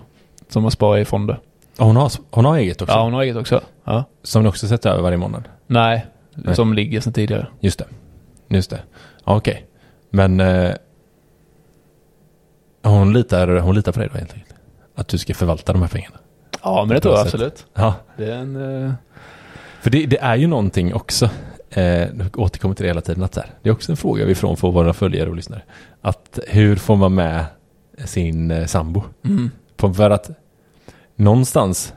Som 0.49 0.63
hon 0.63 0.71
sparar 0.71 0.97
i 0.97 1.05
fonder. 1.05 1.39
Ja, 1.77 1.85
Hon 1.85 1.95
har, 1.95 2.11
hon 2.31 2.45
har 2.45 2.57
eget 2.57 2.81
också? 2.81 2.95
Ja, 2.95 3.03
hon 3.03 3.13
har 3.13 3.21
eget 3.23 3.35
också. 3.35 3.61
Ja. 3.83 4.03
Som 4.23 4.43
ni 4.43 4.49
också 4.49 4.67
sätter 4.67 4.89
över 4.89 5.01
varje 5.03 5.17
månad? 5.17 5.43
Nej, 5.67 6.05
Nej. 6.33 6.55
som 6.55 6.73
ligger 6.73 7.01
sedan 7.01 7.13
tidigare. 7.13 7.47
Just 7.59 7.79
det. 7.79 7.85
Just 8.47 8.69
det. 8.69 8.79
Ja, 9.25 9.35
okej. 9.37 9.65
Men 10.09 10.39
eh, 10.39 10.71
hon, 12.83 13.13
litar, 13.13 13.47
hon 13.47 13.75
litar 13.75 13.91
på 13.91 13.99
dig 13.99 14.09
då 14.13 14.17
helt 14.17 14.33
enkelt? 14.33 14.53
Att 14.95 15.07
du 15.07 15.17
ska 15.17 15.33
förvalta 15.33 15.73
de 15.73 15.81
här 15.81 15.89
pengarna? 15.89 16.15
Ja, 16.63 16.85
men 16.87 16.95
det 16.95 17.01
tror 17.01 17.13
jag 17.13 17.21
absolut. 17.25 17.65
Ja. 17.73 17.93
Det 18.17 18.25
är 18.25 18.35
en... 18.37 18.85
Eh, 18.85 18.93
För 19.81 19.89
det, 19.89 20.05
det 20.05 20.17
är 20.21 20.35
ju 20.35 20.47
någonting 20.47 20.93
också, 20.93 21.29
eh, 21.70 22.07
återkommer 22.36 22.76
till 22.76 22.84
det 22.84 22.89
hela 22.89 23.01
tiden, 23.01 23.24
att 23.24 23.34
så 23.34 23.39
här, 23.39 23.49
det 23.61 23.70
är 23.70 23.74
också 23.74 23.91
en 23.91 23.97
fråga 23.97 24.26
vi 24.26 24.36
får 24.36 24.55
från 24.55 24.74
våra 24.74 24.93
följare 24.93 25.30
och 25.30 25.36
lyssnare. 25.36 25.61
Att 26.01 26.39
hur 26.47 26.76
får 26.76 26.95
man 26.95 27.15
med 27.15 27.45
sin 28.05 28.51
eh, 28.51 28.65
sambo? 28.65 29.03
mm. 29.26 29.51
På, 29.78 29.93
för 29.93 30.09
att 30.09 30.30
någonstans, 31.15 31.93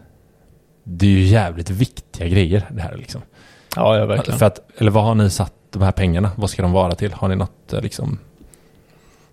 det 0.84 1.06
är 1.06 1.10
ju 1.10 1.22
jävligt 1.22 1.70
viktiga 1.70 2.28
grejer 2.28 2.66
det 2.70 2.82
här 2.82 2.96
liksom. 2.96 3.20
Ja, 3.76 3.98
ja, 3.98 4.06
verkligen. 4.06 4.38
För 4.38 4.46
att, 4.46 4.80
eller 4.80 4.90
vad 4.90 5.04
har 5.04 5.14
ni 5.14 5.30
satt 5.30 5.54
de 5.70 5.82
här 5.82 5.92
pengarna? 5.92 6.30
Vad 6.36 6.50
ska 6.50 6.62
de 6.62 6.72
vara 6.72 6.94
till? 6.94 7.12
Har 7.12 7.28
ni 7.28 7.36
något 7.36 7.72
eh, 7.72 7.80
liksom? 7.80 8.18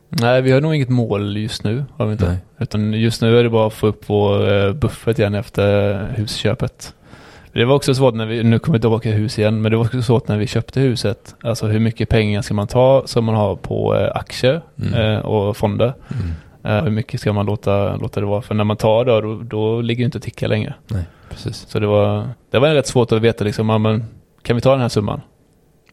Nej, 0.09 0.41
vi 0.41 0.51
har 0.51 0.61
nog 0.61 0.75
inget 0.75 0.89
mål 0.89 1.37
just 1.37 1.63
nu. 1.63 1.85
Har 1.97 2.05
vi 2.05 2.11
inte. 2.11 2.27
Nej. 2.27 2.37
Utan 2.57 2.93
just 2.93 3.21
nu 3.21 3.39
är 3.39 3.43
det 3.43 3.49
bara 3.49 3.67
att 3.67 3.73
få 3.73 3.87
upp 3.87 4.03
vår 4.07 4.53
eh, 4.53 4.73
buffert 4.73 5.19
igen 5.19 5.35
efter 5.35 6.03
husköpet. 6.15 6.93
Det 7.59 7.65
var 7.65 7.75
också 7.75 7.95
svårt 7.95 8.13
när 8.15 8.25
vi, 8.25 8.43
nu 8.43 8.59
kommer 8.59 8.77
vi 8.77 8.81
tillbaka 8.81 9.01
till 9.03 9.11
hus 9.17 9.39
igen, 9.39 9.61
men 9.61 9.71
det 9.71 9.77
var 9.77 9.85
också 9.85 10.01
svårt 10.01 10.27
när 10.27 10.37
vi 10.37 10.47
köpte 10.47 10.79
huset. 10.79 11.35
Alltså 11.43 11.67
hur 11.67 11.79
mycket 11.79 12.09
pengar 12.09 12.41
ska 12.41 12.53
man 12.53 12.67
ta 12.67 13.03
som 13.05 13.25
man 13.25 13.35
har 13.35 13.55
på 13.55 13.95
eh, 13.95 14.11
aktier 14.15 14.61
Mm. 14.81 14.93
eh, 14.93 15.19
och 15.19 15.57
fonder? 15.57 15.93
Eh, 16.63 16.83
hur 16.83 16.91
mycket 16.91 17.21
ska 17.21 17.33
man 17.33 17.45
låta, 17.45 17.95
låta 17.95 18.19
det 18.19 18.25
vara? 18.25 18.41
För 18.41 18.55
när 18.55 18.63
man 18.63 18.77
tar 18.77 19.05
det, 19.05 19.21
då, 19.21 19.35
då 19.43 19.81
ligger 19.81 20.03
det 20.03 20.05
inte 20.05 20.17
och 20.17 20.21
tickar 20.23 20.47
längre. 20.47 20.73
Nej, 20.87 21.03
precis. 21.29 21.65
Så 21.69 21.79
det 21.79 21.87
var, 21.87 22.27
det 22.51 22.59
var 22.59 22.69
rätt 22.69 22.87
svårt 22.87 23.11
att 23.11 23.21
veta 23.21 23.43
liksom, 23.43 23.69
ja, 23.69 23.77
men 23.77 24.05
kan 24.43 24.55
vi 24.55 24.61
ta 24.61 24.71
den 24.71 24.81
här 24.81 24.89
summan? 24.89 25.21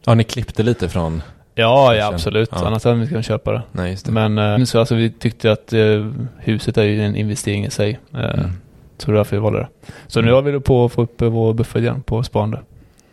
Ja, 0.05 0.13
ni 0.13 0.23
klippte 0.23 0.63
lite 0.63 0.89
från... 0.89 1.23
Ja, 1.55 1.95
ja 1.95 2.07
absolut. 2.13 2.49
ja. 2.51 2.67
Annars 2.67 2.83
hade 2.83 2.95
vi 2.95 3.01
inte 3.01 3.11
kunnat 3.11 3.25
köpa 3.25 3.51
det. 3.51 3.61
Nej, 3.71 3.91
just 3.91 4.07
Men 4.09 4.67
så 4.67 4.79
alltså, 4.79 4.95
vi 4.95 5.09
tyckte 5.09 5.51
att 5.51 5.73
eh, 5.73 6.11
huset 6.37 6.77
är 6.77 6.83
ju 6.83 7.01
en 7.01 7.15
investering 7.15 7.65
i 7.65 7.69
sig. 7.69 7.99
Eh, 8.13 8.19
Mm. 8.19 8.51
Så 8.97 9.11
det 9.11 9.15
är 9.15 9.17
därför 9.17 9.35
vi 9.35 9.41
valde 9.41 9.59
det. 9.59 9.67
Så 10.07 10.21
nu 10.21 10.31
har 10.31 10.41
vi 10.41 10.59
på 10.59 10.85
att 10.85 10.91
få 10.91 11.01
upp 11.01 11.21
vår 11.21 11.53
buffert 11.53 11.79
igen 11.81 12.01
på 12.01 12.23
sparande. 12.23 12.59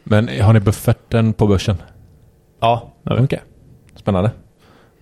Men 0.05 0.28
har 0.41 0.53
ni 0.53 0.61
bufferten 0.61 1.32
på 1.32 1.47
börsen? 1.47 1.76
Ja, 2.61 2.93
det 3.03 3.11
har 3.11 3.16
vi. 3.18 3.24
Okej. 3.24 3.41
Spännande. 3.97 4.30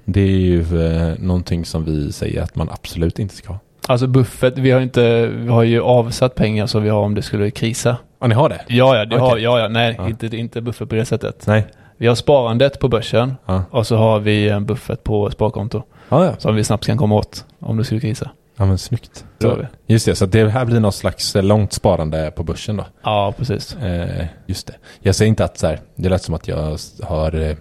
Det 0.04 0.20
är 0.20 0.26
ju 0.26 0.60
eh, 0.86 1.14
någonting 1.18 1.64
som 1.64 1.84
vi 1.84 2.12
säger 2.12 2.42
att 2.42 2.56
man 2.56 2.68
absolut 2.70 3.18
inte 3.18 3.34
ska 3.34 3.48
ha. 3.52 3.58
Alltså 3.88 4.06
buffert, 4.06 4.58
vi 4.58 4.70
har 4.70 4.80
inte, 4.80 5.26
vi 5.26 5.48
har 5.48 5.62
ju 5.62 5.80
avsatt 5.80 6.34
pengar 6.34 6.66
så 6.66 6.80
vi 6.80 6.88
har 6.88 7.00
om 7.00 7.14
det 7.14 7.22
skulle 7.22 7.50
krisa. 7.50 7.96
Ja, 8.20 8.26
ni 8.26 8.34
har 8.34 8.48
det? 8.48 8.60
Ja, 8.68 8.96
ja, 8.96 9.04
det 9.04 9.18
har, 9.18 9.30
Okej. 9.32 9.42
ja, 9.42 9.58
ja, 9.60 9.68
nej, 9.68 9.94
Ja. 9.98 10.08
Inte, 10.08 10.36
inte 10.36 10.60
buffert 10.60 10.88
på 10.88 10.94
det 10.94 11.04
sättet. 11.04 11.46
Nej. 11.46 11.66
Vi 11.96 12.06
har 12.06 12.14
sparandet 12.14 12.78
på 12.80 12.88
börsen 12.88 13.34
Ja. 13.46 13.64
och 13.70 13.86
så 13.86 13.96
har 13.96 14.20
vi 14.20 14.48
en 14.48 14.66
buffert 14.66 15.04
på 15.04 15.30
sparkonto 15.30 15.82
Ja, 16.08 16.24
ja. 16.24 16.34
som 16.38 16.54
vi 16.54 16.64
snabbt 16.64 16.86
kan 16.86 16.96
komma 16.98 17.14
åt 17.14 17.44
om 17.58 17.76
det 17.76 17.84
skulle 17.84 18.00
krisa. 18.00 18.30
Ja, 18.62 18.66
men 18.66 18.78
snyggt. 18.78 19.24
Vi. 19.38 19.48
Just 19.86 20.06
det, 20.06 20.14
så 20.14 20.26
det 20.26 20.48
här 20.48 20.64
blir 20.64 20.80
något 20.80 20.94
slags 20.94 21.36
eh, 21.36 21.42
långt 21.42 21.72
sparande 21.72 22.30
på 22.36 22.42
börsen 22.44 22.76
då. 22.76 22.86
Ja, 23.02 23.34
precis. 23.38 23.76
Eh, 23.76 24.26
just 24.46 24.66
det. 24.66 24.74
Jag 25.00 25.14
säger 25.14 25.28
inte 25.28 25.44
att 25.44 25.58
så 25.58 25.66
här, 25.66 25.80
det 25.96 26.08
lät 26.08 26.22
som 26.22 26.34
att 26.34 26.48
jag 26.48 26.78
har 27.02 27.34
eh, 27.40 27.56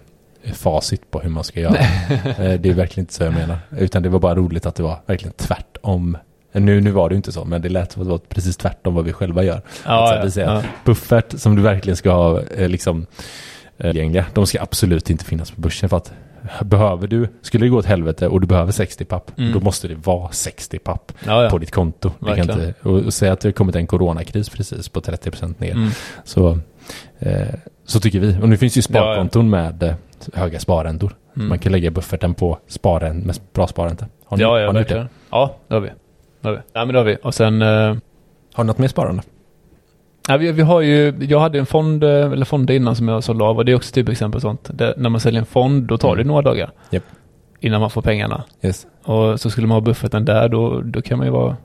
facit 0.52 1.10
på 1.10 1.20
hur 1.20 1.30
man 1.30 1.44
ska 1.44 1.60
göra. 1.60 1.76
eh, 2.38 2.60
det 2.60 2.68
är 2.68 2.74
verkligen 2.74 3.02
inte 3.02 3.14
så 3.14 3.22
jag 3.24 3.34
menar. 3.34 3.58
Utan 3.78 4.02
det 4.02 4.08
var 4.08 4.18
bara 4.18 4.34
roligt 4.34 4.66
att 4.66 4.74
det 4.74 4.82
var 4.82 5.00
verkligen 5.06 5.32
tvärtom. 5.36 6.16
Eh, 6.52 6.62
Nu, 6.62 6.80
nu 6.80 6.90
var 6.90 7.08
det 7.08 7.12
ju 7.12 7.16
inte 7.16 7.32
så, 7.32 7.44
men 7.44 7.62
det 7.62 7.68
lät 7.68 7.92
som 7.92 8.02
att 8.02 8.08
det 8.08 8.12
var 8.12 8.18
precis 8.18 8.56
tvärtom 8.56 8.94
vad 8.94 9.04
vi 9.04 9.12
själva 9.12 9.42
gör. 9.42 9.56
Att 9.56 9.64
så 9.74 9.82
Ja, 9.84 10.06
här, 10.06 10.16
ja, 10.16 10.24
vi 10.24 10.30
säger 10.30 10.48
ja. 10.48 10.54
att 10.56 10.64
buffert 10.84 11.40
som 11.40 11.56
du 11.56 11.62
verkligen 11.62 11.96
ska 11.96 12.10
ha 12.12 12.40
eh, 12.42 12.68
liksom 12.68 13.06
tillgängliga, 13.80 14.26
de 14.34 14.46
ska 14.46 14.62
absolut 14.62 15.10
inte 15.10 15.24
finnas 15.24 15.50
på 15.50 15.60
börsen 15.60 15.88
för 15.88 15.96
att 15.96 16.12
behöver 16.62 17.06
du, 17.06 17.28
skulle 17.42 17.64
det 17.64 17.68
gå 17.70 17.78
åt 17.78 17.86
helvete 17.86 18.28
och 18.28 18.40
du 18.40 18.46
behöver 18.46 18.72
60 18.72 19.04
papp, 19.04 19.30
Mm. 19.38 19.52
då 19.52 19.60
måste 19.60 19.88
det 19.88 19.94
vara 19.94 20.28
60 20.32 20.78
papp 20.78 21.12
ja, 21.26 21.42
ja. 21.44 21.50
på 21.50 21.58
ditt 21.58 21.70
konto. 21.70 22.10
Inte, 22.26 22.74
och, 22.82 22.98
och 23.00 23.14
säga 23.14 23.32
att 23.32 23.40
det 23.40 23.48
har 23.48 23.52
kommit 23.52 23.76
en 23.76 23.86
coronakris 23.86 24.48
precis 24.48 24.88
på 24.88 25.00
30% 25.00 25.54
ner. 25.58 25.70
Mm. 25.72 25.90
Så, 26.24 26.58
eh, 27.18 27.46
så 27.84 28.00
tycker 28.00 28.20
vi. 28.20 28.36
Och 28.42 28.48
nu 28.48 28.56
finns 28.56 28.76
ju 28.78 28.82
sparkonton 28.82 29.50
med 29.50 29.82
eh, 29.82 29.94
höga 30.34 30.60
sparräntor. 30.60 31.16
Mm. 31.36 31.48
Man 31.48 31.58
kan 31.58 31.72
lägga 31.72 31.90
bufferten 31.90 32.34
på 32.34 32.58
sparen, 32.68 33.18
med 33.18 33.36
bra 33.52 33.66
sparränta. 33.66 34.06
Har 34.24 34.36
ni, 34.36 34.42
ja, 34.42 34.60
ja, 34.60 34.66
har 34.66 34.72
ni 34.72 34.78
gjort 34.78 34.88
det? 34.88 35.08
Ja, 35.30 35.56
det 35.68 35.74
har 35.74 35.80
vi. 35.80 35.88
Det 36.40 36.48
har 36.48 36.52
vi. 36.54 36.60
Ja, 36.72 36.84
men 36.84 36.92
det 36.92 36.98
har 36.98 37.04
vi. 37.04 37.16
Och 37.22 37.34
sen... 37.34 37.62
Eh, 37.62 37.96
Har 38.54 38.64
ni 38.64 38.66
något 38.66 38.78
mer 38.78 38.88
sparande? 38.88 39.22
Ja, 40.28 40.36
vi, 40.36 40.52
vi 40.52 40.62
har 40.62 40.80
ju, 40.80 41.14
jag 41.28 41.40
hade 41.40 41.58
en 41.58 41.66
fond, 41.66 42.04
eh, 42.04 42.10
eller 42.10 42.44
fonder 42.44 42.74
innan 42.74 42.96
som 42.96 43.08
jag 43.08 43.24
sålde 43.24 43.44
av 43.44 43.56
och 43.56 43.64
det 43.64 43.72
är 43.72 43.76
också 43.76 43.92
typ 43.94 44.08
exempel 44.08 44.40
sånt. 44.40 44.70
Det, 44.74 44.94
när 44.96 45.10
man 45.10 45.20
säljer 45.20 45.40
en 45.40 45.46
fond 45.46 45.82
då 45.86 45.98
tar 45.98 46.08
det 46.16 46.22
Mm. 46.22 46.28
några 46.28 46.42
dagar 46.42 46.70
Japp. 46.90 47.02
innan 47.60 47.80
man 47.80 47.90
får 47.90 48.02
pengarna. 48.02 48.44
Yes. 48.62 48.86
Och 49.04 49.40
så 49.40 49.50
skulle 49.50 49.66
man 49.66 49.74
ha 49.74 49.80
bufferten 49.80 50.24
där 50.24 50.48
då, 50.48 50.80
då 50.80 51.02
kan 51.02 51.18
man 51.18 51.26
ju 51.26 51.32
vara 51.32 51.56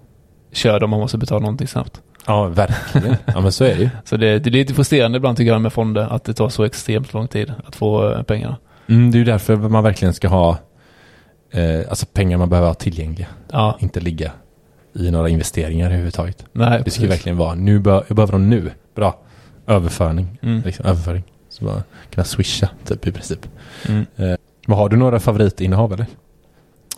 körd 0.53 0.83
om 0.83 0.89
man 0.89 0.99
måste 0.99 1.17
betala 1.17 1.39
någonting 1.41 1.67
snabbt. 1.67 2.01
Ja, 2.27 2.43
verkligen. 2.47 3.15
ja, 3.25 3.41
men 3.41 3.51
så 3.51 3.63
är 3.63 3.75
det 3.75 3.81
ju. 3.81 3.89
Så 4.05 4.17
det, 4.17 4.39
det 4.39 4.49
är 4.49 4.51
lite 4.51 4.73
frustrerande 4.73 5.17
ibland 5.17 5.37
tycker 5.37 5.51
jag 5.51 5.61
med 5.61 5.73
fonder 5.73 6.07
att 6.13 6.23
det 6.23 6.33
tar 6.33 6.49
så 6.49 6.63
extremt 6.63 7.13
lång 7.13 7.27
tid 7.27 7.53
att 7.67 7.75
få 7.75 8.11
eh, 8.13 8.21
pengarna. 8.23 8.57
Mm, 8.89 9.11
det 9.11 9.15
är 9.15 9.19
ju 9.19 9.25
därför 9.25 9.55
man 9.55 9.83
verkligen 9.83 10.13
ska 10.13 10.27
ha 10.27 10.57
eh, 11.51 11.89
alltså 11.89 12.05
pengar 12.13 12.37
man 12.37 12.49
behöver 12.49 12.67
ha 12.67 12.73
tillgängliga. 12.75 13.27
Ja, 13.51 13.77
Inte 13.79 13.99
ligga 13.99 14.31
i 14.97 15.11
några 15.11 15.29
investeringar 15.29 15.85
överhuvudtaget. 15.85 16.45
nej 16.51 16.81
Det 16.85 16.91
ska 16.91 17.01
ju 17.01 17.07
precis. 17.07 17.19
verkligen 17.19 17.37
vara, 17.37 17.55
nu 17.55 17.79
bör, 17.79 18.03
jag 18.07 18.15
behöver 18.15 18.31
dem 18.31 18.49
nu. 18.49 18.71
Bra. 18.95 19.19
Överföring. 19.67 20.39
Mm. 20.41 20.61
Liksom, 20.65 20.85
överföring. 20.85 21.23
Så 21.49 21.65
bara 21.65 21.83
kunna 22.11 22.23
swisha 22.25 22.69
typ 22.85 23.07
i 23.07 23.11
princip. 23.11 23.39
Mm. 23.87 24.05
Men 24.67 24.77
har 24.77 24.89
du 24.89 24.97
några 24.97 25.19
favoritinnehav 25.19 25.93
eller? 25.93 26.05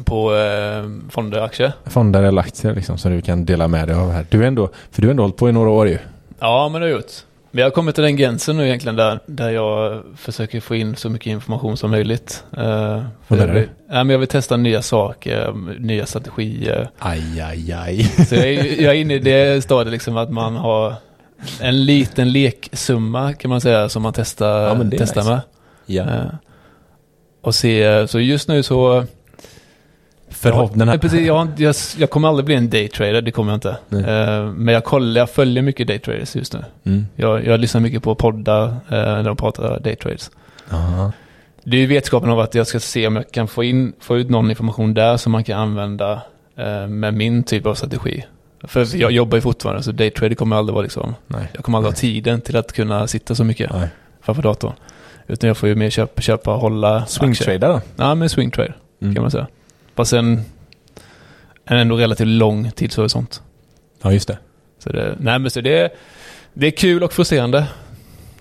På 0.05 0.35
eh, 0.35 0.83
fonder, 1.09 1.41
aktier? 1.41 1.71
Fonder 1.85 2.23
eller 2.23 2.41
aktier 2.41 2.75
liksom 2.75 2.97
som 2.97 3.11
du 3.11 3.21
kan 3.21 3.45
dela 3.45 3.67
med 3.67 3.87
dig 3.87 3.95
av 3.95 4.11
här. 4.11 4.25
Du 4.29 4.43
är 4.43 4.47
ändå, 4.47 4.69
för 4.91 5.01
du 5.01 5.07
har 5.07 5.11
ändå 5.11 5.23
hållit 5.23 5.37
på 5.37 5.49
i 5.49 5.51
några 5.51 5.69
år 5.69 5.87
ju. 5.87 5.97
Ja, 6.39 6.69
men 6.69 6.81
det 6.81 6.87
har 6.87 6.91
jag 6.91 6.97
gjort. 6.97 7.11
Men 7.51 7.59
jag 7.59 7.65
har 7.65 7.71
kommit 7.71 7.95
till 7.95 8.03
den 8.03 8.15
gränsen 8.15 8.57
nu 8.57 8.65
egentligen 8.65 8.95
där, 8.95 9.19
där 9.25 9.49
jag 9.49 10.03
försöker 10.17 10.59
få 10.59 10.75
in 10.75 10.95
så 10.95 11.09
mycket 11.09 11.27
information 11.27 11.77
som 11.77 11.91
möjligt. 11.91 12.43
Uh, 12.57 12.63
Vad 12.63 13.03
jag, 13.27 13.37
menar 13.37 13.53
vill, 13.53 13.63
du? 13.63 13.69
ja, 13.87 13.93
men 14.03 14.09
jag 14.09 14.19
vill 14.19 14.27
testa 14.27 14.57
nya 14.57 14.81
saker, 14.81 15.53
nya 15.79 16.05
strategier. 16.05 16.89
Aj, 16.99 17.41
aj, 17.41 17.71
aj. 17.73 18.03
Så 18.03 18.35
jag 18.35 18.45
är, 18.47 18.81
jag 18.81 18.95
är 18.95 18.99
inne 18.99 19.13
i 19.13 19.19
det 19.19 19.63
stadiet 19.63 19.91
liksom 19.91 20.17
att 20.17 20.31
man 20.31 20.55
har 20.55 20.93
en 21.61 21.85
liten 21.85 22.31
leksumma 22.31 23.33
kan 23.33 23.49
man 23.49 23.61
säga 23.61 23.89
som 23.89 24.01
man 24.01 24.13
testar, 24.13 24.67
Ja, 24.67 24.73
det 24.73 24.95
är 24.95 24.99
testar 24.99 25.21
nice. 25.21 25.31
med. 25.31 25.41
Ja. 25.85 26.03
Eh, 26.03 26.25
och 27.41 27.55
se, 27.55 28.07
så 28.07 28.19
just 28.19 28.47
nu 28.47 28.63
så... 28.63 29.05
Förhoppningen 30.41 30.87
Ja, 30.87 30.97
precis, 30.97 31.27
jag, 31.27 31.47
jag, 31.57 31.75
jag 31.97 32.09
kommer 32.09 32.27
aldrig 32.27 32.45
bli 32.45 32.55
en 32.55 32.69
daytrader, 32.69 33.21
det 33.21 33.31
kommer 33.31 33.51
jag 33.51 33.57
inte. 33.57 33.77
Nej. 33.89 34.03
Eh, 34.03 34.45
men 34.45 34.73
jag 34.73 34.83
kollar, 34.83 35.21
jag 35.21 35.29
följer 35.29 35.63
mycket 35.63 35.87
daytraders 35.87 36.35
just 36.35 36.53
nu. 36.53 36.65
Mm. 36.85 37.05
Jag, 37.15 37.45
jag 37.45 37.59
lyssnar 37.59 37.81
mycket 37.81 38.03
på 38.03 38.15
poddar 38.15 38.63
eh, 38.67 38.73
när 38.89 39.23
de 39.23 39.35
pratar 39.35 39.79
daytrades. 39.79 40.31
Det 41.63 41.77
är 41.77 41.81
ju 41.81 41.87
vetskapen 41.87 42.29
av 42.29 42.39
att 42.39 42.55
jag 42.55 42.67
ska 42.67 42.79
se 42.79 43.07
om 43.07 43.15
jag 43.15 43.31
kan 43.31 43.47
få, 43.47 43.63
in, 43.63 43.93
få 43.99 44.17
ut 44.17 44.29
någon 44.29 44.49
information 44.49 44.93
där 44.93 45.17
som 45.17 45.31
man 45.31 45.43
kan 45.43 45.59
använda 45.59 46.21
eh, 46.55 46.87
med 46.87 47.13
min 47.13 47.43
typ 47.43 47.65
av 47.65 47.73
strategi. 47.75 48.25
För 48.63 48.95
jag 48.95 49.11
jobbar 49.11 49.37
ju 49.37 49.41
fortfarande 49.41 49.83
så 49.83 49.91
daytrade 49.91 50.35
kommer 50.35 50.55
aldrig 50.55 50.73
vara 50.73 50.83
liksom, 50.83 51.15
Nej. 51.27 51.47
jag 51.53 51.63
kommer 51.63 51.77
aldrig 51.77 51.93
ha 51.93 51.97
tiden 51.99 52.41
till 52.41 52.55
att 52.57 52.71
kunna 52.73 53.07
sitta 53.07 53.35
så 53.35 53.43
mycket 53.43 53.71
Nej. 53.73 53.87
framför 54.21 54.41
datorn. 54.43 54.73
Utan 55.27 55.47
jag 55.47 55.57
får 55.57 55.69
ju 55.69 55.75
mer 55.75 55.89
köpa, 55.89 56.21
köpa 56.21 56.53
och 56.53 56.61
hålla 56.61 57.05
Swing 57.05 57.31
aktier. 57.31 57.45
trader 57.59 57.67
då? 57.73 57.81
Ja, 57.95 58.15
men 58.15 58.29
swing 58.29 58.51
trade 58.51 58.73
Mm. 59.01 59.15
kan 59.15 59.21
man 59.21 59.31
säga. 59.31 59.47
Fast 59.99 60.13
en, 60.13 60.41
en 61.65 61.77
ändå 61.77 61.95
relativt 61.97 62.27
lång 62.27 62.71
tidshorisont. 62.71 63.41
Ja, 64.01 64.11
just 64.13 64.27
det. 64.27 64.37
Så 64.83 64.89
det, 64.89 65.15
nej 65.19 65.39
men 65.39 65.51
så 65.51 65.61
det, 65.61 65.93
det 66.53 66.67
är 66.67 66.71
kul 66.71 67.03
och 67.03 67.13
frustrerande. 67.13 67.65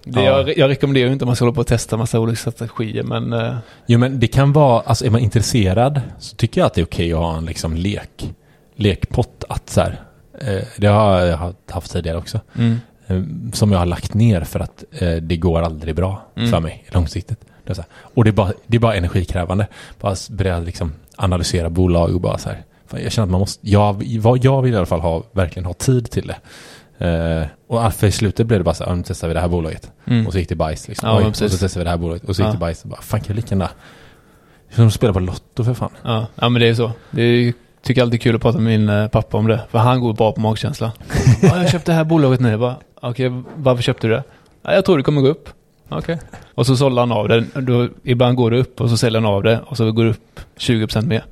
Det, 0.05 0.21
Ja. 0.23 0.25
jag, 0.47 0.59
jag 0.59 0.69
rekommenderar 0.71 1.11
inte 1.11 1.23
att 1.23 1.27
man 1.27 1.37
ska 1.37 1.45
hålla 1.45 1.55
på 1.55 1.61
och 1.61 1.67
testa 1.67 1.97
massa 1.97 2.21
olika 2.21 2.37
strategier 2.53 3.03
men 3.03 3.33
eh, 3.33 3.57
Jo 3.87 3.99
men 3.99 4.21
det 4.21 4.27
kan 4.27 4.53
vara, 4.53 4.81
alltså 4.81 5.05
är 5.07 5.11
man 5.11 5.21
intresserad 5.21 6.01
så 6.19 6.37
tycker 6.37 6.61
jag 6.61 6.67
att 6.67 6.75
det 6.75 6.81
är 6.81 6.85
okej 6.85 7.13
att 7.13 7.19
ha 7.19 7.37
en 7.37 7.45
liksom 7.45 7.75
lek, 7.77 8.35
lekpott 8.77 9.45
att 9.49 9.71
så 9.71 9.81
här, 9.81 10.01
eh, 10.41 10.63
det 10.77 10.87
har 10.87 11.21
jag 11.21 11.55
haft 11.71 11.93
tidigare 11.93 12.19
också. 12.19 12.41
mm, 12.59 12.81
eh, 13.07 13.23
Som 13.53 13.73
jag 13.73 13.79
har 13.79 13.87
lagt 13.87 14.15
ner 14.15 14.41
för 14.41 14.61
att 14.61 14.85
eh, 14.91 15.13
det 15.17 15.37
går 15.37 15.63
aldrig 15.63 15.95
bra 15.95 16.23
Mm. 16.37 16.51
för 16.51 16.61
mig 16.61 16.85
långsiktigt. 16.91 17.41
Det 17.65 17.77
här. 17.77 17.87
Och 17.93 18.25
det 18.25 18.31
är, 18.31 18.33
bara, 18.33 18.53
det 18.67 18.77
är 18.77 18.81
bara 18.81 18.95
energikrävande. 18.95 19.67
Bara 20.01 20.15
börja 20.31 20.59
liksom 20.59 20.93
analysera 21.19 21.71
bolag 21.71 22.14
och 22.14 22.21
bara 22.21 22.39
så 22.39 22.49
här. 22.49 22.62
Fan, 22.87 23.03
jag 23.03 23.12
känner 23.12 23.27
att 23.27 23.31
man 23.31 23.41
måste, 23.41 23.69
jag, 23.71 24.03
jag 24.43 24.62
vill 24.62 24.75
i 24.75 24.77
alla 24.77 24.87
fall 24.87 25.01
ha, 25.01 25.23
verkligen 25.33 25.66
ha 25.66 25.73
tid 25.75 26.11
till 26.11 26.27
det. 26.27 26.37
Eh, 27.07 27.47
och 27.69 27.93
för 27.95 28.07
i 28.07 28.12
slutet 28.12 28.47
blev 28.47 28.61
det 28.61 28.64
bara 28.64 28.75
så 28.75 28.85
här, 28.85 28.91
"Ja, 28.91 28.97
nu 28.97 29.03
testar 29.07 29.29
vi 29.29 29.35
det 29.35 29.41
här 29.41 29.49
bolaget. 29.49 29.93
mm. 30.07 30.27
Och 30.27 30.33
så 30.33 30.39
gick 30.39 30.49
det 30.49 30.55
bajs 30.55 30.89
liksom. 30.89 31.09
Ja, 31.09 31.19
Oj, 31.19 31.25
och 31.25 31.37
så 31.37 31.49
testade 31.49 31.79
vi 31.79 31.85
det 31.85 31.91
här 31.91 31.97
bolaget. 31.97 32.25
Och 32.25 32.37
så 32.37 32.43
gick 32.43 32.49
Ja. 32.49 32.53
det 32.53 32.59
bajs. 32.59 32.83
Och 32.83 32.89
bara, 32.91 33.01
fan 33.01 33.21
kan 33.21 33.27
jag 33.29 33.37
lika 33.37 33.55
gärna... 33.55 33.71
Är 34.71 34.75
som 34.75 34.87
att 34.87 34.93
spela 34.93 35.12
på 35.12 35.21
Lotto 35.21 35.64
för 35.64 35.75
fan. 35.75 35.91
Ja, 36.03 36.27
ja 36.35 36.49
men 36.49 36.61
det 36.62 36.69
är 36.69 36.75
så. 36.75 36.93
Det 37.11 37.23
är, 37.23 37.53
tycker 37.83 38.03
alltid 38.03 38.23
kul 38.23 38.37
att 38.37 38.43
prata 38.43 38.59
med 38.59 38.79
min 38.81 38.89
eh, 38.89 39.09
pappa 39.09 39.37
om 39.37 39.47
det. 39.47 39.61
För 39.71 39.79
han 39.79 40.01
går 40.01 40.12
bra 40.12 40.33
på 40.33 40.41
magkänsla. 40.41 40.93
ja, 41.43 41.57
jag 41.62 41.71
köpte 41.71 41.93
det 41.93 41.97
här 41.97 42.05
bolaget 42.05 42.41
nu. 42.41 42.75
Okej, 43.03 43.43
varför 43.57 43.83
köpte 43.83 44.07
du 44.07 44.12
det? 44.14 44.23
Ja, 44.62 44.75
jag 44.75 44.85
tror 44.85 44.97
det 44.97 45.03
kommer 45.03 45.21
gå 45.21 45.29
upp. 45.29 45.49
Okej. 45.89 46.18
Och 46.55 46.66
så 46.66 46.76
sålde 46.76 47.01
han 47.01 47.12
av 47.12 47.28
det. 47.28 47.45
Då, 47.55 47.89
ibland 48.03 48.36
går 48.36 48.51
det 48.51 48.59
upp 48.59 48.80
och 48.80 48.91
så 48.91 48.97
säljer 48.97 49.20
han 49.20 49.30
av 49.32 49.43
det. 49.43 49.61
Och 49.66 49.76
så 49.76 49.93
går 49.93 50.05
det 50.05 50.11
upp 50.11 50.41
20% 50.59 51.07
mer. 51.07 51.24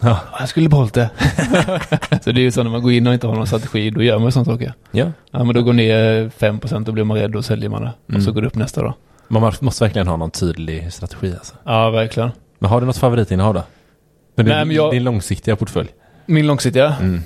Ja. 0.00 0.08
Ja, 0.32 0.38
Jag 0.38 0.48
skulle 0.48 0.68
behållit 0.68 0.94
det. 0.94 1.10
så 2.24 2.32
det 2.32 2.40
är 2.40 2.42
ju 2.42 2.50
så 2.50 2.62
när 2.62 2.70
man 2.70 2.82
går 2.82 2.92
in 2.92 3.06
och 3.06 3.14
inte 3.14 3.26
har 3.26 3.34
någon 3.34 3.46
strategi. 3.46 3.90
Då 3.90 4.02
gör 4.02 4.18
man 4.18 4.32
sådana 4.32 4.52
saker. 4.52 4.72
Ja. 4.90 5.06
Ja, 5.30 5.44
men 5.44 5.54
då 5.54 5.62
går 5.62 5.72
ner 5.72 6.28
5% 6.38 6.84
då 6.84 6.92
blir 6.92 7.04
man 7.04 7.16
rädd 7.16 7.36
och 7.36 7.44
säljer 7.44 7.68
man 7.70 7.82
det. 7.82 7.92
Mm. 8.08 8.16
Och 8.18 8.22
så 8.22 8.32
går 8.32 8.40
det 8.40 8.46
upp 8.46 8.54
nästa 8.54 8.82
då. 8.82 8.94
Man 9.28 9.52
måste 9.60 9.84
verkligen 9.84 10.08
ha 10.08 10.16
någon 10.16 10.30
tydlig 10.30 10.92
strategi 10.92 11.32
alltså. 11.32 11.54
Ja, 11.64 11.90
verkligen. 11.90 12.30
Men 12.58 12.70
har 12.70 12.80
du 12.80 12.86
något 12.86 12.96
favoritinnehav 12.96 13.54
då? 13.54 13.62
Men 14.34 14.46
Nej, 14.46 14.64
men 14.64 14.76
jag- 14.76 14.90
Din 14.92 15.04
långsiktiga 15.04 15.56
portfölj? 15.56 15.88
Min 16.26 16.46
långsiktiga? 16.46 16.94
Mm. 17.00 17.20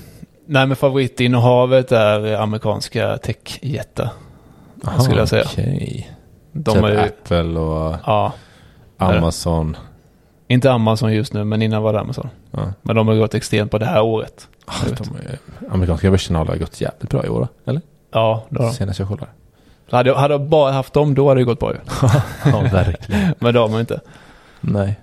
Nej, 0.47 0.67
men 0.67 0.77
favoritinnehavet 0.77 1.93
är 1.93 2.35
amerikanska 2.35 3.17
techjättar. 3.17 4.09
Aha, 4.85 5.01
skulle 5.01 5.19
jag 5.19 5.29
säga. 5.29 5.45
Okej. 5.47 6.11
De 6.55 6.75
typ 6.75 6.85
är 6.85 6.91
ju, 6.91 6.99
Apple 6.99 7.61
och 7.61 7.97
ja. 8.07 8.33
Amazon. 8.97 9.77
inte 10.49 10.73
Amazon 10.73 11.13
just 11.13 11.33
nu, 11.33 11.45
men 11.45 11.63
innan 11.63 11.83
var 11.83 11.93
det 11.93 12.01
Amazon. 12.01 12.29
Ja. 12.51 12.73
Men 12.83 12.97
de 12.97 13.09
har 13.09 13.15
gått 13.15 13.35
extremt 13.35 13.71
på 13.71 13.79
det 13.79 13.87
här 13.87 14.03
året. 14.03 14.49
Ah, 14.65 14.73
de 14.99 15.17
är, 15.17 15.39
amerikanska 15.71 16.11
börsen 16.11 16.37
har 16.37 16.57
gått 16.57 16.81
jävligt 16.81 17.11
bra 17.11 17.25
i 17.25 17.29
år 17.29 17.49
eller? 17.65 17.83
Ja, 18.13 18.45
det 18.49 18.59
har 18.59 18.67
de. 18.67 18.75
Senast 18.75 18.99
jag 18.99 19.09
kollade. 19.09 19.31
Så 19.91 19.97
hade, 19.97 20.11
jag, 20.11 20.17
hade 20.17 20.35
jag 20.35 20.43
bara 20.43 20.73
haft 20.73 20.93
dem, 20.93 21.15
då 21.15 21.29
hade 21.29 21.41
det 21.41 21.45
gått 21.45 21.61
bra 21.61 21.73
ju. 21.73 21.79
ja, 22.51 22.61
verkligen. 22.61 23.35
Men 23.39 23.55
det 23.55 23.61
har 23.61 23.69
man 23.69 23.81
inte. 23.81 24.01
Nej. 24.61 25.01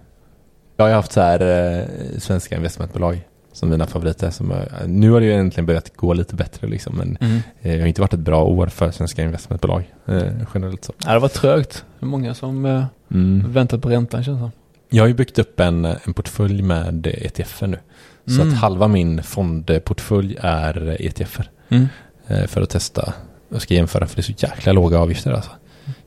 Jag 0.77 0.85
har 0.85 0.89
ju 0.89 0.95
haft 0.95 1.11
så 1.11 1.21
här 1.21 1.39
eh, 1.41 1.85
svenska 2.19 2.55
investmentbolag 2.55 3.21
som 3.53 3.69
mina 3.69 3.87
favoriter. 3.87 4.29
Som, 4.29 4.51
jag- 4.51 4.89
nu 4.89 5.11
har 5.11 5.19
det 5.19 5.25
ju 5.25 5.31
egentligen 5.31 5.65
börjat 5.65 5.95
gå 5.95 6.13
lite 6.13 6.35
bättre 6.35 6.67
liksom. 6.67 6.95
Men 6.97 7.17
eh, 7.21 7.39
det 7.73 7.79
har 7.79 7.87
inte 7.87 8.01
varit 8.01 8.13
ett 8.13 8.19
bra 8.19 8.43
år 8.43 8.67
för 8.67 8.91
svenska 8.91 9.21
investmentbolag 9.23 9.91
eh, 10.05 10.23
generellt 10.53 10.85
så. 10.85 10.93
Ja, 11.05 11.13
det 11.13 11.19
var 11.19 11.27
trögt. 11.27 11.85
Många 11.99 12.33
som 12.33 12.65
eh, 12.65 12.85
Mm. 13.11 13.51
väntar 13.53 13.77
på 13.77 13.89
räntan 13.89 14.23
känns 14.23 14.41
det. 14.41 14.51
Jag 14.89 15.03
har 15.03 15.07
ju 15.07 15.13
byggt 15.13 15.39
upp 15.39 15.59
en, 15.59 15.85
en 15.85 16.13
portfölj 16.13 16.61
med 16.61 17.07
ETFer 17.07 17.67
nu. 17.67 17.77
Så 18.25 18.41
Mm. 18.41 18.53
att 18.53 18.59
halva 18.59 18.87
min 18.87 19.23
fondportfölj 19.23 20.37
är 20.41 20.97
ETFer. 21.01 21.49
Mm. 21.69 21.87
eh, 22.27 22.45
För 22.47 22.61
att 22.61 22.69
testa. 22.69 23.13
Jag 23.49 23.61
ska 23.61 23.73
jämföra 23.73 24.07
för 24.07 24.15
det 24.15 24.19
är 24.19 24.23
så 24.23 24.45
jäkla 24.47 24.71
låga 24.73 24.99
avgifter 24.99 25.31
alltså. 25.31 25.51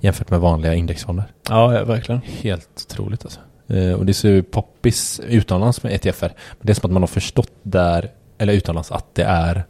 Jämfört 0.00 0.30
med 0.30 0.40
vanliga 0.40 0.74
indexfonder. 0.74 1.24
Ja, 1.48 1.74
ja, 1.74 1.84
verkligen. 1.84 2.20
Helt 2.42 2.86
otroligt 2.90 3.24
alltså. 3.24 3.40
Eh, 3.68 3.92
Och 3.92 4.06
det 4.06 4.14
ser 4.14 4.28
ju 4.30 4.42
poppis 4.42 5.20
utomlands 5.28 5.82
med 5.82 5.92
ETFer. 5.92 6.28
Men 6.28 6.58
det 6.66 6.72
är 6.72 6.74
som 6.74 6.88
att 6.88 6.92
man 6.92 7.02
har 7.02 7.06
förstått 7.06 7.52
där, 7.62 8.10
eller 8.38 8.52
utomlands, 8.52 8.92
att 8.92 9.14
det 9.14 9.22
är 9.22 9.64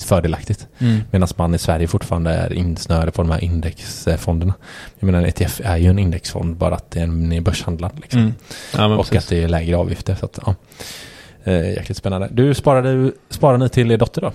fördelaktigt. 0.00 0.66
Mm. 0.78 1.00
Medan 1.10 1.28
man 1.36 1.54
i 1.54 1.58
Sverige 1.58 1.86
fortfarande 1.88 2.30
är 2.30 2.52
insnöade 2.52 3.10
på 3.10 3.22
de 3.22 3.30
här 3.30 3.44
indexfonderna. 3.44 4.54
Jag 4.98 5.06
menar 5.06 5.18
en 5.18 5.24
ETF 5.24 5.60
är 5.64 5.76
ju 5.76 5.90
en 5.90 5.98
indexfond, 5.98 6.56
bara 6.56 6.74
att 6.74 6.90
den 6.90 7.32
är 7.32 7.40
börshandlad. 7.40 7.90
Liksom. 8.00 8.20
Mm. 8.20 8.34
Ja, 8.76 8.96
Och 8.96 9.06
precis. 9.06 9.18
att 9.18 9.28
det 9.28 9.42
är 9.42 9.48
lägre 9.48 9.76
avgifter. 9.76 10.14
Så 10.14 10.24
att, 10.24 10.38
ja. 10.46 10.54
eh, 11.44 11.70
jäkligt 11.70 11.98
spännande. 11.98 12.28
Du, 12.32 12.54
sparade, 12.54 13.12
sparar 13.30 13.58
ni 13.58 13.68
till 13.68 13.90
er 13.90 13.96
dotter 13.96 14.20
då? 14.20 14.32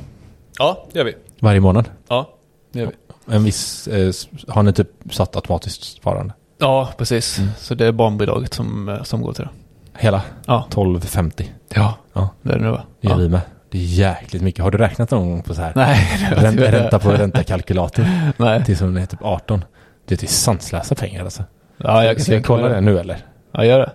Ja, 0.57 0.87
det 0.91 0.99
gör 0.99 1.05
vi. 1.05 1.15
Varje 1.39 1.59
månad? 1.59 1.89
Ja, 2.07 2.29
det 2.71 2.79
gör 2.79 2.87
vi. 2.87 3.35
En 3.35 3.43
viss, 3.43 3.87
eh, 3.87 4.11
har 4.47 4.63
ni 4.63 4.73
typ 4.73 4.89
satt 5.11 5.35
automatiskt 5.35 5.83
sparande? 5.83 6.33
Ja, 6.59 6.89
precis. 6.97 7.37
Mm. 7.39 7.49
Så 7.57 7.75
det 7.75 7.85
är 7.85 7.91
barnbidraget 7.91 8.53
som, 8.53 8.89
eh, 8.89 9.03
som 9.03 9.21
går 9.21 9.33
till 9.33 9.43
det. 9.43 9.49
Hela? 9.97 10.21
Ja. 10.45 10.67
12,50? 10.71 11.43
Ja, 11.73 11.93
Ja. 12.13 12.29
det 12.41 12.53
är 12.53 12.57
det 12.57 12.63
nu 12.63 12.71
va? 12.71 12.83
Det 13.01 13.07
gör 13.07 13.15
ja. 13.15 13.19
vi 13.19 13.29
med. 13.29 13.41
Det 13.71 13.77
är 13.77 13.81
jäkligt 13.81 14.41
mycket. 14.41 14.63
Har 14.63 14.71
du 14.71 14.77
räknat 14.77 15.11
någon 15.11 15.29
gång 15.29 15.41
på 15.43 15.53
så 15.53 15.61
här? 15.61 15.73
Nej, 15.75 16.07
det 16.29 16.35
var 16.35 16.43
Rän, 16.43 16.53
tyvärr- 16.57 16.71
ränta 16.71 16.99
på 16.99 17.09
ränta-kalkylator. 17.11 18.05
Nej. 18.37 18.65
Till 18.65 18.77
som 18.77 18.97
är 18.97 19.05
typ 19.05 19.19
18. 19.23 19.63
Det 20.05 20.23
är 20.23 20.27
sanslösa 20.27 20.95
pengar 20.95 21.23
alltså. 21.23 21.43
Ja, 21.77 22.03
jag 22.05 22.15
kan 22.15 22.23
Ska 22.25 22.33
jag 22.33 22.45
kolla 22.45 22.69
det 22.69 22.81
nu 22.81 22.99
eller? 22.99 23.25
Ja, 23.51 23.65
gör 23.65 23.79
det. 23.79 23.91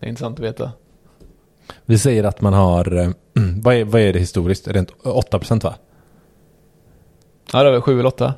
Det 0.00 0.06
är 0.06 0.08
intressant 0.10 0.38
att 0.38 0.44
veta. 0.44 0.72
Vi 1.84 1.98
säger 1.98 2.24
att 2.24 2.40
man 2.40 2.52
har, 2.52 2.96
eh, 2.98 3.10
vad, 3.62 3.74
är, 3.74 3.84
vad 3.84 4.00
är 4.00 4.12
det 4.12 4.18
historiskt? 4.18 4.68
Rent 4.68 4.92
8% 5.04 5.62
va? 5.64 5.74
Ja, 7.52 7.62
det 7.62 7.70
var 7.70 7.80
sju 7.80 7.92
eller 8.00 8.06
åtta. 8.08 8.34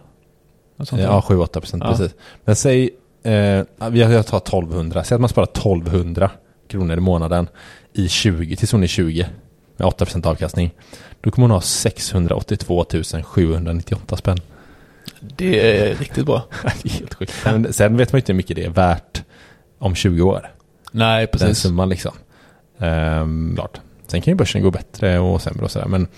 Något 0.77 0.89
sånt 0.89 1.03
där. 1.03 1.09
Ja, 1.09 1.25
7-8 1.29 1.47
procent, 1.61 1.83
Ja. 1.87 1.91
precis. 1.91 2.15
Men 2.45 2.57
säg, 2.57 2.91
eh, 3.25 3.89
vi 3.91 4.01
jag 4.01 4.27
tar 4.27 4.39
1200. 4.39 5.05
Säg 5.05 5.15
att 5.15 5.21
man 5.21 5.31
sparar 5.31 5.47
1200 5.47 6.31
kronor 6.69 6.97
i 6.97 7.01
månaden 7.01 7.49
i 7.93 8.09
20, 8.09 8.57
tills 8.57 8.73
hon 8.73 8.83
är 8.83 8.87
20 8.87 9.27
med 9.77 9.87
8 9.87 10.05
procent 10.05 10.27
avkastning. 10.27 10.71
Då 11.21 11.31
kommer 11.31 11.49
hon 11.49 11.51
ha 11.51 11.61
682 11.61 12.85
798 13.25 14.17
spänn. 14.17 14.39
Det 15.21 15.81
är 15.81 15.95
riktigt 15.95 16.27
bra. 16.27 16.43
det 16.83 16.89
är 16.89 16.93
helt 16.93 17.15
sjukt. 17.15 17.33
Sen, 17.43 17.73
sen 17.73 17.97
vet 17.97 18.13
man 18.13 18.19
ju 18.19 18.21
inte 18.21 18.33
hur 18.33 18.37
mycket 18.37 18.57
det 18.57 18.65
är 18.65 18.71
värt 18.71 19.23
om 19.79 19.95
20 19.95 20.23
år. 20.23 20.51
Nej, 20.93 21.27
Den 21.33 21.39
precis. 21.41 21.59
summan 21.59 21.89
liksom. 21.89 22.13
Ehm, 22.79 23.53
klart. 23.55 23.81
Sen 24.07 24.23
kan 24.23 24.33
ju 24.33 24.37
börsen 24.37 24.63
gå 24.63 24.71
bättre 24.71 25.19
och 25.19 25.43
sämre 25.43 25.65
och 25.65 25.71
sådär. 25.71 25.87
Men 25.87 26.09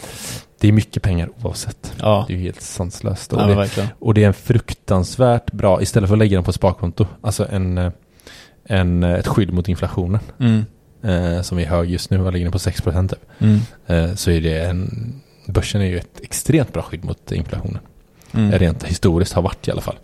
det 0.61 0.69
är 0.69 0.73
mycket 0.73 1.03
pengar 1.03 1.31
oavsett. 1.43 1.93
Ja, 2.01 2.25
Det 2.29 2.33
är 2.35 2.37
ju 2.37 2.43
helt 2.43 2.61
sanslöst. 2.61 3.33
Och 3.33 3.41
ja 3.41 3.47
det. 3.77 3.89
Och 3.99 4.15
det 4.15 4.23
är 4.23 4.27
en 4.27 4.35
fruktansvärt 4.35 5.53
bra, 5.53 5.83
istället 5.83 6.09
för 6.09 6.15
att 6.15 6.19
lägga 6.19 6.37
den 6.37 6.45
på 6.45 6.53
sparkonto, 6.53 7.07
alltså 7.21 7.47
en, 7.51 7.79
eh, 7.79 7.93
en, 8.65 9.03
eh, 9.03 9.11
ett 9.15 9.27
skydd 9.27 9.53
mot 9.53 9.69
inflationen 9.69 10.21
Mm. 10.41 10.65
eh, 11.03 11.43
som 11.43 11.59
är 11.59 11.67
hög 11.67 11.91
just 11.91 12.11
nu, 12.11 12.17
vad 12.17 12.33
ligger 12.33 12.45
den 12.47 12.53
på 12.53 12.59
6% 12.59 13.09
typ, 13.09 13.19
Mm. 13.39 13.59
eh, 13.87 14.15
så 14.15 14.31
är 14.31 14.41
det 14.41 14.65
en, 14.65 15.13
börsen 15.47 15.81
är 15.81 15.85
ju 15.87 15.99
ett 15.99 16.21
extremt 16.23 16.73
bra 16.73 16.83
skydd 16.83 17.05
mot 17.05 17.33
inflationen. 17.33 17.79
Mm. 18.35 18.53
Rent 18.53 18.85
historiskt 18.85 19.33
har 19.33 19.43
varit 19.43 19.69
i 19.69 19.71
alla 19.71 19.81
fall. 19.81 19.97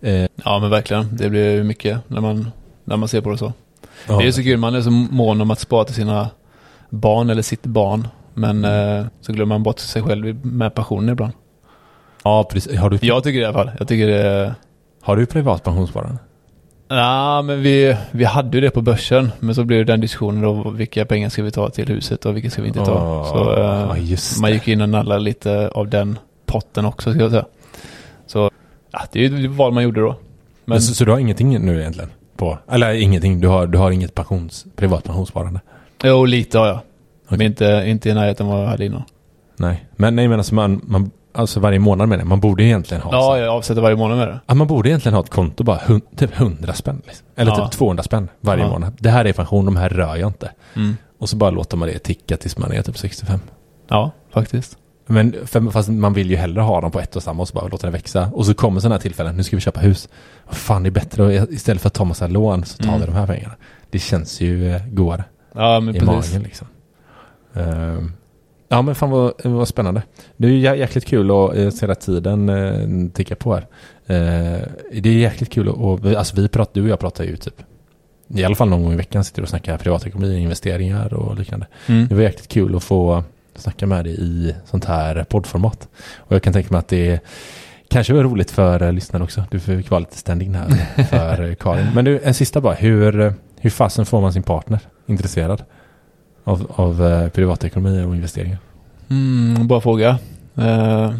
Eh, 0.00 0.26
Ja, 0.44 0.58
men 0.58 0.70
verkligen. 0.70 1.16
Det 1.16 1.28
blir 1.30 1.62
mycket 1.62 1.98
när 2.08 2.20
man, 2.20 2.50
när 2.84 2.96
man 2.96 3.08
ser 3.08 3.20
på 3.20 3.30
det 3.30 3.38
så. 3.38 3.52
ja, 4.08 4.18
Det 4.18 4.26
är 4.26 4.32
så 4.32 4.42
kul, 4.42 4.58
man 4.58 4.74
är 4.74 4.82
så 4.82 4.90
mån 4.90 5.40
om 5.40 5.50
att 5.50 5.60
spara 5.60 5.84
till 5.84 5.94
sina 5.94 6.30
barn 6.90 7.30
eller 7.30 7.42
sitt 7.42 7.62
barn. 7.66 8.08
Men 8.38 8.64
eh, 8.64 9.06
så 9.20 9.32
glömmer 9.32 9.54
man 9.54 9.62
bort 9.62 9.78
sig 9.78 10.02
själv 10.02 10.46
med 10.46 10.74
passionen 10.74 11.08
ibland. 11.08 11.32
ja, 12.24 12.48
precis. 12.52 12.78
Har 12.78 12.90
du, 12.90 12.98
Jag 13.02 13.24
tycker 13.24 13.38
det 13.38 13.42
i 13.42 13.46
alla 13.46 13.54
fall. 13.54 13.70
Jag 13.78 13.88
tycker 13.88 14.06
det 14.06 14.54
har 15.02 15.16
du 15.16 15.26
privat 15.26 15.64
pensionssparande? 15.64 16.18
Ja, 16.88 17.42
men 17.42 17.62
vi, 17.62 17.96
vi 18.10 18.24
hade 18.24 18.56
ju 18.56 18.60
det 18.60 18.70
på 18.70 18.82
börsen. 18.82 19.32
Men 19.40 19.54
så 19.54 19.64
blev 19.64 19.86
det 19.86 19.92
den 19.92 20.00
diskussionen 20.00 20.42
då. 20.42 20.70
Vilka 20.70 21.04
pengar 21.04 21.28
ska 21.28 21.42
vi 21.42 21.50
ta 21.50 21.70
till 21.70 21.88
huset 21.88 22.26
och 22.26 22.36
vilka 22.36 22.50
ska 22.50 22.62
vi 22.62 22.68
inte 22.68 22.84
ta? 22.84 22.92
Åh, 22.92 23.32
så 23.32 23.56
eh, 23.94 24.10
just 24.10 24.40
man 24.40 24.52
gick 24.52 24.68
in 24.68 24.80
och 24.80 24.88
nallade 24.88 25.20
lite 25.20 25.68
av 25.68 25.88
den 25.88 26.18
potten 26.46 26.84
också 26.84 27.12
ska 27.12 27.20
jag 27.20 27.30
säga. 27.30 27.44
Så 28.26 28.50
ja, 28.90 29.00
det 29.12 29.24
är 29.24 29.28
ju 29.28 29.48
vad 29.48 29.72
man 29.72 29.82
gjorde 29.82 30.00
då. 30.00 30.16
Men 30.64 30.82
så, 30.82 30.94
så 30.94 31.04
du 31.04 31.10
har 31.10 31.18
ingenting 31.18 31.66
nu 31.66 31.80
egentligen? 31.80 32.10
På, 32.36 32.58
eller 32.70 32.92
ingenting, 32.92 33.40
du 33.40 33.48
har, 33.48 33.66
du 33.66 33.78
har 33.78 33.90
inget 33.90 34.14
pensions, 34.14 34.66
privat 34.76 35.04
pensionssparande? 35.04 35.60
jo, 36.04 36.24
lite 36.24 36.58
har 36.58 36.66
jag. 36.66 36.80
Okej. 37.26 37.38
Men 37.38 37.46
inte, 37.46 37.82
inte 37.86 38.08
i 38.08 38.14
närheten 38.14 38.46
vad 38.46 38.62
jag 38.62 38.66
hade 38.68 38.84
innan. 38.84 39.02
Nej, 39.56 39.86
men 39.96 40.16
nej 40.16 40.28
men 40.28 40.38
alltså 40.38 40.54
man, 40.54 40.80
man 40.84 41.10
alltså 41.32 41.60
varje 41.60 41.78
månad 41.78 42.08
med 42.08 42.18
det. 42.18 42.24
Man 42.24 42.40
borde 42.40 42.64
egentligen 42.64 43.02
ha 43.02 43.10
så 43.10 43.16
Ja, 43.16 43.34
här- 43.34 43.42
jag 43.42 43.54
avsätter 43.54 43.80
varje 43.80 43.96
månad 43.96 44.18
med 44.18 44.28
det. 44.28 44.40
Ja, 44.46 44.54
man 44.54 44.66
borde 44.66 44.88
egentligen 44.88 45.14
ha 45.14 45.22
ett 45.22 45.30
konto 45.30 45.64
bara 45.64 45.80
hun, 45.86 46.00
typ 46.16 46.40
100 46.40 46.72
spänn. 46.74 47.02
Liksom. 47.06 47.26
Eller 47.36 47.52
Ja. 47.52 47.64
typ 47.68 47.78
200 47.78 48.02
spänn 48.02 48.28
varje 48.40 48.62
Ja. 48.64 48.70
månad. 48.70 48.92
Det 49.00 49.10
här 49.10 49.24
är 49.24 49.32
pension, 49.32 49.64
de 49.64 49.76
här 49.76 49.88
rör 49.88 50.16
jag 50.16 50.28
inte. 50.30 50.50
Mm. 50.76 50.96
Och 51.18 51.28
så 51.28 51.36
bara 51.36 51.50
låter 51.50 51.76
man 51.76 51.88
det 51.88 51.98
ticka 51.98 52.36
tills 52.36 52.58
man 52.58 52.72
är 52.72 52.82
typ 52.82 52.98
65. 52.98 53.40
Ja, 53.88 54.10
faktiskt. 54.32 54.78
Men 55.06 55.34
för, 55.46 55.70
fast 55.70 55.88
man 55.88 56.12
vill 56.12 56.30
ju 56.30 56.36
hellre 56.36 56.60
ha 56.60 56.80
dem 56.80 56.90
på 56.90 57.00
ett 57.00 57.16
och 57.16 57.22
samma 57.22 57.42
och 57.42 57.48
så 57.48 57.54
bara 57.54 57.68
låta 57.68 57.86
det 57.86 57.92
växa. 57.92 58.30
Och 58.32 58.46
så 58.46 58.54
kommer 58.54 58.80
sådana 58.80 58.94
här 58.94 59.00
tillfällen, 59.02 59.36
nu 59.36 59.42
ska 59.42 59.56
vi 59.56 59.60
köpa 59.62 59.80
hus. 59.80 60.08
Vad 60.46 60.56
fan, 60.56 60.82
det 60.82 60.88
är 60.88 60.90
bättre 60.90 61.42
att 61.42 61.50
istället 61.50 61.82
för 61.82 61.86
att 61.88 61.94
ta 61.94 62.04
massa 62.04 62.26
lån 62.26 62.64
så 62.64 62.78
tar 62.78 62.88
Mm. 62.88 63.00
vi 63.00 63.06
de 63.06 63.12
här 63.14 63.26
pengarna. 63.26 63.54
Det 63.90 63.98
känns 63.98 64.40
ju 64.40 64.72
eh, 64.72 64.82
godare 64.86 65.24
Ja, 65.54 65.80
men 65.80 65.96
i 65.96 66.00
precis. 66.00 66.32
magen 66.32 66.42
liksom. 66.42 66.66
Ehm, 67.56 68.12
ja 68.68 68.82
men 68.82 68.94
fan 68.94 69.10
vad, 69.10 69.32
vad 69.44 69.68
spännande. 69.68 70.02
Det 70.36 70.46
är 70.46 70.50
ju 70.50 70.68
jä- 70.68 70.74
jäkligt 70.74 71.06
kul 71.06 71.30
att 71.30 71.56
uh, 71.56 71.70
se 71.70 71.90
att 71.90 72.00
tiden 72.00 72.48
uh, 72.48 73.08
tickar 73.10 73.34
på 73.36 73.54
här. 73.54 73.66
Eh, 74.06 74.60
det 74.92 75.08
är 75.08 75.12
jäkligt 75.12 75.52
kul 75.52 75.68
att, 75.68 76.16
alltså 76.16 76.36
vi 76.36 76.48
pratar, 76.48 76.74
du 76.74 76.82
och 76.82 76.88
jag 76.88 77.00
pratar 77.00 77.24
ju 77.24 77.36
typ 77.36 77.62
i 78.28 78.44
alla 78.44 78.54
fall 78.54 78.68
någon 78.68 78.82
gång 78.82 78.92
i 78.92 78.96
veckan 78.96 79.24
sitter 79.24 79.42
och 79.42 79.48
snackar 79.48 79.78
privatekonomi, 79.78 80.38
investeringar 80.38 81.14
och 81.14 81.38
liknande. 81.38 81.66
Mm. 81.86 82.06
Det 82.08 82.14
var 82.14 82.22
jäkligt 82.22 82.48
kul 82.48 82.76
att 82.76 82.84
få 82.84 83.24
snacka 83.54 83.86
med 83.86 84.04
dig 84.04 84.14
i 84.20 84.54
sånt 84.64 84.84
här 84.84 85.24
poddformat. 85.24 85.88
Och 86.16 86.34
jag 86.34 86.42
kan 86.42 86.52
tänka 86.52 86.68
mig 86.70 86.78
att 86.78 86.88
det 86.88 87.20
kanske 87.88 88.12
var 88.12 88.22
roligt 88.22 88.50
för 88.50 88.82
uh, 88.82 88.92
lyssnarna 88.92 89.24
också. 89.24 89.44
Du 89.50 89.60
fick 89.60 89.90
vara 89.90 89.98
lite 89.98 90.16
stand-in 90.16 90.54
här 90.54 91.04
för 91.10 91.48
eh, 91.48 91.54
Karin. 91.54 91.86
Men 91.94 92.04
du, 92.04 92.20
en 92.24 92.34
sista 92.34 92.60
bara. 92.60 92.74
Hur, 92.74 93.20
eh, 93.20 93.32
hur 93.60 93.70
fasen 93.70 94.06
får 94.06 94.20
man 94.20 94.32
sin 94.32 94.42
partner 94.42 94.80
intresserad 95.06 95.62
av, 96.46 96.72
av 96.74 97.06
eh, 97.06 97.28
privatekonomi 97.28 98.04
och 98.04 98.14
investeringar? 98.14 98.58
Mm, 99.08 99.66
bra 99.66 99.80
fråga. 99.80 100.18
Eh, 100.54 101.12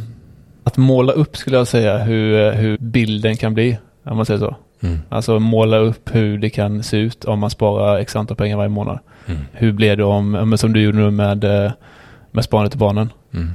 att 0.64 0.76
måla 0.76 1.12
upp 1.12 1.36
skulle 1.36 1.56
jag 1.56 1.68
säga 1.68 1.98
hur, 1.98 2.46
eh, 2.46 2.52
hur 2.52 2.78
bilden 2.78 3.36
kan 3.36 3.54
bli. 3.54 3.78
Om 4.04 4.16
man 4.16 4.26
säger 4.26 4.40
så. 4.40 4.56
Mm. 4.80 4.98
Alltså 5.08 5.38
måla 5.38 5.76
upp 5.76 6.14
hur 6.14 6.38
det 6.38 6.50
kan 6.50 6.82
se 6.82 6.96
ut 6.96 7.24
om 7.24 7.38
man 7.38 7.50
sparar 7.50 7.98
x 7.98 8.16
antal 8.16 8.36
pengar 8.36 8.56
varje 8.56 8.68
månad. 8.68 8.98
Mm. 9.26 9.40
Hur 9.52 9.72
blir 9.72 9.96
det 9.96 10.04
om, 10.04 10.56
som 10.58 10.72
du 10.72 10.82
gjorde 10.82 10.98
nu 10.98 11.10
med, 11.10 11.44
eh, 11.44 11.72
med 12.30 12.44
sparandet 12.44 12.72
till 12.72 12.80
barnen. 12.80 13.12
Mm. 13.34 13.50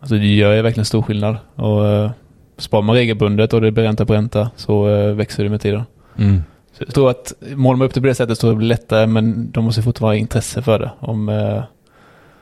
Alltså 0.00 0.14
det 0.14 0.34
gör 0.34 0.54
ju 0.54 0.62
verkligen 0.62 0.84
stor 0.84 1.02
skillnad. 1.02 1.36
Och 1.54 2.10
sparar 2.58 2.82
man 2.82 2.96
regelbundet 2.96 3.52
och 3.52 3.60
det 3.60 3.70
blir 3.70 3.84
ränta 3.84 4.06
på 4.06 4.14
ränta 4.14 4.50
så 4.56 4.84
växer 5.12 5.44
det 5.44 5.50
med 5.50 5.60
tiden. 5.60 5.82
Mm. 6.18 6.42
Jag 6.86 6.94
tror 6.94 7.10
att 7.10 7.32
målar 7.54 7.76
man 7.76 7.86
upp 7.86 7.94
det 7.94 8.00
på 8.00 8.06
det 8.06 8.14
sättet 8.14 8.38
så 8.38 8.54
blir 8.54 8.68
det 8.68 8.74
lättare 8.74 9.06
men 9.06 9.50
de 9.50 9.64
måste 9.64 9.82
fortfarande 9.82 10.16
ha 10.16 10.20
intresse 10.20 10.62
för 10.62 10.78
det. 10.78 10.90
Om, 11.00 11.28
eh, 11.28 11.62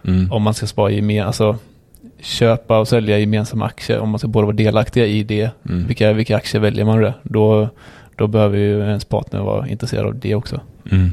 Mm. 0.04 0.32
om 0.32 0.42
man 0.42 0.54
ska 0.54 0.66
spara 0.66 0.90
gemen, 0.90 1.26
alltså 1.26 1.56
köpa 2.20 2.78
och 2.78 2.88
sälja 2.88 3.18
gemensamma 3.18 3.66
aktier. 3.66 3.98
Om 3.98 4.08
man 4.10 4.18
ska 4.18 4.28
både 4.28 4.46
vara 4.46 4.56
delaktiga 4.56 5.06
i 5.06 5.22
det. 5.22 5.50
Mm. 5.68 5.86
Vilka, 5.86 6.12
vilka 6.12 6.36
aktier 6.36 6.60
väljer 6.60 6.84
man 6.84 7.00
det? 7.00 7.14
Då, 7.22 7.68
då 8.16 8.26
behöver 8.26 8.58
ju 8.58 8.80
ens 8.80 9.04
partner 9.04 9.40
vara 9.40 9.68
intresserad 9.68 10.06
av 10.06 10.18
det 10.18 10.34
också. 10.34 10.60
Mm. 10.90 11.10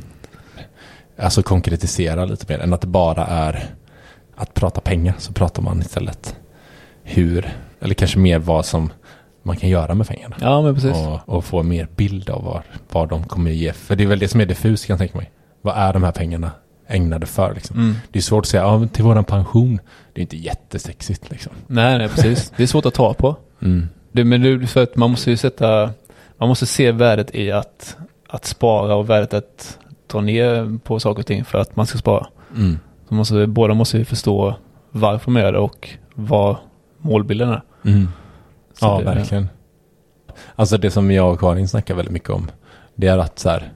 Alltså 1.17 1.43
konkretisera 1.43 2.25
lite 2.25 2.45
mer 2.53 2.59
än 2.59 2.73
att 2.73 2.81
det 2.81 2.87
bara 2.87 3.25
är 3.25 3.65
att 4.35 4.53
prata 4.53 4.81
pengar 4.81 5.15
så 5.17 5.33
pratar 5.33 5.61
man 5.61 5.79
istället 5.79 6.35
hur, 7.03 7.49
eller 7.81 7.93
kanske 7.93 8.19
mer 8.19 8.39
vad 8.39 8.65
som 8.65 8.89
man 9.45 9.57
kan 9.57 9.69
göra 9.69 9.95
med 9.95 10.07
pengarna. 10.07 10.35
Ja 10.41 10.61
men 10.61 10.75
precis. 10.75 10.97
och, 10.97 11.19
och 11.25 11.45
få 11.45 11.63
mer 11.63 11.87
bild 11.95 12.29
av 12.29 12.43
vad, 12.43 12.61
vad 12.91 13.09
de 13.09 13.23
kommer 13.23 13.51
ge. 13.51 13.73
För 13.73 13.95
det 13.95 14.03
är 14.03 14.07
väl 14.07 14.19
det 14.19 14.27
som 14.27 14.41
är 14.41 14.45
diffus 14.45 14.85
kan 14.85 14.93
jag 14.93 14.99
tänka 14.99 15.17
mig. 15.17 15.31
Vad 15.61 15.77
är 15.77 15.93
de 15.93 16.03
här 16.03 16.11
pengarna 16.11 16.51
ägnade 16.87 17.25
för 17.25 17.53
liksom? 17.53 17.79
Mm. 17.79 17.95
Det 18.11 18.19
är 18.19 18.23
svårt 18.23 18.43
att 18.43 18.47
säga, 18.47 18.63
ja, 18.63 18.87
till 18.93 19.03
våran 19.03 19.23
pension. 19.23 19.79
Det 20.13 20.19
är 20.19 20.21
inte 20.21 20.37
jättesexigt 20.37 21.31
liksom. 21.31 21.51
Nej, 21.67 21.97
nej 21.97 22.09
precis. 22.09 22.53
Det 22.57 22.63
är 22.63 22.67
svårt 22.67 22.85
att 22.85 22.93
ta 22.93 23.13
på. 23.13 23.35
Mm. 23.61 23.87
Det, 24.11 24.23
men 24.23 24.41
det 24.41 24.67
för 24.67 24.83
att 24.83 24.95
man 24.95 25.11
måste 25.11 25.29
ju 25.29 25.37
sätta, 25.37 25.89
man 26.37 26.49
måste 26.49 26.65
se 26.65 26.91
värdet 26.91 27.35
i 27.35 27.51
att, 27.51 27.97
att 28.29 28.45
spara 28.45 28.95
och 28.95 29.09
värdet 29.09 29.33
att 29.33 29.77
dra 30.11 30.21
ner 30.21 30.79
på 30.79 30.99
saker 30.99 31.19
och 31.19 31.27
ting 31.27 31.45
för 31.45 31.57
att 31.57 31.75
man 31.75 31.85
ska 31.85 31.97
spara. 31.97 32.27
Mm. 32.55 32.79
Så 33.09 33.13
måste, 33.13 33.47
båda 33.47 33.73
måste 33.73 33.97
ju 33.97 34.05
förstå 34.05 34.55
varför 34.91 35.31
man 35.31 35.41
gör 35.41 35.51
det 35.51 35.59
och 35.59 35.89
vad 36.13 36.55
målbilden 36.97 37.49
är. 37.49 37.61
Mm. 37.85 38.07
Så 38.79 38.85
Ja, 38.85 38.97
det- 38.97 39.03
verkligen. 39.05 39.49
Alltså 40.55 40.77
det 40.77 40.91
som 40.91 41.11
jag 41.11 41.33
och 41.33 41.39
Karin 41.39 41.67
snackar 41.67 41.95
väldigt 41.95 42.13
mycket 42.13 42.29
om. 42.29 42.51
Det 42.95 43.07
är 43.07 43.17
att 43.17 43.39
så 43.39 43.49
här, 43.49 43.71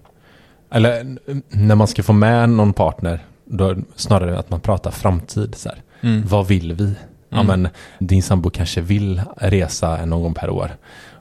eller 0.72 1.18
när 1.50 1.76
man 1.76 1.88
ska 1.88 2.04
få 2.04 2.14
med 2.14 2.50
någon 2.50 2.74
partner, 2.74 3.20
då 3.46 3.76
snarare 3.96 4.40
att 4.40 4.50
man 4.50 4.60
pratar 4.60 4.92
framtid. 4.92 5.56
Så 5.56 5.70
här. 5.70 5.82
Mm. 6.02 6.24
Vad 6.28 6.48
vill 6.48 6.74
vi? 6.74 6.94
Ja, 7.30 7.40
Mm. 7.42 7.62
men 7.62 7.72
din 8.00 8.24
sambo 8.24 8.50
kanske 8.50 8.82
vill 8.82 9.22
resa 9.38 10.06
någon 10.06 10.22
gång 10.22 10.34
per 10.34 10.50
år. 10.50 10.72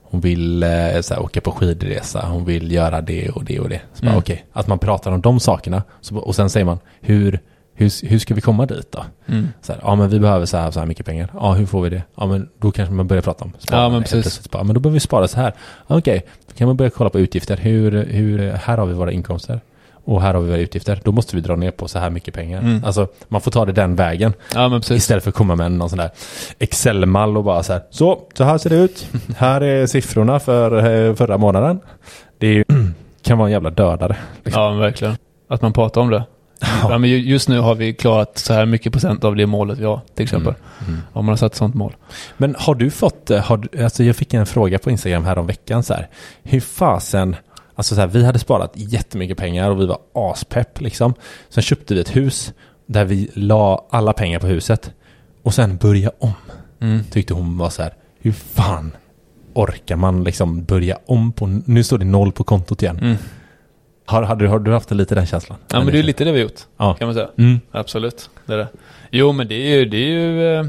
Hon 0.03 0.21
vill 0.21 0.63
eh, 0.63 1.01
så 1.01 1.15
här, 1.15 1.23
åka 1.23 1.41
på 1.41 1.51
skidresa, 1.53 2.27
hon 2.27 2.45
vill 2.45 2.73
göra 2.73 3.01
det 3.01 3.29
och 3.31 3.45
det 3.45 3.61
och 3.61 3.69
det. 3.69 3.81
Så 3.95 4.03
bara, 4.03 4.09
Mm. 4.11 4.19
okej, 4.19 4.47
Att 4.53 4.67
man 4.67 4.79
pratar 4.79 5.13
om 5.13 5.21
de 5.21 5.41
sakerna 5.41 5.83
så, 6.01 6.17
och 6.19 6.35
sen 6.35 6.51
säger 6.51 6.67
man 6.67 6.79
hur, 7.01 7.41
hur, 7.79 8.09
hur 8.09 8.19
ska 8.19 8.35
vi 8.35 8.41
komma 8.41 8.67
dit 8.67 8.93
då? 8.93 9.05
Mm. 9.27 9.49
Så 9.63 9.73
här, 9.73 9.81
ja 9.85 9.95
men 9.95 10.09
vi 10.09 10.21
behöver 10.21 10.47
så 10.47 10.57
här, 10.57 10.71
så 10.71 10.81
här 10.81 10.87
mycket 10.87 11.07
pengar. 11.07 11.29
Ja 11.35 11.53
hur 11.53 11.67
får 11.67 11.83
vi 11.83 11.89
det? 11.91 12.03
Ja 12.15 12.27
men 12.27 12.49
då 12.59 12.71
kanske 12.71 12.95
man 12.95 13.07
börjar 13.07 13.23
prata 13.23 13.45
om 13.45 13.53
sparande. 13.59 13.85
Ja, 13.85 13.91
men 13.91 14.03
precis. 14.03 14.43
Spara. 14.43 14.65
Men 14.65 14.75
då 14.75 14.81
behöver 14.81 14.95
vi 14.95 15.01
spara 15.01 15.29
så 15.29 15.37
här. 15.41 15.53
Ja, 15.87 15.99
Okej, 15.99 16.27
då 16.49 16.55
kan 16.55 16.67
man 16.67 16.77
börja 16.77 16.91
kolla 16.91 17.11
på 17.11 17.19
utgifter. 17.21 17.57
Hur, 17.57 18.05
hur, 18.05 18.53
här 18.53 18.79
har 18.79 18.87
vi 18.87 18.95
våra 18.95 19.13
inkomster. 19.13 19.61
Och 20.05 20.23
här 20.23 20.35
har 20.35 20.41
vi 20.41 20.49
våra 20.49 20.59
utgifter. 20.59 21.01
Då 21.05 21.13
måste 21.13 21.37
vi 21.37 21.43
dra 21.43 21.57
ner 21.57 21.71
på 21.71 21.89
så 21.89 21.99
här 21.99 22.11
mycket 22.11 22.35
pengar. 22.35 22.61
Mm. 22.61 22.85
Alltså 22.85 23.09
man 23.29 23.41
får 23.41 23.51
ta 23.51 23.65
det 23.65 23.73
den 23.73 23.97
vägen. 23.97 24.33
Ja 24.55 24.69
men 24.69 24.81
precis. 24.81 24.97
Istället 24.97 25.23
för 25.25 25.31
att 25.31 25.35
komma 25.35 25.57
med 25.57 25.73
någon 25.73 25.89
sån 25.89 25.99
där 25.99 26.11
Excel-mall 26.59 27.37
och 27.37 27.45
bara 27.45 27.63
så 27.63 27.73
här. 27.73 27.83
Så, 27.91 28.21
så 28.35 28.45
här 28.45 28.59
ser 28.59 28.71
det 28.71 28.77
ut. 28.77 29.07
här 29.37 29.61
är 29.61 29.87
siffrorna 29.87 30.41
för 30.41 30.77
eh, 31.09 31.15
förra 31.15 31.39
månaden. 31.39 31.81
Det 32.39 32.47
är 32.47 32.65
kan 33.23 33.39
vara 33.39 33.49
en 33.49 33.53
jävla 33.53 33.71
dödare. 33.71 34.17
liksom. 34.45 34.63
Ja 34.63 34.71
verkligen. 34.73 35.17
Att 35.49 35.63
man 35.63 35.73
pratar 35.73 36.01
om 36.01 36.11
det. 36.11 36.25
Ja. 36.61 36.99
men 36.99 37.11
ju- 37.11 37.19
just 37.31 37.49
nu 37.49 37.59
har 37.61 37.75
vi 37.75 37.95
klarat 37.95 38.39
så 38.39 38.53
här 38.53 38.67
mycket 38.67 38.93
procent 38.93 39.25
av 39.25 39.37
det 39.37 39.47
målet 39.47 39.79
vi 39.79 39.85
har 39.85 40.01
till 40.15 40.23
exempel. 40.25 40.55
Mm. 40.89 41.01
Om 41.13 41.25
man 41.25 41.33
har 41.33 41.37
satt 41.37 41.55
sånt 41.55 41.75
mål. 41.75 41.97
Men 42.37 42.57
har 42.59 42.75
du 42.75 42.91
fått, 42.91 43.31
eh, 43.31 43.41
har, 43.41 43.69
alltså 43.83 44.05
jag 44.05 44.17
fick 44.17 44.35
en 44.35 44.47
fråga 44.47 44.79
på 44.79 44.91
Instagram 44.91 45.25
här 45.25 45.39
om 45.39 45.47
veckan 45.47 45.83
så 45.83 45.95
här. 45.95 46.09
Hur 46.43 46.61
fasen, 46.61 47.37
alltså 47.75 47.95
så 47.95 48.01
här, 48.01 48.09
vi 48.09 48.25
hade 48.25 48.39
sparat 48.39 48.73
jättemycket 48.75 49.39
pengar 49.39 49.71
och 49.71 49.81
vi 49.81 49.87
var 49.87 49.99
aspepp 50.15 50.81
liksom. 50.81 51.15
Sen 51.49 51.63
köpte 51.63 51.95
vi 51.95 52.01
ett 52.01 52.17
hus 52.17 52.53
där 52.87 53.05
vi 53.05 53.31
la 53.35 53.87
alla 53.91 54.13
pengar 54.13 54.39
på 54.39 54.47
huset. 54.47 54.91
Och 55.43 55.55
sen 55.55 55.77
börja 55.77 56.11
om. 56.19 56.33
Mm. 56.81 57.05
Tyckte 57.11 57.35
hon 57.35 57.59
var 57.59 57.71
så 57.71 57.83
här, 57.83 57.93
hur 58.21 58.33
fan 58.33 58.93
orkar 59.55 59.97
man 59.97 60.25
liksom 60.25 60.65
börja 60.65 60.99
om 61.07 61.33
på, 61.33 61.47
nu 61.65 61.83
står 61.85 61.99
det 61.99 62.05
noll 62.05 62.33
på 62.33 62.45
kontot 62.45 62.83
igen. 62.83 63.17
Har, 64.09 64.23
har, 64.23 64.37
du, 64.37 64.49
har 64.49 64.59
du 64.59 64.73
haft 64.73 64.91
lite 64.91 65.15
den 65.15 65.27
känslan? 65.27 65.59
Ja 65.73 65.79
men 65.79 65.93
det 65.93 65.99
är 65.99 66.03
lite 66.03 66.25
det 66.25 66.33
vi 66.33 66.39
har 66.39 66.43
gjort. 66.43 66.61
Ja. 66.77 66.95
Kan 66.95 67.09
man 67.09 67.15
säga. 67.15 67.29
Mm. 67.39 67.61
Absolut. 67.71 68.31
Det 68.47 68.53
är 68.53 68.59
det. 68.59 68.69
Jo 69.11 69.33
men 69.33 69.49
det 69.49 69.55
är 69.55 69.77
ju, 69.77 69.85
det 69.85 69.97
är 69.97 70.09
ju 70.09 70.55
eh, 70.57 70.65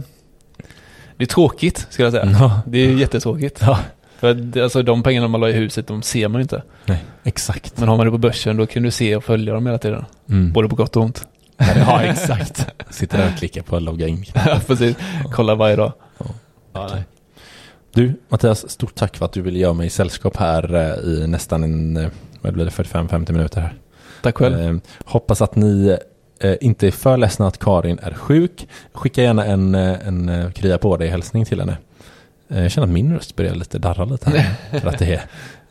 det 1.18 1.24
är 1.24 1.26
tråkigt 1.26 1.88
ska 1.90 2.04
jag 2.04 2.12
säga. 2.12 2.36
Ja. 2.40 2.62
Det 2.68 2.78
är 2.78 2.86
ju 2.86 3.00
jättetråkigt. 3.00 3.60
Ja. 3.62 3.80
För 4.20 4.32
att, 4.32 4.58
alltså 4.58 4.84
de 4.84 5.04
pengarna 5.04 5.28
man 5.28 5.42
la 5.42 5.50
i 5.50 5.54
huset, 5.54 5.88
de 5.88 6.02
ser 6.02 6.28
man 6.28 6.40
ju 6.40 6.44
inte. 6.44 6.64
Nej, 6.86 7.04
exakt. 7.24 7.80
Men 7.80 7.90
har 7.90 7.98
man 7.98 8.06
det 8.06 8.12
på 8.12 8.18
börsen 8.18 8.58
då 8.58 8.66
kan 8.66 8.84
du 8.84 8.92
se 8.92 9.16
och 9.16 9.24
följa 9.24 9.54
dem 9.54 9.66
hela 9.66 9.78
tiden. 9.78 10.06
Mm. 10.30 10.52
Både 10.52 10.70
på 10.70 10.76
gott 10.76 10.96
och 10.96 11.04
ont. 11.04 11.28
Ja, 11.76 12.02
exakt. 12.02 12.68
Sitter 12.90 13.18
där 13.18 13.32
och 13.34 13.40
klickar 13.40 13.62
på 13.62 13.80
logga 13.80 14.08
in. 14.08 14.26
Ja 14.34 14.60
precis. 14.68 14.96
Kolla 15.32 15.56
varje 15.56 15.76
dag. 15.76 15.94
Ja. 16.74 16.90
Nej. 16.94 17.04
Du, 17.94 18.14
Mattias, 18.30 18.70
stort 18.70 18.96
tack 18.96 19.18
för 19.18 19.26
att 19.26 19.34
du 19.34 19.42
ville 19.42 19.60
göra 19.60 19.74
mig 19.74 19.90
sällskap 19.90 20.38
här 20.38 20.74
eh, 20.76 21.14
i 21.14 21.28
nästan 21.28 21.64
en, 21.64 21.98
eh, 21.98 22.10
vad 22.42 22.54
blir 22.54 22.66
det, 22.66 22.72
45-50 22.72 23.32
minuter 23.32 23.62
här. 23.62 23.74
Tack 24.22 24.38
själv. 24.38 24.60
Eh, 24.60 24.76
hoppas 25.06 25.42
att 25.42 25.56
ni 25.56 25.98
eh, 26.40 26.56
inte 26.62 26.88
är 26.88 26.92
för 26.92 27.18
ledsna 27.18 27.48
att 27.48 27.58
Karin 27.58 28.00
är 28.02 28.14
sjuk. 28.14 28.68
Skicka 28.94 29.22
gärna 29.22 29.46
en, 29.46 29.76
eh, 29.76 30.08
en 30.08 30.30
eh, 30.30 30.52
krya 30.52 30.78
på 30.78 30.98
dig 30.98 31.08
hälsning 31.08 31.46
till 31.46 31.60
henne. 31.60 31.78
Eh, 32.50 32.62
jag 32.62 32.72
känner 32.72 32.88
att 32.88 32.94
min 32.94 33.14
röst 33.14 33.36
börjar 33.36 33.56
lite 33.56 33.80
darra 33.80 34.06
lite 34.06 34.30
här. 34.30 34.80
för 34.80 34.88
att 34.88 35.00
det 35.00 35.22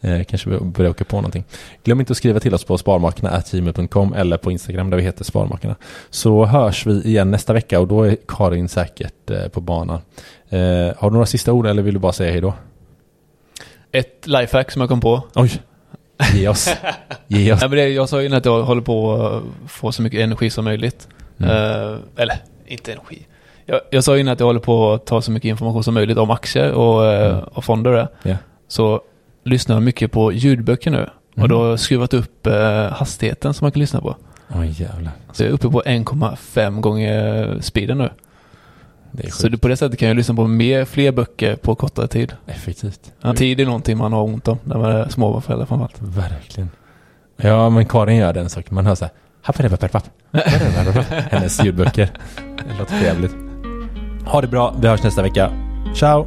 är, 0.01 0.19
eh, 0.19 0.25
kanske 0.25 0.61
börjar 0.61 0.91
åka 0.91 1.05
på 1.05 1.17
någonting. 1.17 1.45
Glöm 1.85 2.01
inte 2.01 2.11
att 2.11 2.17
skriva 2.17 2.41
till 2.41 2.55
oss 2.55 2.65
på 2.65 2.79
sparmakarna.gmail.com 2.79 4.13
eller 4.13 4.37
på 4.37 4.51
Instagram 4.51 4.91
där 4.91 4.97
vi 4.97 5.03
heter 5.03 5.25
Sparmakarna. 5.25 5.77
Så 6.11 6.45
hörs 6.45 6.87
vi 6.87 7.03
igen 7.03 7.31
nästa 7.31 7.53
vecka 7.53 7.81
och 7.81 7.89
då 7.89 8.03
är 8.03 8.17
Karin 8.29 8.69
säkert 8.69 9.53
på 9.53 9.61
banan. 9.61 10.01
Har 10.97 11.11
du 11.11 11.11
några 11.11 11.27
sista 11.27 11.53
ord 11.53 11.67
eller 11.67 11.83
vill 11.83 11.95
du 11.95 12.01
bara 12.01 12.13
säga 12.13 12.33
hej 12.33 12.41
då? 12.41 12.55
Ett 13.93 14.27
lifehack 14.27 14.71
som 14.71 14.81
jag 14.81 14.89
kom 14.89 15.01
på. 15.01 15.23
Oj, 15.35 15.61
ge 16.35 16.49
oss. 16.49 16.69
Ge 17.27 17.53
oss. 17.53 17.61
Nej, 17.61 17.69
men 17.71 17.79
det, 17.79 17.89
jag 17.89 18.09
sa 18.09 18.21
ju 18.21 18.27
innan 18.27 18.39
att 18.39 18.45
jag 18.45 18.63
håller 18.63 18.83
på 18.83 19.23
att 19.27 19.71
få 19.71 19.93
så 19.93 20.03
mycket 20.03 20.21
energi 20.21 20.51
som 20.51 20.65
möjligt. 20.65 21.09
Mm. 21.39 21.51
Eh, 21.51 21.99
eller, 22.17 22.37
inte 22.67 22.93
energi. 22.93 23.27
Jag, 23.67 23.81
jag 23.91 24.05
sa 24.05 24.15
ju 24.15 24.21
innan 24.21 24.33
att 24.33 24.41
jag 24.41 24.47
håller 24.47 24.61
på 24.61 24.93
att 24.93 25.07
ta 25.07 25.23
så 25.23 25.31
mycket 25.31 25.49
information 25.49 25.85
som 25.85 25.95
möjligt 25.95 26.19
om 26.19 26.31
aktier 26.31 26.73
och, 26.73 27.07
eh, 27.07 27.31
Mm. 27.33 27.45
och 27.55 27.65
fonder. 27.65 27.91
och. 27.93 28.09
Ja. 28.23 28.37
Så 28.69 29.01
lyssnar 29.45 29.77
jag 29.77 29.83
mycket 29.83 30.13
på 30.13 30.33
ljudböcker 30.33 30.91
nu. 30.91 31.03
Och 31.33 31.39
Mm. 31.39 31.49
då 31.49 31.63
har 31.63 31.69
jag 31.69 31.81
skruvat 31.81 32.15
upp 32.15 32.47
eh, 32.47 32.93
hastigheten 32.93 33.55
som 33.55 33.65
man 33.65 33.73
kan 33.73 33.81
lyssna 33.81 34.01
på. 34.01 34.17
Oj 34.55 34.75
jävlar. 34.83 35.13
Så 35.33 35.43
jag 35.43 35.49
är 35.49 35.53
uppe 35.55 35.69
på 35.69 35.83
1,5 35.87 36.81
gånger 36.81 37.59
speeden 37.61 37.99
nu. 37.99 38.11
Så 39.31 39.49
du, 39.49 39.59
på 39.59 39.69
det 39.69 39.77
sättet 39.77 39.99
kan 39.99 40.09
jag 40.09 40.17
lyssna 40.17 40.35
på 40.35 40.47
mer, 40.47 40.85
fler 40.85 41.13
böcker 41.13 41.57
på 41.57 41.75
kortare 41.75 42.09
tid. 42.09 42.33
effektivt. 42.47 43.13
Ja, 43.21 43.35
tid 43.35 43.61
är 43.61 43.67
någonting 43.67 43.99
man 43.99 44.13
har 44.13 44.23
ont 44.23 44.49
om 44.49 44.59
när 44.65 44.79
man 44.79 44.91
är 44.91 45.09
småbarnsförälder 45.09 45.67
framförallt. 45.67 45.97
Verkligen. 45.99 46.71
Ja, 47.37 47.71
men 47.71 47.87
Karin 47.87 48.17
gör 48.17 48.33
den 48.33 48.49
saken. 48.49 48.75
Man 48.75 48.87
hör 48.87 48.95
så 48.95 49.05
här. 49.05 49.13
Hennes 51.31 51.65
ljudböcker. 51.65 52.11
Det 52.57 52.79
låter 52.79 52.99
trevligt. 53.01 53.35
Ha 54.27 54.41
det 54.41 54.49
bra. 54.49 54.75
Vi 54.81 54.89
hörs 54.89 55.03
nästa 55.03 55.23
vecka. 55.23 55.53
Ciao! 55.95 56.27